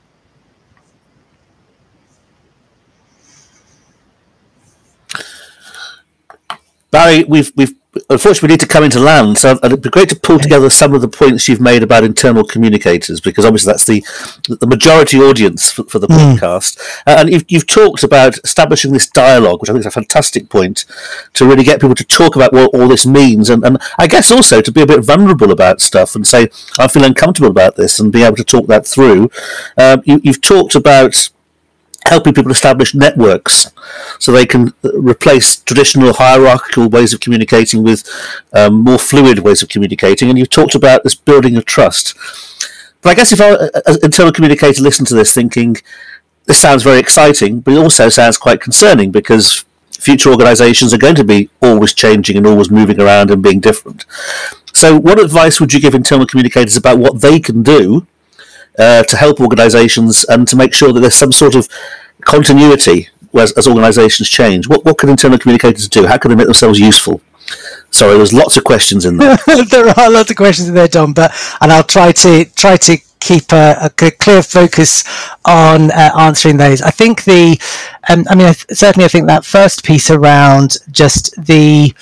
Barry, 6.91 7.25
we've 7.25 7.53
we've 7.55 7.80
unfortunately 8.09 8.47
we 8.47 8.53
need 8.53 8.61
to 8.61 8.69
come 8.69 8.85
into 8.85 9.01
land, 9.01 9.39
so 9.39 9.59
it'd 9.63 9.83
be 9.83 9.91
great 9.91 10.09
to 10.09 10.17
pull 10.17 10.39
together 10.39 10.71
some 10.71 10.95
of 10.95 11.01
the 11.01 11.09
points 11.09 11.49
you've 11.49 11.61
made 11.61 11.83
about 11.83 12.05
internal 12.05 12.45
communicators, 12.45 13.21
because 13.21 13.45
obviously 13.45 13.73
that's 13.73 13.85
the 13.87 14.05
the 14.61 14.67
majority 14.67 15.19
audience 15.19 15.73
for, 15.73 15.85
for 15.85 15.99
the 15.99 16.07
mm. 16.07 16.17
podcast, 16.17 16.79
uh, 17.07 17.17
and 17.19 17.31
you've 17.31 17.45
you've 17.49 17.67
talked 17.67 18.03
about 18.03 18.39
establishing 18.45 18.93
this 18.93 19.09
dialogue, 19.09 19.61
which 19.61 19.71
I 19.71 19.73
think 19.73 19.81
is 19.81 19.87
a 19.87 19.91
fantastic 19.91 20.49
point 20.49 20.85
to 21.35 21.47
really 21.47 21.65
get 21.65 21.81
people 21.81 21.97
to 21.97 22.05
talk 22.05 22.37
about 22.37 22.53
what 22.53 22.73
all 22.75 22.89
this 22.89 23.07
means, 23.07 23.51
and 23.51 23.65
and 23.65 23.79
I 23.99 24.07
guess 24.07 24.31
also 24.31 24.61
to 24.61 24.73
be 24.73 24.83
a 24.83 24.87
bit 24.87 25.05
vulnerable 25.05 25.51
about 25.51 25.81
stuff 25.81 26.15
and 26.15 26.27
say 26.27 26.49
I 26.79 26.87
feel 26.89 27.05
uncomfortable 27.05 27.51
about 27.51 27.77
this, 27.77 27.99
and 27.99 28.13
be 28.13 28.23
able 28.23 28.37
to 28.37 28.45
talk 28.45 28.67
that 28.69 28.87
through. 28.87 29.31
Um, 29.77 30.03
you, 30.05 30.21
you've 30.23 30.41
talked 30.41 30.75
about 30.75 31.31
helping 32.07 32.35
people 32.35 32.51
establish 32.51 32.95
networks 32.95 33.71
so 34.19 34.33
they 34.33 34.47
can 34.47 34.73
replace 34.83 35.61
traditional 35.61 36.13
hierarchical 36.15 36.89
ways 36.89 37.13
of 37.13 37.21
communicating 37.21 37.83
with 37.83 38.09
um, 38.53 38.83
more 38.83 38.99
fluid 38.99 39.41
ways 39.41 39.63
of 39.63 39.69
communicating. 39.69 40.29
And 40.29 40.39
you've 40.39 40.51
talked 40.51 40.75
about 40.75 41.05
this 41.05 41.15
building 41.15 41.57
of 41.57 41.65
trust. 41.65 42.17
But 43.03 43.11
I 43.11 43.15
guess 43.15 43.33
if 43.33 43.41
I, 43.41 43.51
as 43.87 43.97
an 43.97 44.05
internal 44.05 44.33
communicator, 44.33 44.83
listen 44.83 45.05
to 45.07 45.15
this 45.15 45.35
thinking, 45.35 45.77
this 46.47 46.59
sounds 46.59 46.83
very 46.83 46.99
exciting, 46.99 47.61
but 47.61 47.75
it 47.75 47.79
also 47.79 48.09
sounds 48.09 48.37
quite 48.37 48.61
concerning 48.61 49.11
because 49.11 49.65
future 49.91 50.31
organizations 50.31 50.93
are 50.93 50.99
going 50.99 51.15
to 51.15 51.25
be 51.25 51.51
always 51.63 51.95
changing 51.95 52.37
and 52.37 52.47
always 52.47 52.71
moving 52.71 53.01
around 53.01 53.31
and 53.31 53.43
being 53.43 53.61
different. 53.61 54.05
So, 54.73 54.99
what 54.99 55.21
advice 55.21 55.61
would 55.61 55.73
you 55.73 55.81
give 55.81 55.95
internal 55.95 56.27
communicators 56.27 56.77
about 56.77 56.99
what 56.99 57.21
they 57.21 57.39
can 57.41 57.63
do 57.63 58.07
uh, 58.79 59.03
to 59.05 59.17
help 59.17 59.41
organisations 59.41 60.25
and 60.25 60.47
to 60.49 60.57
make 60.57 60.73
sure 60.73 60.93
that 60.93 61.01
there's 61.01 61.15
some 61.15 61.33
sort 61.33 61.55
of 61.55 61.69
continuity 62.23 63.09
as, 63.35 63.53
as 63.53 63.67
organisations 63.67 64.29
change. 64.29 64.69
What 64.69 64.85
what 64.85 64.99
can 64.99 65.09
internal 65.09 65.39
communicators 65.39 65.89
do? 65.89 66.07
How 66.07 66.19
can 66.19 66.31
they 66.31 66.37
make 66.37 66.47
themselves 66.47 66.79
useful? 66.79 67.21
Sorry, 67.91 68.17
there's 68.17 68.33
lots 68.33 68.57
of 68.57 68.65
questions 68.65 69.05
in 69.05 69.17
there. 69.17 69.37
there 69.71 69.89
are 69.99 70.11
lots 70.11 70.31
of 70.31 70.37
questions 70.37 70.69
in 70.69 70.75
there, 70.75 70.89
Dom. 70.89 71.13
But 71.13 71.33
and 71.61 71.73
I'll 71.73 71.83
try 71.85 72.13
to 72.13 72.45
try 72.45 72.77
to 72.77 72.99
keep 73.21 73.53
a, 73.53 73.77
a 73.83 73.91
clear 73.91 74.43
focus 74.43 75.05
on 75.45 75.91
uh, 75.91 76.11
answering 76.19 76.57
those. 76.57 76.83
I 76.83 76.91
think 76.91 77.25
the, 77.25 77.61
um, 78.09 78.25
I 78.29 78.35
mean, 78.35 78.47
I 78.47 78.53
th- 78.53 78.67
certainly 78.71 79.05
I 79.05 79.09
think 79.09 79.27
that 79.27 79.45
first 79.45 79.85
piece 79.85 80.11
around 80.11 80.79
just 80.91 81.37
the, 81.37 81.95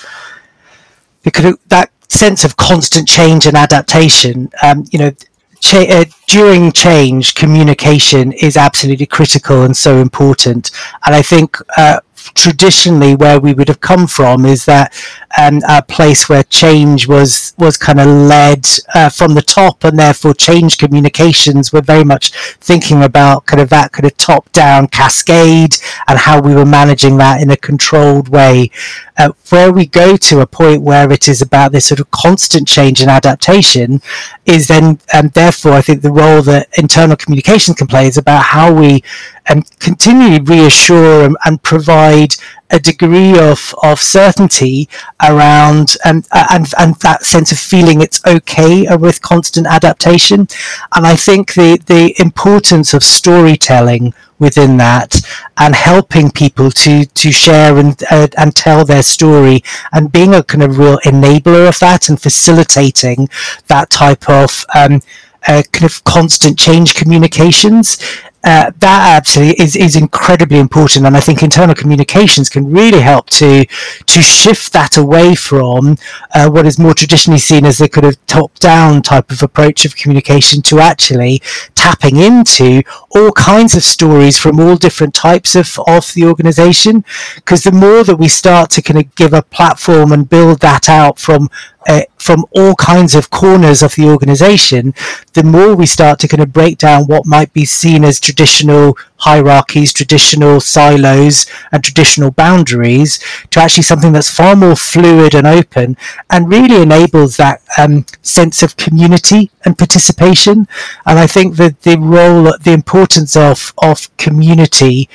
the 1.25 1.59
that 1.67 1.91
sense 2.09 2.45
of 2.45 2.57
constant 2.57 3.09
change 3.09 3.47
and 3.47 3.57
adaptation. 3.57 4.51
Um, 4.63 4.85
you 4.91 4.99
know, 4.99 5.13
cha- 5.61 5.87
uh, 5.89 6.05
during 6.27 6.73
change, 6.73 7.35
communication 7.35 8.33
is 8.33 8.57
absolutely 8.57 9.07
critical 9.07 9.63
and 9.63 9.77
so 9.77 9.99
important. 9.99 10.71
And 11.05 11.15
I 11.15 11.23
think 11.23 11.57
uh, 11.77 12.01
traditionally 12.35 13.15
where 13.15 13.41
we 13.41 13.55
would 13.55 13.69
have 13.69 13.81
come 13.81 14.07
from 14.07 14.45
is 14.47 14.65
that 14.67 14.95
um, 15.39 15.61
a 15.69 15.83
place 15.83 16.29
where 16.29 16.43
change 16.45 17.07
was 17.07 17.55
was 17.59 17.77
kind 17.77 18.01
of 18.01 18.07
led 18.07 18.67
uh, 18.95 19.09
from 19.09 19.35
the 19.35 19.43
top, 19.43 19.85
and 19.85 19.99
therefore 19.99 20.35
change 20.35 20.79
communications 20.79 21.73
were 21.73 21.81
very 21.81 22.05
much 22.05 22.33
thinking 22.59 23.03
about 23.03 23.47
kind 23.47 23.61
of 23.61 23.69
that 23.71 23.93
kind 23.93 24.07
of 24.07 24.17
top 24.17 24.51
down 24.53 24.89
cascade 24.89 25.75
and 26.07 26.19
how 26.19 26.41
we 26.41 26.55
were 26.55 26.67
managing 26.67 27.19
that 27.19 27.41
in 27.41 27.51
a 27.51 27.57
controlled 27.57 28.29
way. 28.29 28.71
Uh, 29.17 29.33
where 29.51 29.73
we 29.73 29.85
go 29.85 30.17
to 30.17 30.41
a 30.41 30.47
point 30.47 30.81
where 30.81 31.11
it 31.11 31.29
is 31.29 31.43
about 31.43 31.73
this 31.73 31.87
sort 31.87 31.99
of 31.99 32.09
constant 32.13 32.69
change 32.69 33.01
and 33.01 33.11
adaptation 33.11 34.01
is 34.47 34.69
then, 34.69 34.99
and 35.13 35.33
therefore, 35.33 35.73
I 35.73 35.83
think 35.83 36.03
the 36.03 36.13
role 36.13 36.41
that 36.43 36.69
internal 36.79 37.17
communication 37.17 37.75
can 37.75 37.89
play 37.89 38.07
is 38.07 38.17
about 38.17 38.45
how 38.45 38.73
we 38.73 39.03
um, 39.49 39.63
continually 39.79 40.41
reassure 40.41 41.25
and, 41.25 41.37
and 41.45 41.63
provide 41.63 42.35
a 42.71 42.79
degree 42.79 43.39
of, 43.39 43.75
of 43.83 43.99
certainty 43.99 44.89
around 45.27 45.97
and, 46.05 46.27
and 46.33 46.67
and 46.79 46.95
that 46.97 47.23
sense 47.23 47.51
of 47.51 47.59
feeling 47.59 48.03
it's 48.03 48.25
okay 48.27 48.87
with 48.97 49.23
constant 49.23 49.67
adaptation. 49.67 50.47
And 50.95 51.07
I 51.07 51.17
think 51.17 51.55
the, 51.55 51.81
the 51.87 52.15
importance 52.21 52.93
of 52.93 53.03
storytelling 53.03 54.13
within 54.39 54.77
that 54.77 55.21
and 55.57 55.75
helping 55.75 56.31
people 56.31 56.71
to 56.71 57.05
to 57.05 57.33
share 57.33 57.79
and 57.79 58.01
uh, 58.11 58.29
and 58.37 58.55
tell 58.55 58.85
their 58.85 59.03
story 59.03 59.63
and 59.93 60.13
being 60.13 60.35
a 60.35 60.43
kind 60.43 60.63
of 60.63 60.79
real 60.79 60.99
enabler 60.99 61.69
of 61.69 61.79
that 61.81 62.09
and 62.09 62.21
facilitating 62.21 63.29
that 63.67 63.91
type 63.91 64.29
of 64.29 64.65
um, 64.77 65.01
uh, 65.47 65.63
kind 65.73 65.85
of 65.85 66.05
constant 66.05 66.59
change 66.59 66.95
communications 66.95 67.99
uh, 68.45 68.71
that 68.79 69.17
absolutely 69.17 69.63
is, 69.63 69.75
is 69.75 69.97
incredibly 69.97 70.59
important 70.59 71.05
and 71.05 71.17
I 71.17 71.21
think 71.21 71.43
internal 71.43 71.75
communications 71.75 72.49
can 72.49 72.71
really 72.71 73.01
help 73.01 73.29
to 73.31 73.65
to 73.65 74.23
shift 74.23 74.73
that 74.73 74.97
away 74.97 75.35
from 75.35 75.97
uh, 76.35 76.49
what 76.49 76.67
is 76.67 76.79
more 76.79 76.95
traditionally 76.95 77.41
seen 77.41 77.65
as 77.65 77.79
the 77.79 77.89
kind 77.89 78.07
of 78.07 78.25
top 78.27 78.57
down 78.61 79.03
type 79.03 79.33
of 79.33 79.43
approach 79.43 79.85
of 79.85 79.97
communication 79.97 80.63
to 80.63 80.79
actually 80.79 81.43
tapping 81.75 82.17
into 82.17 82.83
all 83.11 83.33
kinds 83.33 83.75
of 83.75 83.83
stories 83.83 84.39
from 84.39 84.61
all 84.61 84.77
different 84.77 85.15
types 85.15 85.57
of, 85.57 85.79
of 85.87 86.13
the 86.15 86.25
organization. 86.25 87.05
Because 87.37 87.65
the 87.65 87.73
more 87.73 88.05
that 88.05 88.17
we 88.17 88.29
start 88.29 88.71
to 88.71 88.83
kind 88.83 89.01
of 89.01 89.15
give 89.15 89.33
a 89.33 89.43
platform 89.43 90.13
and 90.13 90.29
build 90.29 90.61
that 90.61 90.89
out 90.89 91.19
from 91.19 91.49
uh, 91.89 92.03
from 92.29 92.45
all 92.55 92.75
kinds 92.75 93.15
of 93.15 93.31
corners 93.31 93.83
of 93.83 93.95
the 93.95 94.07
organization, 94.07 94.93
the 95.33 95.43
more 95.43 95.75
we 95.75 95.87
start 95.87 96.19
to 96.19 96.29
kind 96.29 96.43
of 96.43 96.53
break 96.53 96.77
down 96.77 97.07
what 97.07 97.25
might 97.25 97.51
be 97.55 97.65
seen 97.65 98.05
as 98.05 98.21
traditional 98.21 98.99
hierarchies, 99.21 99.95
traditional 99.95 100.61
silos, 100.61 101.47
and 101.73 101.83
traditional 101.83 102.31
boundaries 102.31 103.19
to 103.49 103.59
actually 103.59 103.83
something 103.83 104.13
that's 104.13 104.29
far 104.29 104.55
more 104.55 104.77
fluid 104.77 105.35
and 105.35 105.47
open 105.47 105.97
and 106.29 106.51
really 106.51 106.83
enables 106.83 107.39
that 107.39 107.63
um, 107.79 108.05
sense 108.21 108.63
of 108.63 108.77
community 108.77 109.51
and 109.65 109.79
participation. 109.79 110.69
And 111.07 111.19
I 111.19 111.27
think 111.27 111.57
that 111.57 111.81
the 111.81 111.99
role, 111.99 112.53
the 112.61 112.75
importance 112.75 113.37
of, 113.37 113.73
of 113.79 114.15
community 114.19 115.09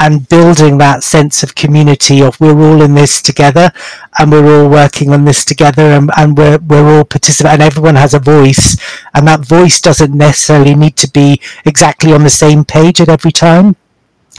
and 0.00 0.28
building 0.28 0.78
that 0.78 1.02
sense 1.02 1.42
of 1.42 1.54
community 1.54 2.22
of 2.22 2.40
we're 2.40 2.60
all 2.60 2.82
in 2.82 2.94
this 2.94 3.20
together 3.20 3.72
and 4.18 4.30
we're 4.30 4.62
all 4.62 4.70
working 4.70 5.12
on 5.12 5.24
this 5.24 5.44
together 5.44 5.82
and, 5.82 6.10
and 6.16 6.36
we're, 6.36 6.58
we're 6.58 6.98
all 6.98 7.04
participating 7.04 7.54
and 7.54 7.62
everyone 7.62 7.96
has 7.96 8.14
a 8.14 8.18
voice 8.18 8.76
and 9.14 9.26
that 9.26 9.40
voice 9.40 9.80
doesn't 9.80 10.14
necessarily 10.14 10.74
need 10.74 10.96
to 10.96 11.10
be 11.10 11.40
exactly 11.64 12.12
on 12.12 12.22
the 12.22 12.30
same 12.30 12.64
page 12.64 13.00
at 13.00 13.08
every 13.08 13.32
time 13.32 13.74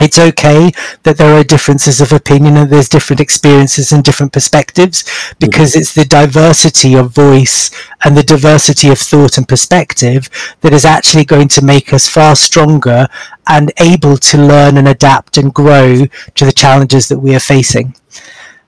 it's 0.02 0.18
okay 0.18 0.72
that 1.04 1.18
there 1.18 1.38
are 1.38 1.44
differences 1.44 2.00
of 2.00 2.14
opinion 2.14 2.56
and 2.58 2.70
there's 2.70 2.88
different 2.90 3.20
experiences 3.20 3.92
and 3.92 4.04
different 4.04 4.32
perspectives 4.32 5.04
because 5.40 5.72
mm-hmm. 5.72 5.82
it's 5.82 5.94
the 5.94 6.06
diversity 6.06 6.96
of 6.96 7.12
voice 7.12 7.70
and 8.04 8.16
the 8.16 8.24
diversity 8.24 8.90
of 8.90 9.00
thought 9.00 9.38
and 9.38 9.48
perspective 9.48 10.30
that 10.62 10.74
is 10.74 10.86
actually 10.86 11.26
going 11.26 11.48
to 11.50 11.64
make 11.64 11.94
us 11.94 12.08
far 12.08 12.36
stronger 12.36 13.08
and 13.50 13.74
able 13.78 14.16
to 14.16 14.38
learn 14.38 14.78
and 14.78 14.88
adapt 14.88 15.38
and 15.38 15.54
grow 15.54 16.06
to 16.36 16.46
the 16.46 16.52
challenges 16.52 17.10
that 17.10 17.20
we 17.20 17.36
are 17.36 17.40
facing. 17.42 17.96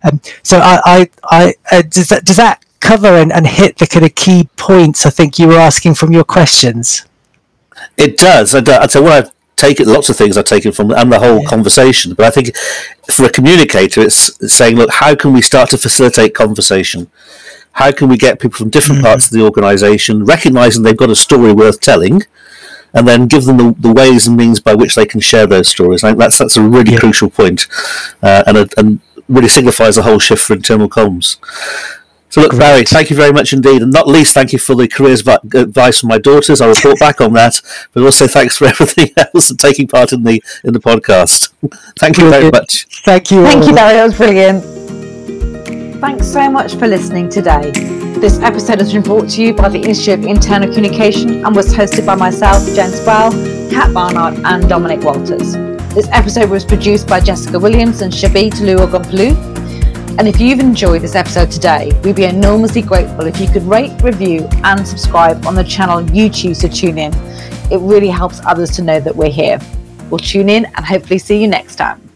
Um, 0.04 0.20
so 0.44 0.58
I, 0.58 0.82
I, 0.84 1.10
I 1.24 1.54
uh, 1.72 1.84
does 1.84 2.10
that 2.10 2.26
does 2.26 2.38
that 2.38 2.66
cover 2.80 3.08
and, 3.08 3.32
and 3.32 3.48
hit 3.48 3.78
the 3.78 3.88
kind 3.88 4.06
of 4.06 4.16
key 4.16 4.50
points 4.58 5.06
I 5.06 5.12
think 5.12 5.40
you 5.40 5.48
were 5.48 5.60
asking 5.60 5.96
from 5.96 6.12
your 6.12 6.24
questions? 6.24 7.06
It 7.98 8.18
does. 8.18 8.54
And 8.54 8.68
uh, 8.68 8.88
so 8.88 9.04
what 9.04 9.12
I've 9.12 9.32
taken 9.56 9.88
lots 9.88 10.10
of 10.10 10.18
things 10.18 10.38
I've 10.38 10.46
taken 10.46 10.72
from 10.72 10.92
and 10.92 11.12
the 11.12 11.20
whole 11.20 11.42
yeah. 11.44 11.50
conversation. 11.50 12.16
But 12.16 12.26
I 12.26 12.30
think 12.32 12.56
for 13.12 13.26
a 13.26 13.30
communicator, 13.30 14.02
it's, 14.02 14.54
saying, 14.54 14.76
look, 14.76 14.90
how 14.92 15.14
can 15.16 15.34
we 15.34 15.42
start 15.42 15.70
to 15.70 15.78
facilitate 15.78 16.34
conversation? 16.34 17.10
How 17.74 17.92
can 17.92 18.10
we 18.10 18.18
get 18.18 18.40
people 18.40 18.58
from 18.58 18.70
different 18.70 19.00
mm-hmm. 19.00 19.08
parts 19.08 19.28
of 19.28 19.38
the 19.38 19.44
organisation 19.44 20.26
recognizing 20.26 20.84
they've 20.84 20.98
got 20.98 21.12
a 21.12 21.16
story 21.16 21.54
worth 21.54 21.80
telling? 21.80 22.24
And 22.94 23.08
then 23.08 23.28
give 23.28 23.46
them 23.46 23.58
the, 23.58 23.76
the, 23.80 23.94
ways 23.94 24.28
and 24.28 24.36
means 24.36 24.60
by 24.60 24.76
which 24.76 24.96
they 24.96 25.06
can 25.06 25.22
share 25.22 25.48
those 25.48 25.70
stories. 25.70 26.04
I 26.04 26.10
think 26.10 26.20
that's 26.20 26.38
that's 26.38 26.58
a 26.58 26.62
really 26.62 26.94
yeah. 26.94 27.00
crucial 27.00 27.30
point, 27.30 27.68
uh, 28.22 28.44
and 28.46 28.58
a, 28.58 28.68
and 28.76 29.00
really 29.30 29.48
signifies 29.48 29.98
a 29.98 30.02
whole 30.02 30.20
shift 30.20 30.44
for 30.44 30.54
internal 30.54 30.90
comms. 30.90 31.38
So 32.32 32.40
look, 32.40 32.52
Great. 32.52 32.60
Barry, 32.60 32.84
thank 32.86 33.10
you 33.10 33.16
very 33.18 33.34
much 33.34 33.52
indeed, 33.52 33.82
and 33.82 33.92
not 33.92 34.08
least, 34.08 34.34
thank 34.34 34.54
you 34.54 34.60
for 34.60 34.74
the 34.74 34.88
careers 34.88 35.28
advice 35.28 36.00
from 36.00 36.10
my 36.10 36.18
daughters. 36.18 36.62
I'll 36.62 36.70
report 36.70 36.98
back 36.98 37.20
on 37.20 37.34
that, 37.34 37.62
but 37.92 38.04
also 38.04 38.26
thanks 38.26 38.58
for 38.58 38.66
everything 38.68 39.10
else 39.18 39.50
and 39.50 39.60
taking 39.60 39.86
part 39.88 40.14
in 40.14 40.24
the 40.24 40.42
in 40.64 40.72
the 40.72 40.80
podcast. 40.80 41.52
thank 42.00 42.18
you 42.18 42.30
very 42.30 42.50
much. 42.50 42.88
Thank 43.04 43.32
you. 43.32 43.44
Thank 43.44 43.66
you, 43.68 43.76
Barry. 43.76 43.96
That 43.96 44.06
was 44.06 44.16
brilliant. 44.16 44.81
Thanks 46.02 46.34
so 46.34 46.50
much 46.50 46.78
for 46.78 46.88
listening 46.88 47.30
today. 47.30 47.70
This 48.20 48.40
episode 48.40 48.80
has 48.80 48.92
been 48.92 49.04
brought 49.04 49.30
to 49.30 49.44
you 49.44 49.54
by 49.54 49.70
the 49.70 49.78
Institute 49.78 50.18
of 50.18 50.26
Internal 50.26 50.68
Communication 50.74 51.46
and 51.46 51.56
was 51.56 51.72
hosted 51.72 52.08
by 52.08 52.16
myself, 52.16 52.66
Jen 52.74 52.90
Sproul, 52.90 53.30
Cat 53.70 53.94
Barnard, 53.94 54.44
and 54.44 54.68
Dominic 54.68 55.04
Walters. 55.04 55.54
This 55.94 56.10
episode 56.12 56.50
was 56.50 56.66
produced 56.66 57.08
by 57.08 57.20
Jessica 57.20 57.60
Williams 57.60 58.02
and 58.02 58.12
Shabi 58.12 58.50
Tolu-Ogunpolu. 58.50 60.18
And 60.18 60.28
if 60.28 60.42
you've 60.42 60.60
enjoyed 60.60 61.04
this 61.04 61.14
episode 61.14 61.52
today, 61.52 61.92
we'd 62.04 62.16
be 62.16 62.26
enormously 62.26 62.82
grateful 62.82 63.28
if 63.28 63.40
you 63.40 63.48
could 63.48 63.64
rate, 63.64 63.94
review, 64.02 64.50
and 64.64 64.88
subscribe 64.88 65.46
on 65.46 65.54
the 65.54 65.64
channel 65.64 66.02
you 66.10 66.30
choose 66.32 66.58
to 66.62 66.68
tune 66.68 66.98
in. 66.98 67.14
It 67.72 67.80
really 67.80 68.10
helps 68.10 68.42
others 68.48 68.72
to 68.72 68.82
know 68.82 69.00
that 69.02 69.16
we're 69.16 69.30
here. 69.30 69.60
We'll 70.10 70.18
tune 70.18 70.50
in 70.50 70.66
and 70.66 70.84
hopefully 70.84 71.20
see 71.20 71.40
you 71.40 71.48
next 71.48 71.76
time. 71.76 72.11